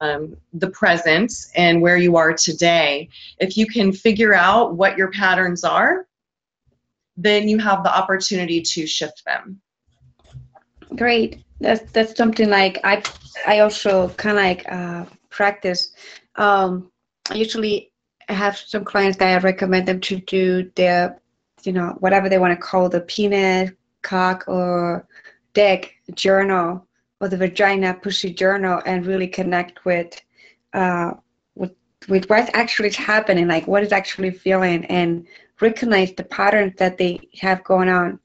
um, 0.00 0.36
the 0.52 0.70
present 0.70 1.32
and 1.54 1.80
where 1.80 1.96
you 1.96 2.16
are 2.16 2.32
today. 2.32 3.08
If 3.38 3.56
you 3.56 3.66
can 3.66 3.92
figure 3.92 4.34
out 4.34 4.74
what 4.74 4.96
your 4.96 5.10
patterns 5.10 5.64
are, 5.64 6.06
then 7.16 7.48
you 7.48 7.58
have 7.58 7.82
the 7.82 7.96
opportunity 7.96 8.60
to 8.60 8.86
shift 8.86 9.24
them. 9.24 9.60
Great. 10.94 11.42
That's 11.60 11.90
that's 11.92 12.16
something 12.16 12.50
like 12.50 12.78
I 12.84 13.02
I 13.46 13.60
also 13.60 14.10
kind 14.10 14.36
of 14.36 14.44
like 14.44 14.70
uh, 14.70 15.04
practice. 15.30 15.92
Um, 16.36 16.90
I 17.30 17.34
usually 17.34 17.92
have 18.28 18.56
some 18.58 18.84
clients 18.84 19.16
that 19.18 19.38
I 19.38 19.42
recommend 19.42 19.88
them 19.88 20.00
to 20.00 20.16
do 20.16 20.70
their, 20.74 21.18
you 21.62 21.72
know, 21.72 21.96
whatever 22.00 22.28
they 22.28 22.38
want 22.38 22.52
to 22.52 22.60
call 22.60 22.88
the 22.88 23.00
penis 23.00 23.70
cock 24.06 24.44
or 24.46 25.06
dick 25.52 25.94
journal 26.14 26.86
or 27.20 27.28
the 27.28 27.36
vagina 27.36 27.94
pussy 27.94 28.32
journal 28.32 28.80
and 28.86 29.06
really 29.06 29.26
connect 29.26 29.84
with 29.84 30.20
uh, 30.74 31.12
with 31.54 31.72
with 32.08 32.28
what's 32.30 32.50
actually 32.54 32.90
happening, 32.90 33.48
like 33.48 33.66
what 33.66 33.82
is 33.82 33.92
actually 33.92 34.30
feeling, 34.30 34.84
and 34.86 35.26
recognize 35.60 36.12
the 36.12 36.24
patterns 36.24 36.74
that 36.78 36.98
they 36.98 37.18
have 37.40 37.64
going 37.64 37.88
on. 37.88 38.20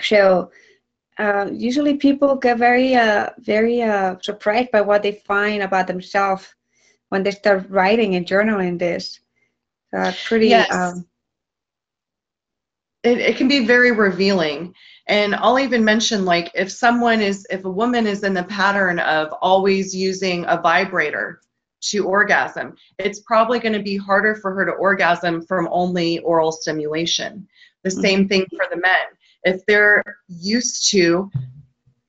So 0.00 0.50
uh, 1.18 1.48
usually 1.52 1.96
people 1.96 2.36
get 2.36 2.58
very 2.58 2.94
uh, 2.94 3.30
very 3.38 3.82
uh, 3.82 4.16
surprised 4.22 4.70
by 4.70 4.80
what 4.80 5.02
they 5.02 5.22
find 5.26 5.62
about 5.62 5.86
themselves 5.86 6.54
when 7.10 7.22
they 7.22 7.32
start 7.32 7.68
writing 7.68 8.14
and 8.16 8.26
journaling 8.26 8.78
this. 8.78 9.20
Uh, 9.96 10.12
pretty. 10.26 10.48
Yes. 10.48 10.72
Um, 10.72 11.06
it, 13.02 13.18
it 13.18 13.36
can 13.36 13.48
be 13.48 13.66
very 13.66 13.90
revealing 13.90 14.74
and 15.08 15.34
I'll 15.34 15.58
even 15.58 15.84
mention 15.84 16.24
like 16.24 16.50
if 16.54 16.70
someone 16.70 17.20
is, 17.20 17.46
if 17.50 17.64
a 17.64 17.70
woman 17.70 18.06
is 18.06 18.22
in 18.22 18.34
the 18.34 18.44
pattern 18.44 18.98
of 19.00 19.32
always 19.40 19.94
using 19.94 20.44
a 20.46 20.60
vibrator 20.60 21.40
to 21.82 22.06
orgasm, 22.06 22.76
it's 22.98 23.20
probably 23.20 23.58
going 23.58 23.72
to 23.72 23.82
be 23.82 23.96
harder 23.96 24.36
for 24.36 24.54
her 24.54 24.64
to 24.64 24.72
orgasm 24.72 25.44
from 25.44 25.68
only 25.72 26.20
oral 26.20 26.52
stimulation. 26.52 27.46
The 27.82 27.90
mm-hmm. 27.90 28.00
same 28.00 28.28
thing 28.28 28.46
for 28.56 28.66
the 28.70 28.80
men. 28.80 29.06
If 29.44 29.66
they're 29.66 30.04
used 30.28 30.90
to 30.92 31.30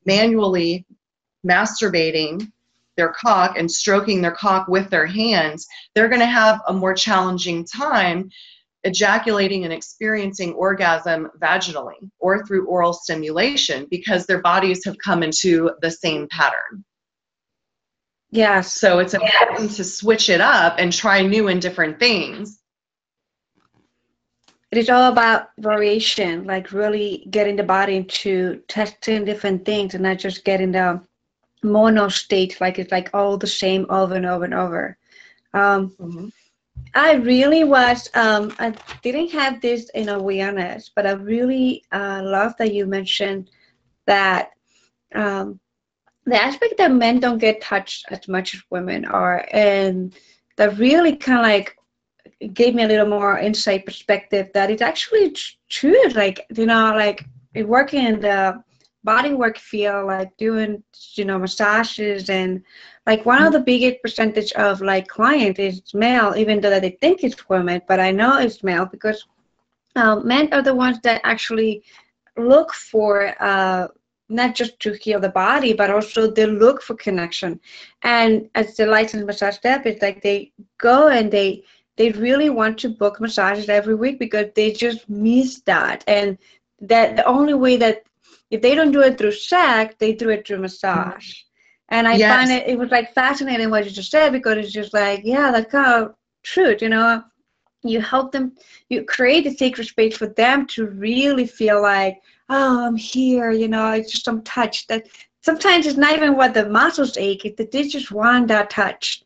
manually 0.05 0.85
masturbating 1.45 2.51
their 2.95 3.09
cock 3.09 3.57
and 3.57 3.71
stroking 3.71 4.21
their 4.21 4.35
cock 4.35 4.67
with 4.67 4.91
their 4.91 5.07
hands, 5.07 5.67
they're 5.95 6.09
going 6.09 6.19
to 6.19 6.27
have 6.27 6.61
a 6.67 6.73
more 6.73 6.93
challenging 6.93 7.65
time 7.65 8.29
ejaculating 8.83 9.63
and 9.63 9.73
experiencing 9.73 10.53
orgasm 10.53 11.29
vaginally 11.39 12.09
or 12.19 12.45
through 12.45 12.67
oral 12.67 12.93
stimulation 12.93 13.87
because 13.89 14.25
their 14.25 14.41
bodies 14.41 14.83
have 14.85 14.97
come 14.97 15.23
into 15.23 15.71
the 15.81 15.91
same 15.91 16.27
pattern. 16.29 16.83
Yes. 18.31 18.73
So 18.73 18.99
it's 18.99 19.13
important 19.13 19.71
to 19.73 19.83
switch 19.83 20.29
it 20.29 20.41
up 20.41 20.75
and 20.79 20.91
try 20.91 21.21
new 21.21 21.47
and 21.47 21.61
different 21.61 21.99
things. 21.99 22.59
It 24.71 24.79
is 24.79 24.89
all 24.89 25.11
about 25.11 25.49
variation, 25.59 26.45
like 26.45 26.71
really 26.71 27.27
getting 27.29 27.55
the 27.55 27.63
body 27.63 27.95
into 27.95 28.63
testing 28.67 29.23
different 29.23 29.65
things 29.65 29.93
and 29.93 30.01
not 30.01 30.17
just 30.17 30.43
getting 30.43 30.71
the 30.71 30.99
mono 31.61 32.09
state, 32.09 32.59
like 32.59 32.79
it's 32.79 32.91
like 32.91 33.11
all 33.13 33.37
the 33.37 33.45
same 33.45 33.85
over 33.89 34.15
and 34.15 34.25
over 34.25 34.45
and 34.45 34.53
over. 34.55 34.97
Um, 35.53 35.95
Mm-hmm. 35.99 36.27
I 36.95 37.13
really 37.13 37.63
was, 37.63 38.09
um, 38.13 38.53
I 38.59 38.73
didn't 39.01 39.31
have 39.31 39.61
this 39.61 39.89
in 39.89 40.09
awareness, 40.09 40.91
but 40.95 41.07
I 41.07 41.11
really 41.11 41.83
uh, 41.91 42.21
love 42.23 42.53
that 42.59 42.73
you 42.73 42.85
mentioned 42.85 43.49
that 44.05 44.51
um, 45.15 45.59
the 46.25 46.41
aspect 46.41 46.75
that 46.77 46.91
men 46.91 47.19
don't 47.19 47.37
get 47.37 47.61
touched 47.61 48.05
as 48.09 48.27
much 48.27 48.53
as 48.53 48.61
women 48.69 49.05
are. 49.05 49.47
And 49.51 50.13
that 50.57 50.77
really 50.77 51.15
kind 51.15 51.39
of 51.39 51.43
like 51.43 51.75
gave 52.53 52.75
me 52.75 52.83
a 52.83 52.87
little 52.87 53.07
more 53.07 53.39
insight 53.39 53.85
perspective 53.85 54.49
that 54.53 54.69
it's 54.69 54.81
actually 54.81 55.31
tr- 55.31 55.51
true. 55.69 56.09
Like, 56.09 56.45
you 56.55 56.65
know, 56.65 56.93
like 56.95 57.25
working 57.55 58.05
in 58.05 58.21
the 58.21 58.63
body 59.03 59.33
work 59.33 59.59
like 59.73 60.35
doing, 60.37 60.83
you 61.15 61.25
know, 61.25 61.37
massages 61.37 62.29
and 62.29 62.63
like 63.05 63.25
one 63.25 63.43
of 63.43 63.51
the 63.51 63.59
biggest 63.59 64.01
percentage 64.01 64.51
of 64.53 64.81
like 64.81 65.07
clients 65.07 65.59
is 65.59 65.81
male, 65.93 66.33
even 66.37 66.61
though 66.61 66.79
they 66.79 66.91
think 67.01 67.23
it's 67.23 67.49
women, 67.49 67.81
but 67.87 67.99
I 67.99 68.11
know 68.11 68.39
it's 68.39 68.63
male 68.63 68.85
because 68.85 69.25
um, 69.95 70.27
men 70.27 70.51
are 70.53 70.61
the 70.61 70.73
ones 70.73 70.99
that 71.03 71.21
actually 71.23 71.83
look 72.37 72.73
for 72.73 73.35
uh, 73.39 73.87
not 74.29 74.55
just 74.55 74.79
to 74.79 74.93
heal 74.93 75.19
the 75.19 75.29
body, 75.29 75.73
but 75.73 75.89
also 75.89 76.31
they 76.31 76.45
look 76.45 76.81
for 76.81 76.95
connection. 76.95 77.59
And 78.01 78.49
as 78.55 78.75
the 78.75 78.85
licensed 78.85 79.27
massage 79.27 79.57
therapist, 79.57 80.01
like 80.01 80.21
they 80.21 80.51
go 80.77 81.09
and 81.09 81.31
they 81.31 81.63
they 81.95 82.09
really 82.11 82.49
want 82.49 82.79
to 82.79 82.89
book 82.89 83.21
massages 83.21 83.69
every 83.69 83.93
week 83.93 84.17
because 84.17 84.47
they 84.55 84.71
just 84.71 85.07
miss 85.07 85.61
that. 85.61 86.03
And 86.07 86.39
that 86.81 87.15
the 87.17 87.25
only 87.25 87.53
way 87.53 87.77
that 87.77 88.03
if 88.53 88.61
they 88.61 88.75
don't 88.75 88.93
do 88.93 89.01
it 89.01 89.19
through 89.19 89.33
sex, 89.33 89.95
they 89.99 90.13
do 90.13 90.29
it 90.29 90.47
through 90.47 90.59
massage. 90.59 91.29
And 91.89 92.07
I 92.07 92.19
Yes. 92.19 92.31
find 92.31 92.51
it 92.51 92.67
it 92.67 92.77
was 92.79 92.91
like 92.91 93.13
fascinating 93.13 93.69
what 93.71 93.85
you 93.85 93.91
just 93.91 94.11
said 94.11 94.31
because 94.33 94.57
it's 94.57 94.73
just 94.73 94.93
like, 94.93 95.21
yeah, 95.25 95.51
that's 95.51 95.71
kind 95.71 96.03
of 96.03 96.15
truth, 96.43 96.81
you 96.81 96.89
know. 96.89 97.23
You 97.83 98.01
help 98.01 98.31
them, 98.33 98.53
you 98.89 99.03
create 99.05 99.47
a 99.47 99.51
sacred 99.51 99.87
space 99.87 100.17
for 100.17 100.27
them 100.27 100.67
to 100.67 100.87
really 100.87 101.47
feel 101.47 101.81
like, 101.81 102.17
oh, 102.49 102.87
I'm 102.87 102.95
here, 102.95 103.51
you 103.51 103.67
know, 103.69 103.91
it's 103.91 104.11
just 104.11 104.25
some 104.25 104.43
touch 104.43 104.87
that 104.87 105.07
sometimes 105.41 105.87
it's 105.87 105.97
not 105.97 106.15
even 106.15 106.35
what 106.35 106.53
the 106.53 106.69
muscles 106.69 107.17
ache, 107.17 107.45
it's 107.45 107.57
that 107.57 107.71
they 107.71 107.87
just 107.87 108.11
want 108.11 108.47
that 108.49 108.69
touch. 108.69 109.23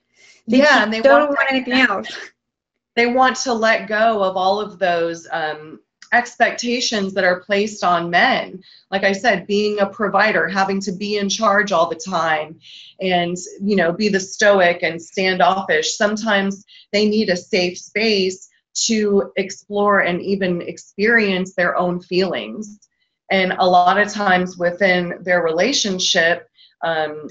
They 0.49 0.61
Yeah, 0.61 0.83
and 0.83 0.93
they 0.93 1.01
don't 1.01 1.29
want 1.29 1.29
want 1.29 1.49
anything 1.51 1.79
else. 1.81 2.09
they 2.95 3.07
want 3.07 3.35
to 3.37 3.53
let 3.53 3.87
go 3.87 4.23
of 4.23 4.37
all 4.37 4.59
of 4.59 4.79
those 4.79 5.27
um, 5.31 5.79
expectations 6.13 7.13
that 7.13 7.23
are 7.23 7.41
placed 7.41 7.83
on 7.83 8.09
men. 8.09 8.63
Like 8.91 9.03
I 9.03 9.11
said, 9.11 9.47
being 9.47 9.79
a 9.79 9.85
provider, 9.85 10.47
having 10.47 10.79
to 10.81 10.91
be 10.91 11.17
in 11.17 11.29
charge 11.29 11.71
all 11.71 11.89
the 11.89 11.95
time, 11.95 12.59
and 13.01 13.37
you 13.61 13.75
know, 13.75 13.91
be 13.91 14.09
the 14.09 14.19
stoic 14.19 14.83
and 14.83 15.01
standoffish. 15.01 15.95
Sometimes 15.95 16.65
they 16.91 17.07
need 17.07 17.29
a 17.29 17.35
safe 17.35 17.77
space 17.77 18.49
to 18.85 19.31
explore 19.37 20.01
and 20.01 20.21
even 20.21 20.61
experience 20.61 21.53
their 21.53 21.75
own 21.77 21.99
feelings. 21.99 22.79
And 23.31 23.53
a 23.53 23.65
lot 23.65 23.99
of 23.99 24.11
times 24.11 24.57
within 24.57 25.15
their 25.21 25.41
relationship, 25.43 26.47
um, 26.83 27.27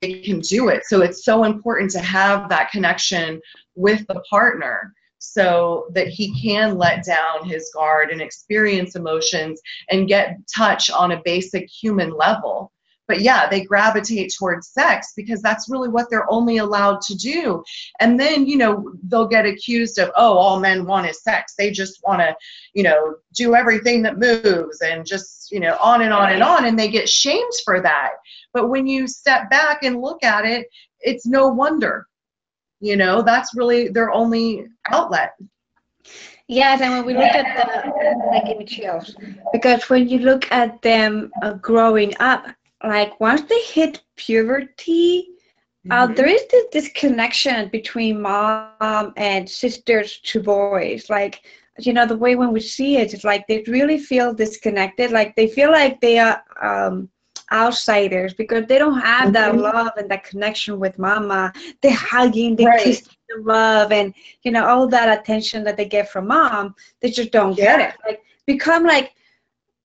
they 0.00 0.20
can 0.20 0.40
do 0.40 0.68
it. 0.68 0.84
So 0.86 1.02
it's 1.02 1.24
so 1.24 1.44
important 1.44 1.90
to 1.92 2.00
have 2.00 2.48
that 2.48 2.70
connection 2.70 3.40
with 3.74 4.06
the 4.06 4.22
partner 4.30 4.94
so 5.18 5.86
that 5.92 6.08
he 6.08 6.32
can 6.40 6.78
let 6.78 7.04
down 7.04 7.44
his 7.44 7.70
guard 7.74 8.10
and 8.10 8.20
experience 8.20 8.96
emotions 8.96 9.60
and 9.90 10.08
get 10.08 10.38
touch 10.54 10.90
on 10.90 11.12
a 11.12 11.22
basic 11.24 11.68
human 11.68 12.10
level. 12.10 12.72
But 13.08 13.22
yeah, 13.22 13.48
they 13.48 13.64
gravitate 13.64 14.34
towards 14.38 14.68
sex 14.68 15.14
because 15.16 15.40
that's 15.40 15.70
really 15.70 15.88
what 15.88 16.10
they're 16.10 16.30
only 16.30 16.58
allowed 16.58 17.00
to 17.02 17.16
do. 17.16 17.64
And 18.00 18.20
then, 18.20 18.46
you 18.46 18.58
know, 18.58 18.92
they'll 19.04 19.26
get 19.26 19.46
accused 19.46 19.98
of, 19.98 20.10
oh, 20.14 20.36
all 20.36 20.60
men 20.60 20.84
want 20.84 21.08
is 21.08 21.22
sex. 21.22 21.54
They 21.56 21.70
just 21.70 22.02
want 22.06 22.20
to, 22.20 22.36
you 22.74 22.82
know, 22.82 23.16
do 23.34 23.54
everything 23.54 24.02
that 24.02 24.18
moves 24.18 24.82
and 24.82 25.06
just, 25.06 25.50
you 25.50 25.58
know, 25.58 25.78
on 25.80 26.02
and 26.02 26.12
on 26.12 26.32
and 26.32 26.42
on. 26.42 26.66
And 26.66 26.78
they 26.78 26.90
get 26.90 27.08
shamed 27.08 27.52
for 27.64 27.80
that. 27.80 28.10
But 28.52 28.68
when 28.68 28.86
you 28.86 29.08
step 29.08 29.48
back 29.48 29.84
and 29.84 30.02
look 30.02 30.22
at 30.22 30.44
it, 30.44 30.66
it's 31.00 31.26
no 31.26 31.48
wonder. 31.48 32.06
You 32.80 32.96
know, 32.96 33.22
that's 33.22 33.54
really 33.54 33.88
their 33.88 34.10
only 34.10 34.66
outlet. 34.90 35.32
Yes, 36.48 36.80
and 36.80 36.92
when 36.92 37.04
we 37.06 37.14
look 37.14 37.34
at 37.34 37.54
the, 37.54 38.40
give 38.46 38.66
chills, 38.66 39.16
because 39.52 39.88
when 39.88 40.08
you 40.08 40.18
look 40.18 40.50
at 40.50 40.80
them 40.82 41.32
uh, 41.42 41.54
growing 41.54 42.12
up, 42.20 42.46
like 42.84 43.18
once 43.20 43.42
they 43.42 43.60
hit 43.62 44.02
puberty, 44.16 45.28
uh, 45.90 46.06
Mhm. 46.06 46.16
there 46.16 46.26
is 46.26 46.44
this 46.50 46.66
disconnection 46.72 47.68
between 47.70 48.20
mom 48.22 48.74
and 48.82 49.16
sisters 49.16 49.88
to 49.92 50.10
boys. 50.10 50.76
Like, 50.76 51.04
you 51.50 51.64
know, 51.64 51.78
the 51.78 51.88
way 51.88 52.08
when 52.08 52.32
we 52.32 52.38
see 52.38 52.78
it, 52.80 52.98
it's 52.98 53.12
like 53.12 53.34
they 53.36 53.52
really 53.56 53.94
feel 53.98 54.32
disconnected. 54.32 55.10
Like 55.10 55.34
they 55.34 55.46
feel 55.46 55.70
like 55.70 56.00
they 56.00 56.18
are 56.18 56.42
um, 56.62 57.08
outsiders 57.52 58.34
because 58.34 58.66
they 58.66 58.78
don't 58.78 59.00
have 59.00 59.32
that 59.32 59.52
Mhm. 59.52 59.60
love 59.60 59.92
and 59.96 60.10
that 60.10 60.24
connection 60.24 60.78
with 60.78 60.98
mama. 60.98 61.52
They're 61.82 61.92
hugging, 61.92 62.56
they 62.56 62.66
Right. 62.66 62.78
kiss 62.80 63.02
the 63.28 63.42
love, 63.42 63.92
and 63.92 64.14
you 64.42 64.50
know 64.52 64.66
all 64.66 64.86
that 64.88 65.18
attention 65.18 65.64
that 65.64 65.76
they 65.76 65.84
get 65.86 66.10
from 66.10 66.28
mom. 66.28 66.74
They 67.00 67.10
just 67.10 67.30
don't 67.32 67.54
get 67.56 67.80
it. 67.80 67.94
Like 68.06 68.22
become 68.46 68.84
like 68.84 69.12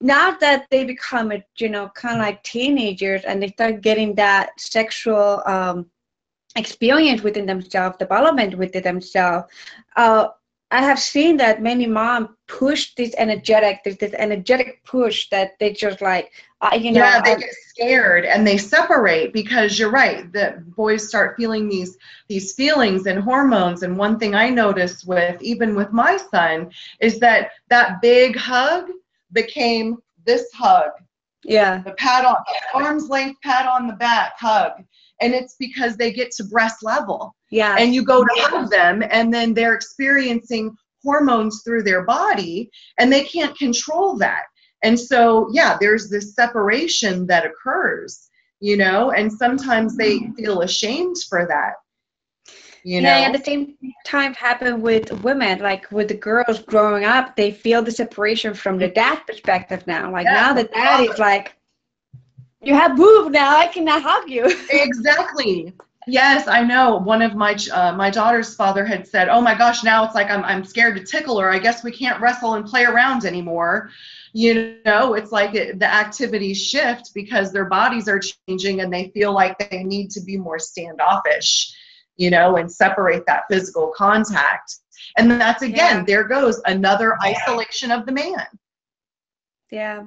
now 0.02 0.32
that 0.40 0.68
they 0.70 0.84
become 0.86 1.32
a 1.32 1.44
you 1.58 1.70
know 1.70 1.90
kind 1.90 2.16
of 2.16 2.22
like 2.22 2.44
teenagers 2.44 3.24
and 3.26 3.42
they 3.42 3.48
start 3.48 3.82
getting 3.82 4.16
that 4.16 4.50
sexual 4.60 5.42
um, 5.46 5.90
experience 6.56 7.22
within 7.24 7.46
themselves, 7.46 7.98
development 7.98 8.58
within 8.58 8.84
themselves. 8.84 9.46
Uh, 9.96 10.28
I 10.74 10.82
have 10.82 11.00
seen 11.00 11.38
that 11.38 11.62
many 11.62 11.86
moms 11.86 12.30
push 12.48 12.96
this 12.96 13.14
energetic, 13.20 13.84
this, 13.84 13.96
this 13.98 14.14
energetic 14.18 14.84
push 14.84 15.30
that 15.30 15.52
they 15.60 15.72
just 15.72 16.02
like, 16.02 16.32
uh, 16.62 16.74
you 16.74 16.92
know, 16.92 17.02
yeah, 17.02 17.22
they 17.22 17.36
get 17.36 17.54
scared 17.68 18.26
and 18.26 18.46
they 18.46 18.58
separate 18.58 19.34
because 19.34 19.78
you're 19.78 19.92
right. 19.92 20.34
The 20.34 20.64
boys 20.76 21.08
start 21.08 21.38
feeling 21.38 21.70
these 21.70 21.96
these 22.28 22.56
feelings 22.56 23.06
and 23.06 23.20
hormones. 23.20 23.84
And 23.84 23.96
one 23.96 24.18
thing 24.18 24.34
I 24.34 24.50
noticed 24.50 25.06
with 25.06 25.40
even 25.44 25.76
with 25.76 25.92
my 25.92 26.18
son 26.18 26.72
is 27.00 27.20
that 27.20 27.52
that 27.70 28.02
big 28.02 28.36
hug 28.36 28.90
became 29.32 29.98
this 30.26 30.52
hug, 30.54 30.90
yeah, 31.44 31.84
the 31.84 31.92
pat 31.94 32.26
on 32.26 32.38
arm's 32.74 33.10
length 33.10 33.40
pat 33.44 33.68
on 33.68 33.86
the 33.86 33.94
back 33.94 34.40
hug, 34.40 34.72
and 35.22 35.34
it's 35.34 35.56
because 35.60 35.96
they 35.96 36.12
get 36.12 36.32
to 36.32 36.44
breast 36.46 36.84
level. 36.84 37.36
yeah, 37.52 37.76
and 37.80 37.94
you 37.94 38.04
go 38.04 38.24
to 38.24 38.30
hug 38.36 38.70
them 38.70 39.04
and 39.10 39.34
then 39.34 39.54
they're 39.54 39.76
experiencing 39.76 40.76
hormones 41.04 41.62
through 41.64 41.84
their 41.84 42.04
body 42.06 42.70
and 42.98 43.12
they 43.12 43.24
can't 43.26 43.58
control 43.58 44.16
that 44.18 44.44
and 44.84 44.98
so 44.98 45.50
yeah 45.52 45.78
there's 45.82 46.10
this 46.10 46.34
separation 46.34 47.28
that 47.28 47.46
occurs 47.46 48.30
you 48.62 48.78
know 48.78 49.12
and 49.12 49.30
sometimes 49.32 49.98
they 49.98 50.20
feel 50.38 50.62
ashamed 50.62 51.18
for 51.30 51.46
that 51.46 51.74
you 52.86 53.02
know 53.02 53.10
yeah. 53.10 53.28
At 53.28 53.34
the 53.34 53.44
same 53.44 53.78
time, 54.06 54.34
happen 54.34 54.82
with 54.82 55.12
women, 55.24 55.60
like 55.60 55.90
with 55.92 56.10
the 56.10 56.16
girls 56.16 56.60
growing 56.60 57.06
up, 57.06 57.36
they 57.36 57.52
feel 57.52 57.82
the 57.82 57.92
separation 57.92 58.54
from 58.54 58.78
the 58.78 58.90
dad 58.90 59.20
perspective 59.26 59.86
now. 59.88 60.12
Like 60.12 60.26
Yeah. 60.26 60.34
now 60.34 60.54
the 60.54 60.66
dad 60.66 61.10
is 61.10 61.18
like, 61.18 61.56
you 62.64 62.74
have 62.74 62.96
boobs 62.96 63.30
now, 63.32 63.58
I 63.58 63.68
cannot 63.68 64.02
hug 64.04 64.30
you. 64.30 64.46
exactly. 64.70 65.74
Yes 66.06 66.48
i 66.50 66.62
know. 66.62 66.98
One 66.98 67.22
of 67.22 67.34
my 67.36 67.58
uh, 67.72 67.94
my 67.94 68.10
daughter's 68.10 68.56
father 68.56 68.86
had 68.86 69.08
said 69.08 69.30
oh 69.30 69.40
my 69.40 69.56
gosh 69.58 69.84
now 69.86 70.04
it's 70.04 70.16
like 70.16 70.30
I'm, 70.30 70.44
I'm 70.44 70.66
scared 70.66 70.98
to 70.98 71.04
tickle 71.04 71.40
her. 71.40 71.50
I 71.50 71.60
guess 71.60 71.84
we 71.84 71.92
can't 71.92 72.20
wrestle 72.22 72.56
and 72.56 72.66
play 72.66 72.84
around 72.84 73.24
anymore. 73.26 73.90
You 74.34 74.80
know 74.86 75.14
it's 75.14 75.32
like 75.32 75.56
it, 75.56 75.80
the 75.80 75.92
activities 75.94 76.62
shift 76.62 77.14
because 77.14 77.54
their 77.54 77.66
bodies 77.66 78.10
are 78.10 78.20
changing 78.20 78.82
and 78.82 78.92
they 78.92 79.12
feel 79.14 79.32
like 79.34 79.58
they 79.70 79.84
need 79.84 80.10
to 80.12 80.22
be 80.22 80.38
more 80.38 80.60
standoffish 80.60 81.74
you 82.18 82.30
know 82.30 82.58
and 82.58 82.70
separate 82.72 83.26
that 83.26 83.44
physical 83.50 83.94
contact. 83.96 84.76
And 85.18 85.32
that's 85.32 85.62
again 85.64 86.00
Yeah. 86.00 86.04
there 86.06 86.24
goes 86.26 86.62
another 86.66 87.18
isolation 87.24 87.92
of 87.92 88.06
the 88.06 88.12
man. 88.12 88.46
Yeah. 89.72 90.04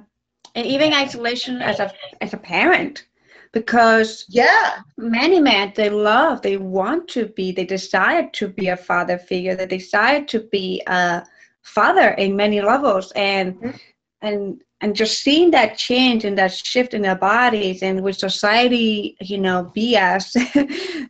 And 0.57 0.67
even 0.67 0.93
isolation 0.93 1.61
as 1.63 1.79
a 1.79 1.91
as 2.21 2.33
a 2.33 2.37
parent. 2.37 3.05
because 3.53 4.25
Yeah. 4.29 4.81
many 4.97 5.39
men 5.41 5.73
they 5.75 5.89
love 5.89 6.41
they 6.41 6.57
want 6.57 7.07
to 7.15 7.27
be 7.37 7.51
they 7.51 7.65
desire 7.65 8.29
to 8.39 8.47
be 8.49 8.67
a 8.69 8.77
father 8.77 9.17
figure 9.17 9.55
they 9.55 9.67
desire 9.67 10.23
to 10.33 10.39
be 10.51 10.81
a 10.87 11.23
father 11.63 12.09
in 12.23 12.35
many 12.35 12.61
levels 12.61 13.11
and 13.15 13.55
Mhm. 13.61 13.79
and 14.21 14.63
and 14.81 14.95
just 14.95 15.21
seeing 15.23 15.51
that 15.51 15.77
change 15.77 16.25
and 16.25 16.37
that 16.37 16.51
shift 16.53 16.93
in 16.93 17.03
their 17.03 17.15
bodies 17.15 17.83
and 17.83 18.03
with 18.03 18.17
society 18.17 19.17
you 19.21 19.37
know 19.45 19.71
bs 19.75 20.25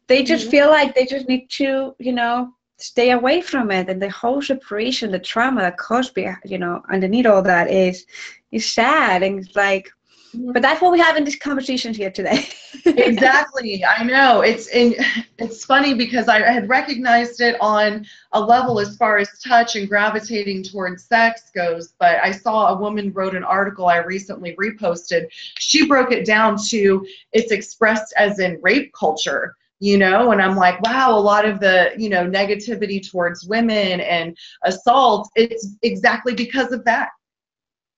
they 0.09 0.23
just 0.23 0.47
Mhm. 0.47 0.51
feel 0.51 0.69
like 0.69 0.95
they 0.95 1.05
just 1.05 1.27
need 1.27 1.49
to 1.49 1.95
you 1.99 2.13
know 2.13 2.53
stay 2.77 3.11
away 3.11 3.41
from 3.41 3.71
it. 3.71 3.89
And 3.89 4.01
the 4.01 4.09
whole 4.09 4.41
separation 4.41 5.11
the 5.11 5.19
trauma 5.19 5.61
that 5.61 5.77
caused 5.77 6.13
be 6.13 6.29
you 6.45 6.57
know 6.57 6.83
underneath 6.91 7.25
all 7.25 7.41
that 7.43 7.69
is 7.69 8.05
is 8.51 8.71
sad. 8.71 9.23
And 9.23 9.39
it's 9.39 9.55
like 9.55 9.91
but 10.33 10.61
that's 10.61 10.81
what 10.81 10.91
we 10.91 10.99
have 10.99 11.17
in 11.17 11.23
this 11.23 11.35
conversation 11.35 11.93
here 11.93 12.11
today. 12.11 12.47
Exactly. 12.85 13.83
I 13.83 14.03
know. 14.03 14.41
It's 14.41 14.67
in 14.67 14.95
it's 15.39 15.65
funny 15.65 15.93
because 15.93 16.27
i 16.27 16.39
had 16.39 16.69
recognized 16.69 17.41
it 17.41 17.57
on 17.59 18.05
a 18.31 18.39
level 18.39 18.79
as 18.79 18.95
far 18.95 19.17
as 19.17 19.27
touch 19.39 19.75
and 19.75 19.89
gravitating 19.89 20.63
towards 20.63 21.03
sex 21.03 21.51
goes 21.53 21.95
but 21.99 22.17
i 22.23 22.31
saw 22.31 22.67
a 22.67 22.79
woman 22.79 23.11
wrote 23.13 23.35
an 23.35 23.43
article 23.43 23.87
i 23.87 23.97
recently 23.97 24.55
reposted. 24.55 25.27
She 25.59 25.85
broke 25.85 26.11
it 26.11 26.25
down 26.25 26.57
to 26.69 27.05
it's 27.33 27.51
expressed 27.51 28.13
as 28.15 28.39
in 28.39 28.59
rape 28.61 28.93
culture 28.93 29.56
you 29.79 29.97
know 29.97 30.31
and 30.31 30.41
i'm 30.41 30.55
like 30.55 30.81
wow 30.81 31.15
a 31.15 31.19
lot 31.19 31.45
of 31.45 31.59
the 31.59 31.91
you 31.97 32.09
know 32.09 32.25
negativity 32.25 33.07
towards 33.07 33.45
women 33.45 33.99
and 34.01 34.35
assault 34.63 35.29
it's 35.35 35.75
exactly 35.83 36.33
because 36.33 36.71
of 36.71 36.83
that. 36.85 37.09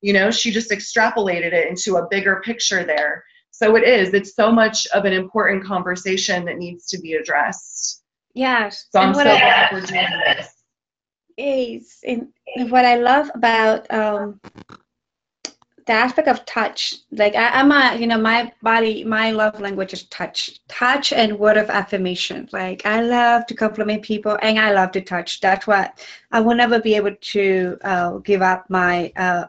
You 0.02 0.14
know 0.14 0.32
she 0.32 0.52
just 0.52 0.72
extrapolated 0.72 1.54
it 1.54 1.68
into 1.70 1.98
a 1.98 2.08
bigger 2.10 2.42
picture 2.44 2.84
there. 2.84 3.24
So 3.52 3.76
it 3.76 3.84
is 3.84 4.14
it's 4.14 4.36
so 4.36 4.52
much 4.52 4.88
of 4.88 5.06
an 5.06 5.14
important 5.14 5.66
conversation 5.66 6.46
that 6.46 6.58
needs 6.58 6.88
to 6.88 7.00
be 7.00 7.14
addressed. 7.14 8.04
Yes 8.34 8.88
so 8.92 9.00
i'm 9.00 9.14
so 9.14 9.20
what 9.20 9.28
I, 9.28 9.40
glad 9.40 9.72
we're 9.74 9.82
doing 9.82 10.08
this. 10.26 10.54
is 11.38 11.98
and 12.06 12.28
and 12.56 12.72
what 12.72 12.86
I 12.86 12.96
love 12.96 13.30
about 13.36 13.92
um, 13.94 14.40
the 15.90 15.96
aspect 15.96 16.28
of 16.28 16.46
touch, 16.46 16.94
like 17.12 17.34
I, 17.34 17.50
I'm 17.50 17.72
a, 17.72 17.98
you 18.00 18.06
know, 18.06 18.20
my 18.20 18.54
body, 18.62 19.04
my 19.04 19.32
love 19.32 19.60
language 19.60 19.92
is 19.92 20.04
touch, 20.04 20.60
touch 20.68 21.12
and 21.12 21.40
word 21.40 21.58
of 21.58 21.72
affirmation. 21.72 22.48
Like 22.52 22.86
I 22.86 23.02
love 23.02 23.48
to 23.48 23.56
compliment 23.56 24.04
people 24.04 24.38
and 24.44 24.60
I 24.60 24.72
love 24.72 24.92
to 24.92 25.02
touch. 25.02 25.40
That's 25.40 25.66
what 25.66 26.08
I 26.32 26.42
will 26.42 26.56
never 26.56 26.80
be 26.80 26.94
able 26.94 27.16
to 27.20 27.78
uh, 27.84 28.18
give 28.20 28.44
up 28.44 28.70
my 28.70 29.12
uh, 29.16 29.46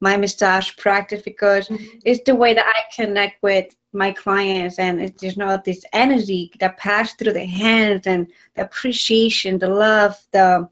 my 0.00 0.16
massage 0.16 0.74
practice 0.78 1.20
because 1.20 1.68
it's 2.06 2.24
the 2.24 2.34
way 2.34 2.54
that 2.54 2.64
I 2.66 2.80
connect 2.96 3.42
with 3.42 3.66
my 3.92 4.12
clients 4.12 4.78
and 4.78 4.98
it's 4.98 5.20
just 5.20 5.36
know 5.36 5.60
this 5.62 5.84
energy 5.92 6.52
that 6.58 6.78
passes 6.78 7.16
through 7.16 7.34
the 7.34 7.44
hands 7.44 8.06
and 8.06 8.26
the 8.54 8.62
appreciation, 8.62 9.58
the 9.58 9.68
love, 9.68 10.16
the 10.32 10.66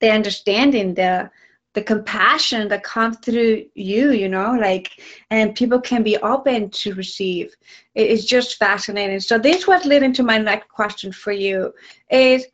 the 0.00 0.10
understanding, 0.10 0.94
the 0.94 1.30
the 1.76 1.82
compassion 1.82 2.68
that 2.68 2.82
comes 2.82 3.18
through 3.18 3.62
you, 3.74 4.12
you 4.12 4.30
know, 4.30 4.56
like 4.58 4.98
and 5.30 5.54
people 5.54 5.78
can 5.78 6.02
be 6.02 6.16
open 6.16 6.70
to 6.70 6.94
receive. 6.94 7.54
It 7.94 8.06
is 8.10 8.24
just 8.24 8.56
fascinating. 8.56 9.20
So 9.20 9.38
this 9.38 9.66
was 9.66 9.84
leading 9.84 10.14
to 10.14 10.22
my 10.22 10.38
next 10.38 10.70
question 10.70 11.12
for 11.12 11.32
you 11.32 11.74
is 12.10 12.46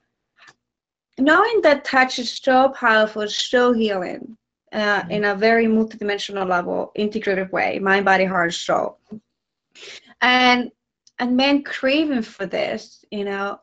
knowing 1.18 1.60
that 1.62 1.84
touch 1.84 2.18
is 2.18 2.32
so 2.32 2.70
powerful, 2.70 3.28
so 3.28 3.72
healing 3.72 4.36
uh, 4.72 5.04
in 5.08 5.24
a 5.24 5.36
very 5.36 5.66
multidimensional 5.66 6.48
level, 6.48 6.90
integrative 6.98 7.52
way, 7.52 7.78
mind, 7.78 8.04
body, 8.04 8.24
heart, 8.24 8.52
soul. 8.52 8.98
And 10.20 10.72
and 11.20 11.36
men 11.36 11.62
craving 11.62 12.22
for 12.22 12.46
this, 12.46 13.04
you 13.12 13.24
know, 13.24 13.60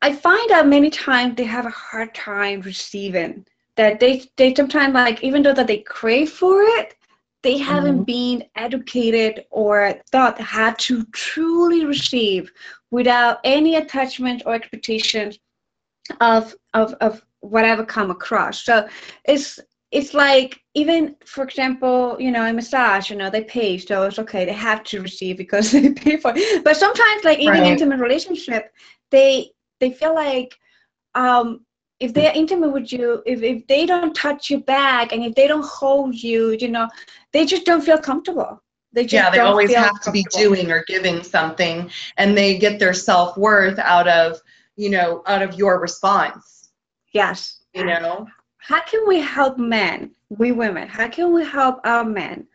I 0.00 0.14
find 0.14 0.52
out 0.52 0.68
many 0.68 0.90
times 0.90 1.34
they 1.34 1.42
have 1.42 1.66
a 1.66 1.70
hard 1.70 2.14
time 2.14 2.60
receiving 2.60 3.46
that 3.80 4.00
they 4.00 4.32
they 4.46 4.64
sometimes 4.64 4.94
like 5.04 5.22
even 5.24 5.42
though 5.42 5.54
that 5.54 5.68
they 5.68 5.78
crave 5.78 6.30
for 6.30 6.62
it, 6.62 6.94
they 7.42 7.58
haven't 7.58 8.04
been 8.04 8.44
educated 8.56 9.44
or 9.50 9.94
taught 10.12 10.40
how 10.40 10.72
to 10.78 11.04
truly 11.12 11.84
receive 11.84 12.52
without 12.90 13.38
any 13.44 13.76
attachment 13.76 14.42
or 14.46 14.54
expectation 14.54 15.32
of 16.20 16.54
of 16.74 16.94
of 17.00 17.24
whatever 17.40 17.84
come 17.84 18.10
across. 18.10 18.64
So 18.64 18.88
it's 19.24 19.60
it's 19.92 20.14
like 20.14 20.60
even 20.74 21.16
for 21.24 21.44
example, 21.44 22.16
you 22.20 22.30
know, 22.30 22.44
a 22.46 22.52
massage, 22.52 23.10
you 23.10 23.16
know, 23.16 23.30
they 23.30 23.44
pay, 23.44 23.78
so 23.78 24.02
it's 24.04 24.18
okay. 24.18 24.44
They 24.44 24.52
have 24.52 24.84
to 24.84 25.02
receive 25.02 25.36
because 25.38 25.72
they 25.72 25.90
pay 25.92 26.16
for 26.16 26.32
it. 26.36 26.64
But 26.64 26.76
sometimes, 26.76 27.24
like 27.24 27.40
even 27.40 27.64
Right. 27.64 27.66
intimate 27.66 28.00
relationship, 28.00 28.72
they 29.10 29.50
they 29.80 29.92
feel 29.92 30.14
like 30.14 30.56
um, 31.14 31.64
if 32.00 32.14
they're 32.14 32.32
intimate 32.34 32.70
with 32.70 32.92
you, 32.92 33.22
if, 33.26 33.42
if 33.42 33.66
they 33.66 33.84
don't 33.86 34.14
touch 34.14 34.50
your 34.50 34.60
back 34.60 35.12
and 35.12 35.22
if 35.22 35.34
they 35.34 35.46
don't 35.46 35.64
hold 35.64 36.14
you, 36.14 36.56
you 36.58 36.68
know, 36.68 36.88
they 37.32 37.44
just 37.44 37.66
don't 37.66 37.82
feel 37.82 37.98
comfortable. 37.98 38.62
They 38.92 39.02
just 39.04 39.12
yeah 39.12 39.30
they 39.30 39.36
don't 39.36 39.48
always 39.48 39.74
have 39.74 40.00
to 40.00 40.10
be 40.10 40.24
doing 40.32 40.72
or 40.72 40.84
giving 40.88 41.22
something 41.22 41.90
and 42.16 42.36
they 42.36 42.58
get 42.58 42.80
their 42.80 42.92
self-worth 42.92 43.78
out 43.78 44.08
of 44.08 44.40
you 44.74 44.90
know 44.90 45.22
out 45.26 45.42
of 45.42 45.54
your 45.54 45.78
response 45.78 46.70
Yes. 47.12 47.62
you 47.72 47.84
know 47.84 48.26
How 48.58 48.80
can 48.80 49.06
we 49.06 49.20
help 49.20 49.58
men, 49.58 50.10
we 50.28 50.50
women, 50.50 50.88
how 50.88 51.08
can 51.08 51.32
we 51.32 51.44
help 51.44 51.80
our 51.84 52.04
men 52.04 52.48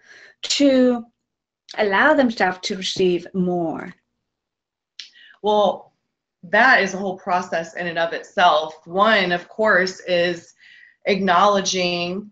to 0.43 1.06
allow 1.78 2.14
themselves 2.14 2.60
to 2.64 2.76
receive 2.76 3.28
more? 3.34 3.93
Well, 5.41 5.93
that 6.50 6.82
is 6.82 6.93
a 6.93 6.98
whole 6.98 7.18
process 7.18 7.76
in 7.76 7.88
and 7.88 7.98
of 7.98 8.14
itself. 8.14 8.76
One, 8.86 9.32
of 9.32 9.48
course, 9.48 10.00
is 10.02 10.54
acknowledging 11.06 12.32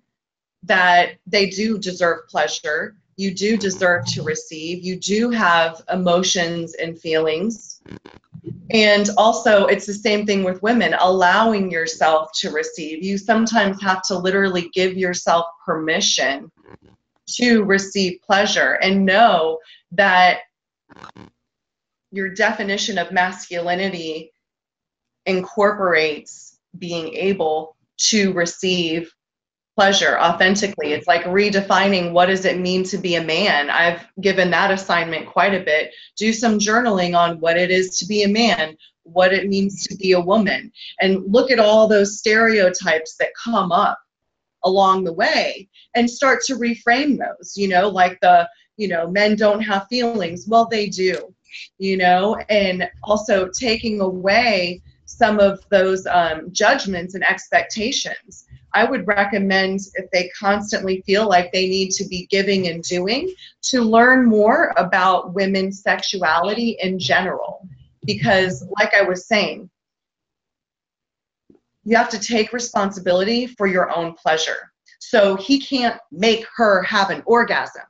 that 0.63 1.17
they 1.27 1.49
do 1.49 1.77
deserve 1.77 2.27
pleasure. 2.27 2.95
You 3.15 3.33
do 3.33 3.57
deserve 3.57 4.05
to 4.07 4.23
receive. 4.23 4.83
You 4.83 4.97
do 4.97 5.29
have 5.29 5.81
emotions 5.91 6.73
and 6.75 6.99
feelings. 6.99 7.81
And 8.71 9.09
also, 9.17 9.67
it's 9.67 9.85
the 9.85 9.93
same 9.93 10.25
thing 10.25 10.43
with 10.43 10.63
women, 10.63 10.95
allowing 10.99 11.69
yourself 11.69 12.31
to 12.37 12.49
receive. 12.49 13.03
You 13.03 13.17
sometimes 13.17 13.81
have 13.81 14.01
to 14.03 14.17
literally 14.17 14.69
give 14.73 14.97
yourself 14.97 15.45
permission 15.65 16.51
to 17.35 17.63
receive 17.63 18.19
pleasure 18.25 18.79
and 18.81 19.05
know 19.05 19.59
that 19.91 20.39
your 22.13 22.29
definition 22.29 22.99
of 22.99 23.11
masculinity 23.11 24.31
incorporates 25.25 26.59
being 26.77 27.13
able 27.15 27.75
to 27.97 28.31
receive 28.33 29.11
pleasure 29.75 30.19
authentically. 30.19 30.93
It's 30.93 31.07
like 31.07 31.23
redefining 31.23 32.11
what 32.11 32.27
does 32.27 32.45
it 32.45 32.59
mean 32.59 32.83
to 32.85 32.99
be 32.99 33.15
a 33.15 33.23
man. 33.23 33.71
I've 33.71 34.05
given 34.21 34.51
that 34.51 34.69
assignment 34.69 35.27
quite 35.27 35.55
a 35.55 35.63
bit. 35.63 35.91
Do 36.15 36.31
some 36.31 36.59
journaling 36.59 37.17
on 37.17 37.39
what 37.39 37.57
it 37.57 37.71
is 37.71 37.97
to 37.97 38.05
be 38.05 38.23
a 38.23 38.27
man 38.27 38.77
what 39.05 39.33
it 39.33 39.49
means 39.49 39.85
to 39.85 39.97
be 39.97 40.13
a 40.13 40.21
woman 40.21 40.71
and 41.01 41.21
look 41.27 41.51
at 41.51 41.59
all 41.59 41.89
those 41.89 42.19
stereotypes 42.19 43.17
that 43.17 43.33
come 43.43 43.69
up 43.69 43.99
along 44.63 45.03
the 45.03 45.11
way 45.11 45.67
and 45.93 46.09
start 46.09 46.41
to 46.41 46.55
reframe 46.55 47.19
those 47.19 47.57
you 47.57 47.67
know 47.67 47.89
like 47.89 48.17
the 48.21 48.47
you 48.77 48.87
know 48.87 49.09
men 49.09 49.35
don't 49.35 49.61
have 49.61 49.87
feelings. 49.87 50.45
Well 50.47 50.67
they 50.67 50.87
do 50.87 51.33
you 51.77 51.97
know 51.97 52.35
and 52.49 52.89
also 53.03 53.49
taking 53.49 54.01
away 54.01 54.81
some 55.05 55.39
of 55.39 55.59
those 55.69 56.07
um, 56.07 56.51
judgments 56.51 57.13
and 57.13 57.23
expectations. 57.23 58.45
I 58.73 58.85
would 58.85 59.05
recommend 59.05 59.81
if 59.93 60.09
they 60.11 60.29
constantly 60.29 61.03
feel 61.05 61.27
like 61.27 61.51
they 61.51 61.67
need 61.67 61.91
to 61.91 62.07
be 62.07 62.25
giving 62.31 62.67
and 62.67 62.81
doing 62.83 63.31
to 63.63 63.81
learn 63.81 64.25
more 64.25 64.73
about 64.77 65.35
women's 65.35 65.83
sexuality 65.83 66.77
in 66.81 66.97
general. 66.97 67.67
Because 68.05 68.65
like 68.77 68.93
i 68.93 69.01
was 69.01 69.27
saying 69.27 69.69
you 71.85 71.95
have 71.95 72.09
to 72.09 72.19
take 72.19 72.53
responsibility 72.53 73.45
for 73.45 73.67
your 73.67 73.95
own 73.95 74.13
pleasure. 74.13 74.71
So 74.99 75.35
he 75.35 75.59
can't 75.59 75.99
make 76.11 76.45
her 76.55 76.81
have 76.83 77.09
an 77.09 77.23
orgasm 77.25 77.83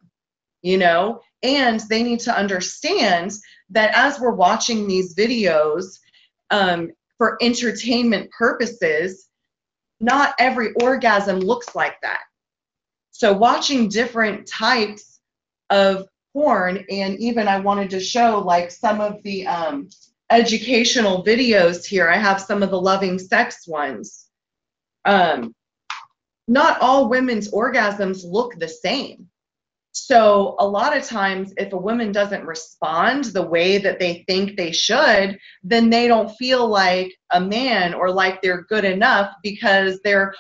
you 0.64 0.78
know 0.78 1.22
and 1.44 1.82
they 1.90 2.02
need 2.02 2.22
to 2.22 2.38
understand 2.38 3.32
that 3.70 3.94
as 3.96 4.20
we're 4.20 4.32
watching 4.32 4.88
these 4.88 5.14
videos 5.16 6.00
um, 6.50 6.92
for 7.18 7.38
entertainment 7.42 8.32
purposes, 8.32 9.28
not 10.00 10.36
every 10.40 10.74
orgasm 10.82 11.40
looks 11.40 11.76
like 11.76 11.96
that. 12.02 12.22
So, 13.12 13.34
watching 13.34 13.90
different 13.90 14.48
types 14.48 15.20
of 15.70 16.08
porn, 16.34 16.86
and 16.90 17.20
even 17.20 17.48
I 17.48 17.60
wanted 17.60 17.92
to 17.92 18.00
show 18.00 18.40
like 18.40 18.72
some 18.72 19.02
of 19.02 19.22
the 19.24 19.46
um, 19.48 19.90
educational 20.32 21.24
videos 21.24 21.86
here. 21.86 22.10
I 22.10 22.18
have 22.18 22.42
some 22.42 22.64
of 22.64 22.72
the 22.72 22.82
loving 22.82 23.20
sex 23.20 23.68
ones. 23.68 24.28
Um, 25.06 25.54
not 26.48 26.82
all 26.82 27.08
women's 27.08 27.52
orgasms 27.52 28.24
look 28.26 28.58
the 28.58 28.68
same 28.68 29.30
So, 29.96 30.56
a 30.58 30.68
lot 30.68 30.98
of 30.98 31.06
times, 31.06 31.54
if 31.56 31.72
a 31.72 31.78
woman 31.78 32.12
doesn't 32.12 32.48
respond 32.48 33.26
the 33.26 33.46
way 33.46 33.78
that 33.78 34.00
they 34.00 34.24
think 34.28 34.58
they 34.58 34.72
should, 34.72 35.38
then 35.64 35.92
they 35.92 36.08
don't 36.08 36.36
feel 36.36 36.68
like 36.68 37.16
a 37.32 37.40
man 37.40 37.94
or 37.94 38.10
like 38.10 38.42
they're 38.42 38.64
good 38.64 38.86
enough 38.86 39.32
because 39.44 40.00
they're 40.04 40.34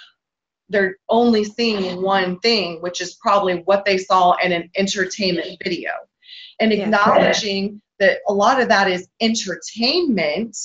they're 0.70 0.96
only 1.08 1.44
seeing 1.44 2.02
one 2.02 2.40
thing, 2.40 2.82
which 2.82 3.00
is 3.00 3.14
probably 3.22 3.58
what 3.66 3.86
they 3.86 4.00
saw 4.00 4.34
in 4.44 4.52
an 4.52 4.72
entertainment 4.76 5.60
video. 5.64 5.92
And 6.60 6.74
acknowledging 6.74 7.80
that 8.00 8.20
a 8.28 8.34
lot 8.34 8.60
of 8.60 8.70
that 8.70 8.90
is 8.90 9.08
entertainment, 9.22 10.58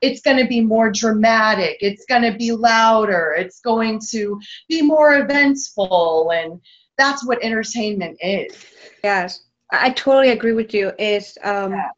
it's 0.00 0.20
going 0.20 0.36
to 0.36 0.46
be 0.46 0.60
more 0.60 0.92
dramatic, 0.92 1.78
it's 1.80 2.06
going 2.06 2.22
to 2.22 2.38
be 2.38 2.52
louder, 2.52 3.34
it's 3.36 3.60
going 3.60 4.00
to 4.10 4.40
be 4.68 4.82
more 4.82 5.18
eventful, 5.18 6.30
and 6.32 6.60
that's 6.98 7.26
what 7.26 7.42
entertainment 7.42 8.18
is. 8.20 8.66
Yes, 9.02 9.42
I 9.70 9.90
totally 9.90 10.30
agree 10.30 10.52
with 10.52 10.74
you. 10.74 10.92
Is 10.98 11.36
um, 11.42 11.72
yeah. 11.72 11.88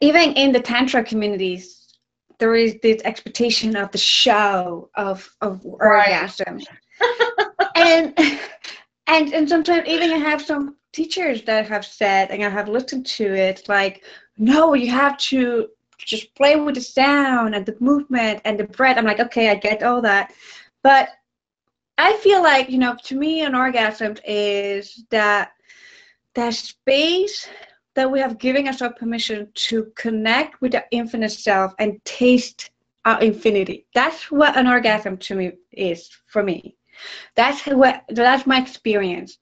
even 0.00 0.32
in 0.32 0.52
the 0.52 0.60
tantra 0.60 1.02
communities, 1.02 1.94
there 2.38 2.54
is 2.54 2.76
this 2.82 3.02
expectation 3.04 3.76
of 3.76 3.90
the 3.92 3.98
show 3.98 4.90
of 4.94 5.28
of 5.40 5.60
right. 5.64 6.10
orgasm, 6.12 6.60
and 7.74 8.14
and 9.06 9.32
and 9.32 9.48
sometimes 9.48 9.88
even 9.88 10.10
I 10.10 10.18
have 10.18 10.42
some 10.42 10.76
teachers 10.92 11.42
that 11.42 11.68
have 11.68 11.84
said, 11.84 12.30
and 12.30 12.42
I 12.44 12.48
have 12.48 12.68
listened 12.68 13.06
to 13.06 13.24
it, 13.24 13.68
like, 13.68 14.04
no, 14.36 14.74
you 14.74 14.90
have 14.90 15.16
to 15.18 15.68
just 15.98 16.34
play 16.34 16.56
with 16.56 16.76
the 16.76 16.80
sound 16.80 17.54
and 17.54 17.66
the 17.66 17.76
movement 17.80 18.40
and 18.44 18.58
the 18.58 18.64
breath. 18.64 18.96
I'm 18.96 19.04
like, 19.04 19.20
okay, 19.20 19.50
I 19.50 19.54
get 19.54 19.82
all 19.82 20.00
that, 20.02 20.32
but 20.82 21.10
I 21.98 22.16
feel 22.18 22.42
like 22.42 22.70
you 22.70 22.78
know, 22.78 22.96
to 23.04 23.16
me, 23.16 23.42
an 23.42 23.54
orgasm 23.54 24.16
is 24.24 25.04
that 25.10 25.52
that 26.34 26.54
space 26.54 27.48
that 27.94 28.10
we 28.10 28.20
have 28.20 28.38
given 28.38 28.68
ourselves 28.68 28.94
permission 28.98 29.48
to 29.54 29.92
connect 29.96 30.60
with 30.60 30.72
the 30.72 30.84
infinite 30.92 31.32
self 31.32 31.74
and 31.80 32.02
taste 32.04 32.70
our 33.04 33.20
infinity. 33.20 33.86
That's 33.94 34.30
what 34.30 34.56
an 34.56 34.68
orgasm 34.68 35.16
to 35.18 35.34
me 35.34 35.52
is 35.72 36.08
for 36.26 36.42
me. 36.42 36.76
That's 37.34 37.62
what 37.66 38.04
that's 38.08 38.46
my 38.46 38.60
experience. 38.60 39.38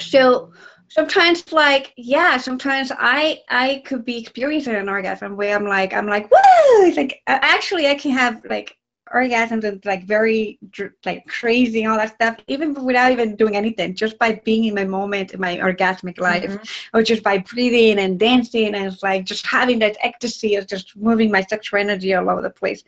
So 0.00 0.52
sometimes 0.88 1.52
like 1.52 1.92
yeah 1.96 2.36
sometimes 2.36 2.92
i 2.96 3.40
i 3.48 3.82
could 3.84 4.04
be 4.04 4.18
experiencing 4.18 4.74
an 4.74 4.88
orgasm 4.88 5.36
where 5.36 5.56
i'm 5.56 5.66
like 5.66 5.92
i'm 5.92 6.06
like 6.06 6.30
woo 6.30 6.92
like 6.92 7.22
uh, 7.26 7.38
actually 7.42 7.88
i 7.88 7.94
can 7.94 8.12
have 8.12 8.40
like 8.48 8.76
orgasms 9.14 9.64
and 9.64 9.84
like 9.84 10.04
very 10.04 10.58
like 11.04 11.24
crazy 11.26 11.82
and 11.82 11.92
all 11.92 11.98
that 11.98 12.14
stuff 12.14 12.36
even 12.48 12.74
without 12.74 13.12
even 13.12 13.36
doing 13.36 13.54
anything 13.54 13.94
just 13.94 14.18
by 14.18 14.40
being 14.44 14.64
in 14.64 14.74
my 14.74 14.84
moment 14.84 15.32
in 15.32 15.40
my 15.40 15.56
orgasmic 15.58 16.18
life 16.18 16.50
mm-hmm. 16.50 16.96
or 16.96 17.02
just 17.02 17.22
by 17.22 17.38
breathing 17.38 17.98
and 18.00 18.18
dancing 18.18 18.74
and 18.74 18.86
it's 18.86 19.02
like 19.02 19.24
just 19.24 19.46
having 19.46 19.78
that 19.78 19.96
ecstasy 20.02 20.56
of 20.56 20.66
just 20.66 20.96
moving 20.96 21.30
my 21.30 21.42
sexual 21.42 21.78
energy 21.78 22.14
all 22.14 22.28
over 22.28 22.42
the 22.42 22.50
place 22.50 22.82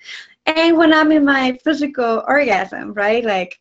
and 0.47 0.77
when 0.77 0.93
i'm 0.93 1.13
in 1.13 1.25
my 1.25 1.57
physical 1.63 2.25
orgasm 2.27 2.93
right 2.95 3.25
like 3.25 3.61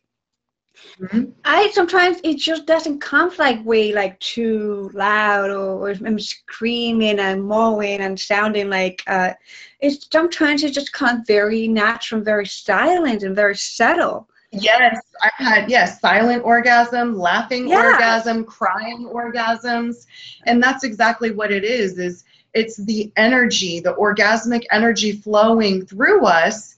Mm-hmm. 1.00 1.30
I 1.44 1.70
sometimes 1.72 2.18
it 2.24 2.38
just 2.38 2.66
doesn't 2.66 3.00
come 3.00 3.30
like 3.38 3.64
way 3.64 3.92
like 3.92 4.18
too 4.18 4.90
loud 4.92 5.50
or, 5.50 5.88
or 5.88 5.90
I'm 5.90 6.18
screaming 6.18 7.20
and 7.20 7.44
moaning 7.44 8.00
and 8.00 8.18
sounding 8.18 8.68
like 8.68 9.02
uh, 9.06 9.34
it's 9.80 10.08
sometimes 10.10 10.64
it 10.64 10.72
just 10.72 10.92
comes 10.92 11.26
very 11.26 11.68
natural 11.68 12.20
very 12.20 12.46
silent 12.46 13.22
and 13.22 13.36
very 13.36 13.56
subtle. 13.56 14.28
Yes, 14.50 14.98
I've 15.22 15.46
had 15.46 15.70
yes 15.70 16.00
silent 16.00 16.42
orgasm, 16.42 17.16
laughing 17.16 17.68
yeah. 17.68 17.92
orgasm, 17.92 18.44
crying 18.44 19.08
orgasms, 19.12 20.06
and 20.46 20.60
that's 20.60 20.84
exactly 20.84 21.30
what 21.30 21.52
it 21.52 21.64
is. 21.64 21.98
Is 21.98 22.24
it's 22.54 22.76
the 22.76 23.12
energy, 23.16 23.78
the 23.78 23.94
orgasmic 23.94 24.64
energy 24.72 25.12
flowing 25.12 25.86
through 25.86 26.24
us 26.24 26.76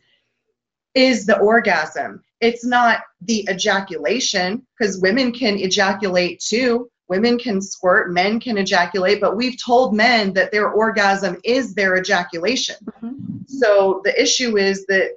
is 0.94 1.24
the 1.24 1.38
orgasm 1.38 2.22
it's 2.40 2.64
not 2.64 3.00
the 3.22 3.46
ejaculation 3.50 4.66
because 4.78 5.00
women 5.00 5.32
can 5.32 5.58
ejaculate 5.58 6.40
too. 6.40 6.90
Women 7.08 7.38
can 7.38 7.60
squirt 7.60 8.12
men 8.12 8.40
can 8.40 8.56
ejaculate 8.56 9.20
but 9.20 9.36
we've 9.36 9.62
told 9.62 9.94
men 9.94 10.32
that 10.34 10.52
their 10.52 10.70
orgasm 10.70 11.38
is 11.44 11.74
their 11.74 11.96
ejaculation. 11.96 12.76
Mm-hmm. 12.84 13.42
so 13.46 14.00
the 14.04 14.20
issue 14.20 14.56
is 14.56 14.86
that 14.86 15.12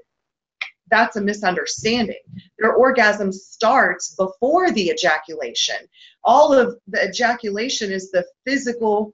that's 0.90 1.16
a 1.16 1.22
misunderstanding. 1.22 2.22
Their 2.60 2.74
orgasm 2.74 3.32
starts 3.32 4.16
before 4.16 4.70
the 4.72 4.90
ejaculation. 4.90 5.76
All 6.24 6.54
of 6.54 6.78
the 6.88 7.10
ejaculation 7.10 7.92
is 7.92 8.12
the 8.12 8.26
physical 8.46 9.14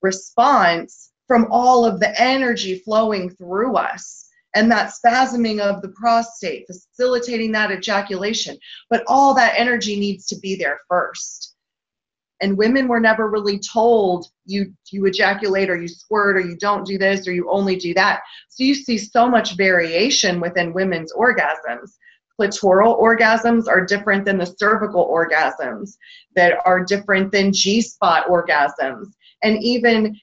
response 0.00 1.10
from 1.26 1.48
all 1.50 1.84
of 1.84 1.98
the 1.98 2.20
energy 2.20 2.78
flowing 2.78 3.30
through 3.30 3.76
us 3.76 4.17
and 4.54 4.70
that 4.70 4.92
spasming 4.92 5.60
of 5.60 5.82
the 5.82 5.90
prostate, 5.90 6.66
facilitating 6.66 7.52
that 7.52 7.70
ejaculation. 7.70 8.56
But 8.90 9.04
all 9.06 9.34
that 9.34 9.54
energy 9.56 9.98
needs 9.98 10.26
to 10.26 10.38
be 10.38 10.56
there 10.56 10.78
first. 10.88 11.54
And 12.40 12.56
women 12.56 12.86
were 12.86 13.00
never 13.00 13.28
really 13.28 13.58
told 13.58 14.26
you 14.46 14.72
you 14.92 15.06
ejaculate 15.06 15.68
or 15.68 15.80
you 15.80 15.88
squirt 15.88 16.36
or 16.36 16.40
you 16.40 16.56
don't 16.56 16.86
do 16.86 16.96
this 16.96 17.26
or 17.26 17.32
you 17.32 17.50
only 17.50 17.76
do 17.76 17.92
that. 17.94 18.20
So 18.48 18.62
you 18.62 18.74
see 18.74 18.96
so 18.96 19.28
much 19.28 19.56
variation 19.56 20.40
within 20.40 20.72
women's 20.72 21.12
orgasms. 21.12 21.96
Clitoral 22.40 23.00
orgasms 23.00 23.66
are 23.66 23.84
different 23.84 24.24
than 24.24 24.38
the 24.38 24.46
cervical 24.46 25.08
orgasms, 25.08 25.96
that 26.36 26.58
are 26.64 26.84
different 26.84 27.32
than 27.32 27.52
G 27.52 27.80
spot 27.80 28.28
orgasms. 28.28 29.08
And 29.42 29.62
even 29.62 30.16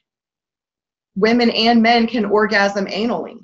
women 1.15 1.49
and 1.49 1.81
men 1.81 2.07
can 2.07 2.23
orgasm 2.23 2.85
anally. 2.85 3.37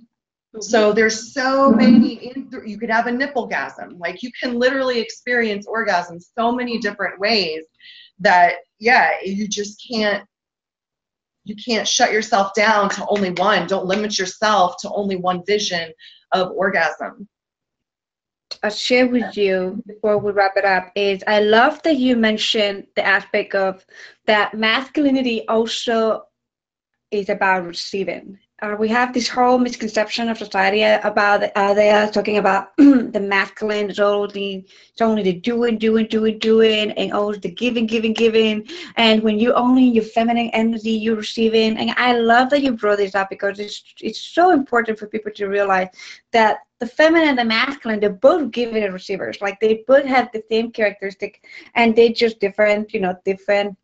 So 0.59 0.91
there's 0.91 1.33
so 1.33 1.71
many. 1.71 2.33
you 2.65 2.77
could 2.77 2.89
have 2.89 3.07
a 3.07 3.11
nipplegasm. 3.11 3.97
Like 3.97 4.21
you 4.21 4.31
can 4.41 4.59
literally 4.59 4.99
experience 4.99 5.65
orgasm 5.65 6.19
so 6.19 6.51
many 6.51 6.77
different 6.79 7.19
ways 7.19 7.61
that 8.19 8.55
yeah, 8.79 9.11
you 9.23 9.47
just 9.47 9.85
can't. 9.89 10.25
You 11.43 11.55
can't 11.55 11.87
shut 11.87 12.11
yourself 12.11 12.53
down 12.53 12.89
to 12.89 13.07
only 13.07 13.31
one. 13.31 13.65
Don't 13.65 13.87
limit 13.87 14.19
yourself 14.19 14.75
to 14.81 14.91
only 14.91 15.15
one 15.15 15.43
vision 15.45 15.91
of 16.33 16.51
orgasm. 16.51 17.27
I'll 18.61 18.69
share 18.69 19.07
with 19.07 19.35
you 19.35 19.81
before 19.87 20.19
we 20.19 20.33
wrap 20.33 20.53
it 20.55 20.65
up 20.65 20.91
is 20.95 21.23
I 21.25 21.39
love 21.39 21.81
that 21.83 21.97
you 21.97 22.15
mentioned 22.15 22.85
the 22.95 23.05
aspect 23.05 23.55
of 23.55 23.83
that 24.27 24.53
masculinity 24.53 25.47
also 25.47 26.23
is 27.09 27.29
about 27.29 27.65
receiving 27.65 28.37
uh, 28.61 28.75
we 28.77 28.87
have 28.87 29.11
this 29.11 29.27
whole 29.27 29.57
misconception 29.57 30.29
of 30.29 30.37
society 30.37 30.83
about 30.83 31.43
uh, 31.55 31.73
they 31.73 31.89
are 31.89 32.09
talking 32.11 32.37
about 32.37 32.69
the 32.77 33.19
masculine 33.19 33.89
is 33.89 33.99
only 33.99 34.67
it's 34.91 35.01
only 35.01 35.23
the 35.23 35.33
doing, 35.33 35.79
doing, 35.79 36.05
doing, 36.05 36.37
doing, 36.37 36.91
and 36.91 37.11
always 37.11 37.39
the 37.39 37.49
giving, 37.49 37.87
giving, 37.87 38.13
giving. 38.13 38.67
And 38.97 39.23
when 39.23 39.39
you 39.39 39.53
only 39.53 39.83
your 39.83 40.03
feminine 40.03 40.51
energy, 40.53 40.91
you're 40.91 41.15
receiving. 41.15 41.77
And 41.77 41.89
I 41.97 42.13
love 42.19 42.51
that 42.51 42.61
you 42.61 42.73
brought 42.73 42.97
this 42.97 43.15
up 43.15 43.31
because 43.31 43.59
it's 43.59 43.83
it's 43.99 44.19
so 44.19 44.51
important 44.51 44.99
for 44.99 45.07
people 45.07 45.31
to 45.31 45.47
realize 45.47 45.87
that 46.31 46.59
the 46.77 46.87
feminine 46.87 47.29
and 47.29 47.39
the 47.39 47.45
masculine, 47.45 47.99
they're 47.99 48.09
both 48.09 48.51
giving 48.51 48.83
and 48.83 48.93
receivers. 48.93 49.41
Like 49.41 49.59
they 49.59 49.83
both 49.87 50.05
have 50.05 50.29
the 50.33 50.43
same 50.51 50.71
characteristic, 50.71 51.43
and 51.73 51.95
they 51.95 52.11
just 52.11 52.39
different, 52.39 52.93
you 52.93 52.99
know, 52.99 53.15
different 53.25 53.75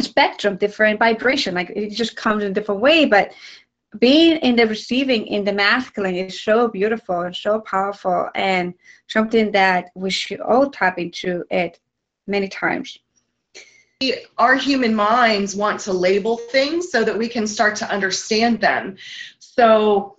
spectrum, 0.00 0.56
different 0.56 0.98
vibration. 0.98 1.54
Like 1.54 1.70
it 1.70 1.90
just 1.90 2.16
comes 2.16 2.44
in 2.44 2.50
a 2.50 2.54
different 2.54 2.80
way, 2.80 3.04
but 3.04 3.32
being 3.98 4.36
in 4.38 4.56
the 4.56 4.66
receiving 4.66 5.26
in 5.26 5.44
the 5.44 5.52
masculine 5.52 6.14
is 6.14 6.40
so 6.40 6.68
beautiful 6.68 7.22
and 7.22 7.34
so 7.34 7.60
powerful 7.60 8.28
and 8.34 8.74
something 9.08 9.50
that 9.52 9.90
we 9.94 10.10
should 10.10 10.40
all 10.40 10.70
tap 10.70 10.98
into 10.98 11.44
it 11.50 11.80
many 12.26 12.48
times. 12.48 12.98
Our 14.38 14.54
human 14.54 14.94
minds 14.94 15.56
want 15.56 15.80
to 15.80 15.92
label 15.92 16.36
things 16.36 16.90
so 16.90 17.04
that 17.04 17.18
we 17.18 17.28
can 17.28 17.46
start 17.46 17.76
to 17.76 17.90
understand 17.90 18.60
them. 18.60 18.96
So 19.40 20.16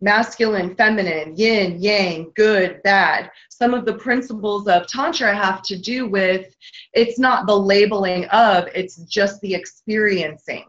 masculine 0.00 0.74
feminine 0.76 1.36
yin 1.36 1.80
yang 1.80 2.32
good 2.34 2.82
bad. 2.82 3.30
Some 3.50 3.74
of 3.74 3.84
the 3.84 3.94
principles 3.94 4.66
of 4.66 4.86
tantra 4.86 5.34
have 5.34 5.62
to 5.62 5.76
do 5.76 6.06
with 6.06 6.54
it's 6.94 7.18
not 7.18 7.46
the 7.46 7.58
labeling 7.58 8.24
of 8.26 8.68
it's 8.74 8.96
just 8.96 9.40
the 9.40 9.54
experiencing 9.54 10.64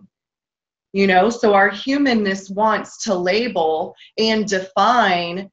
you 0.94 1.08
know 1.08 1.30
so 1.30 1.54
our 1.54 1.70
humanness 1.70 2.50
wants 2.50 3.04
to 3.04 3.14
label 3.14 3.96
and 4.18 4.48
define 4.48 5.50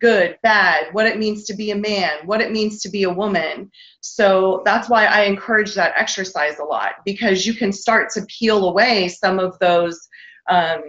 good 0.00 0.38
bad 0.42 0.86
what 0.92 1.06
it 1.06 1.18
means 1.18 1.44
to 1.44 1.54
be 1.54 1.72
a 1.72 1.76
man 1.76 2.10
what 2.24 2.40
it 2.40 2.52
means 2.52 2.80
to 2.80 2.88
be 2.88 3.02
a 3.02 3.10
woman 3.10 3.70
so 4.00 4.62
that's 4.64 4.88
why 4.88 5.06
i 5.06 5.22
encourage 5.22 5.74
that 5.74 5.92
exercise 5.96 6.58
a 6.60 6.64
lot 6.64 6.92
because 7.04 7.46
you 7.46 7.52
can 7.52 7.72
start 7.72 8.08
to 8.08 8.24
peel 8.26 8.68
away 8.68 9.08
some 9.08 9.38
of 9.38 9.58
those 9.58 10.08
um, 10.48 10.80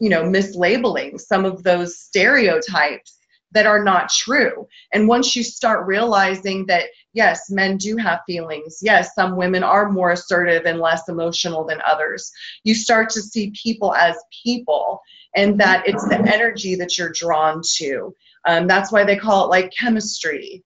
you 0.00 0.10
know 0.10 0.24
mislabeling 0.24 1.18
some 1.18 1.44
of 1.44 1.62
those 1.62 1.98
stereotypes 1.98 3.18
that 3.52 3.66
are 3.66 3.82
not 3.82 4.10
true. 4.10 4.66
And 4.92 5.08
once 5.08 5.36
you 5.36 5.42
start 5.44 5.86
realizing 5.86 6.66
that, 6.66 6.86
yes, 7.12 7.50
men 7.50 7.76
do 7.76 7.96
have 7.96 8.20
feelings, 8.26 8.78
yes, 8.82 9.14
some 9.14 9.36
women 9.36 9.62
are 9.62 9.90
more 9.90 10.12
assertive 10.12 10.64
and 10.66 10.80
less 10.80 11.08
emotional 11.08 11.64
than 11.64 11.80
others, 11.86 12.32
you 12.64 12.74
start 12.74 13.10
to 13.10 13.22
see 13.22 13.52
people 13.60 13.94
as 13.94 14.16
people 14.44 15.00
and 15.34 15.58
that 15.58 15.86
it's 15.86 16.06
the 16.08 16.18
energy 16.18 16.74
that 16.74 16.98
you're 16.98 17.12
drawn 17.12 17.62
to. 17.76 18.14
Um, 18.46 18.66
that's 18.66 18.92
why 18.92 19.04
they 19.04 19.16
call 19.16 19.44
it 19.44 19.48
like 19.48 19.72
chemistry 19.78 20.62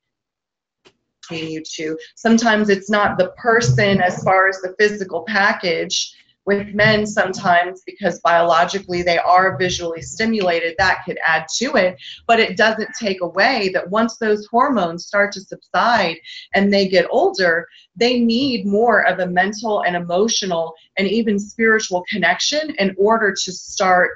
you 1.35 1.63
two. 1.63 1.99
Sometimes 2.15 2.69
it's 2.69 2.91
not 2.91 3.19
the 3.19 3.33
person 3.37 4.01
as 4.01 4.23
far 4.23 4.49
as 4.49 4.61
the 4.61 4.75
physical 4.79 5.25
package 5.27 6.15
with 6.47 6.75
men 6.75 7.07
sometimes 7.07 7.83
because 7.85 8.21
biologically 8.21 9.03
they 9.03 9.19
are 9.19 9.59
visually 9.59 10.01
stimulated 10.01 10.75
that 10.79 11.03
could 11.05 11.19
add 11.27 11.47
to 11.57 11.75
it. 11.77 11.97
But 12.27 12.41
it 12.41 12.57
doesn't 12.57 12.91
take 12.99 13.21
away 13.21 13.71
that 13.75 13.91
once 13.91 14.17
those 14.17 14.47
hormones 14.47 15.07
start 15.07 15.33
to 15.33 15.41
subside 15.41 16.17
and 16.55 16.73
they 16.73 16.89
get 16.89 17.07
older 17.11 17.67
they 17.99 18.21
need 18.21 18.67
more 18.67 19.07
of 19.07 19.21
a 19.21 19.27
mental 19.27 19.83
and 19.83 19.97
emotional 19.97 20.75
and 20.99 21.09
even 21.09 21.39
spiritual 21.39 22.05
connection 22.11 22.75
in 22.79 22.95
order 22.99 23.33
to 23.33 23.53
start 23.53 24.11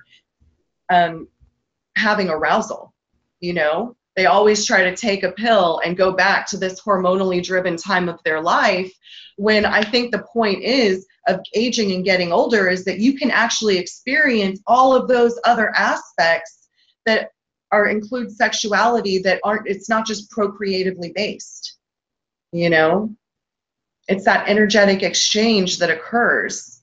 um, 0.90 1.26
having 1.96 2.28
arousal 2.28 2.90
you 3.40 3.54
know? 3.54 3.96
They 4.16 4.26
always 4.26 4.66
try 4.66 4.82
to 4.82 4.96
take 4.96 5.22
a 5.22 5.32
pill 5.32 5.80
and 5.84 5.96
go 5.96 6.12
back 6.12 6.46
to 6.48 6.58
this 6.58 6.80
hormonally 6.80 7.42
driven 7.42 7.76
time 7.76 8.08
of 8.08 8.22
their 8.22 8.40
life 8.40 8.92
when 9.36 9.64
I 9.64 9.82
think 9.82 10.12
the 10.12 10.24
point 10.32 10.62
is 10.62 11.06
of 11.26 11.40
aging 11.54 11.92
and 11.92 12.04
getting 12.04 12.32
older 12.32 12.68
is 12.68 12.84
that 12.84 12.98
you 12.98 13.16
can 13.16 13.30
actually 13.30 13.78
experience 13.78 14.60
all 14.66 14.94
of 14.94 15.08
those 15.08 15.38
other 15.44 15.70
aspects 15.76 16.68
that 17.06 17.30
are 17.72 17.88
include 17.88 18.30
sexuality 18.30 19.18
that 19.18 19.40
aren't 19.44 19.68
it's 19.68 19.88
not 19.88 20.06
just 20.06 20.30
procreatively 20.30 21.12
based 21.14 21.76
you 22.52 22.70
know 22.70 23.14
it's 24.08 24.24
that 24.24 24.48
energetic 24.48 25.02
exchange 25.02 25.78
that 25.78 25.90
occurs 25.90 26.82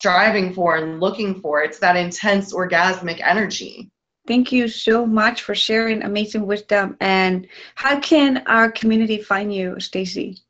driving 0.00 0.52
for 0.52 0.76
and 0.76 1.00
looking 1.00 1.40
for 1.40 1.62
it's 1.62 1.78
that 1.78 1.96
intense 1.96 2.52
orgasmic 2.52 3.20
energy 3.24 3.90
Thank 4.28 4.52
you 4.52 4.68
so 4.68 5.06
much 5.06 5.40
for 5.40 5.54
sharing 5.54 6.02
amazing 6.02 6.44
wisdom. 6.44 6.98
And 7.00 7.46
how 7.76 7.98
can 7.98 8.42
our 8.46 8.70
community 8.70 9.22
find 9.22 9.54
you, 9.54 9.80
Stacy? 9.80 10.42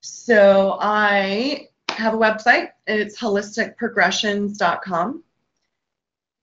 So 0.00 0.78
I 0.80 1.68
have 1.96 2.14
a 2.14 2.18
website. 2.18 2.70
It's 2.86 3.18
holisticprogressions.com. 3.18 5.22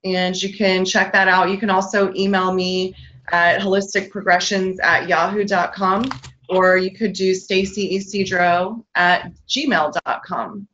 And 0.03 0.41
you 0.41 0.53
can 0.53 0.83
check 0.83 1.13
that 1.13 1.27
out. 1.27 1.49
You 1.49 1.57
can 1.57 1.69
also 1.69 2.13
email 2.15 2.53
me 2.53 2.95
at 3.31 3.61
holisticprogressions 3.61 4.81
at 4.81 5.07
yahoo.com 5.07 6.09
or 6.49 6.77
you 6.77 6.91
could 6.91 7.13
do 7.13 7.33
Stacy 7.33 7.95
Isidro 7.95 8.85
at 8.95 9.31
gmail.com. 9.47 10.67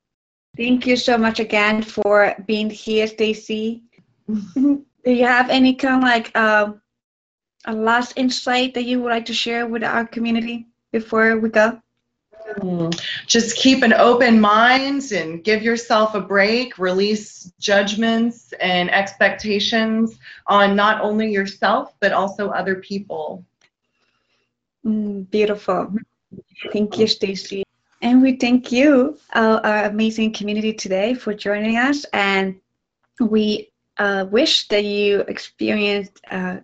Thank 0.55 0.87
you 0.87 0.95
so 0.95 1.17
much 1.17 1.39
again 1.39 1.83
for 1.83 2.33
being 2.47 2.69
here, 2.69 3.05
Stacy. 3.05 3.83
Do 4.27 4.83
you 5.05 5.25
have 5.25 5.49
any 5.49 5.75
kind 5.75 5.97
of 5.97 6.01
like 6.01 6.31
uh, 6.33 6.73
a 7.65 7.73
last 7.73 8.13
insight 8.17 8.73
that 8.73 8.85
you 8.85 9.01
would 9.01 9.09
like 9.09 9.25
to 9.25 9.33
share 9.33 9.67
with 9.67 9.83
our 9.83 10.05
community 10.05 10.67
before 10.91 11.37
we 11.37 11.49
go? 11.49 11.79
Just 13.25 13.55
keep 13.57 13.83
an 13.83 13.93
open 13.93 14.39
mind 14.39 15.11
and 15.11 15.43
give 15.43 15.61
yourself 15.61 16.15
a 16.15 16.21
break. 16.21 16.77
Release 16.77 17.51
judgments 17.59 18.53
and 18.59 18.89
expectations 18.91 20.17
on 20.47 20.75
not 20.75 21.01
only 21.01 21.31
yourself 21.31 21.93
but 21.99 22.13
also 22.13 22.49
other 22.49 22.75
people. 22.75 23.45
Mm, 24.85 25.29
beautiful. 25.29 25.93
Thank 26.71 26.97
you, 26.97 27.07
Stacy. 27.07 27.63
And 28.01 28.21
we 28.21 28.35
thank 28.35 28.71
you, 28.71 29.17
uh, 29.33 29.59
our 29.63 29.85
amazing 29.85 30.33
community 30.33 30.73
today, 30.73 31.13
for 31.13 31.33
joining 31.33 31.77
us. 31.77 32.05
And 32.13 32.59
we 33.19 33.71
uh, 33.97 34.25
wish 34.29 34.67
that 34.67 34.85
you 34.85 35.21
experienced 35.21 36.21
uh, 36.29 36.57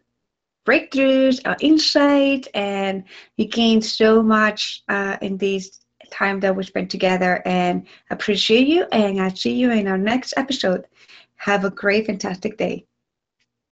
breakthroughs 0.65 1.41
or 1.45 1.57
insight 1.59 2.47
and 2.53 3.03
you 3.37 3.47
gained 3.47 3.83
so 3.83 4.21
much 4.21 4.83
uh, 4.87 5.17
in 5.21 5.37
this 5.37 5.79
time 6.13 6.39
that 6.41 6.55
we 6.55 6.63
spent 6.63 6.89
together 6.89 7.41
and 7.45 7.87
appreciate 8.09 8.67
you 8.67 8.85
and 8.91 9.19
I'll 9.21 9.35
see 9.35 9.53
you 9.53 9.71
in 9.71 9.87
our 9.87 9.97
next 9.97 10.33
episode. 10.37 10.85
Have 11.35 11.65
a 11.65 11.69
great, 11.69 12.05
fantastic 12.05 12.57
day. 12.57 12.85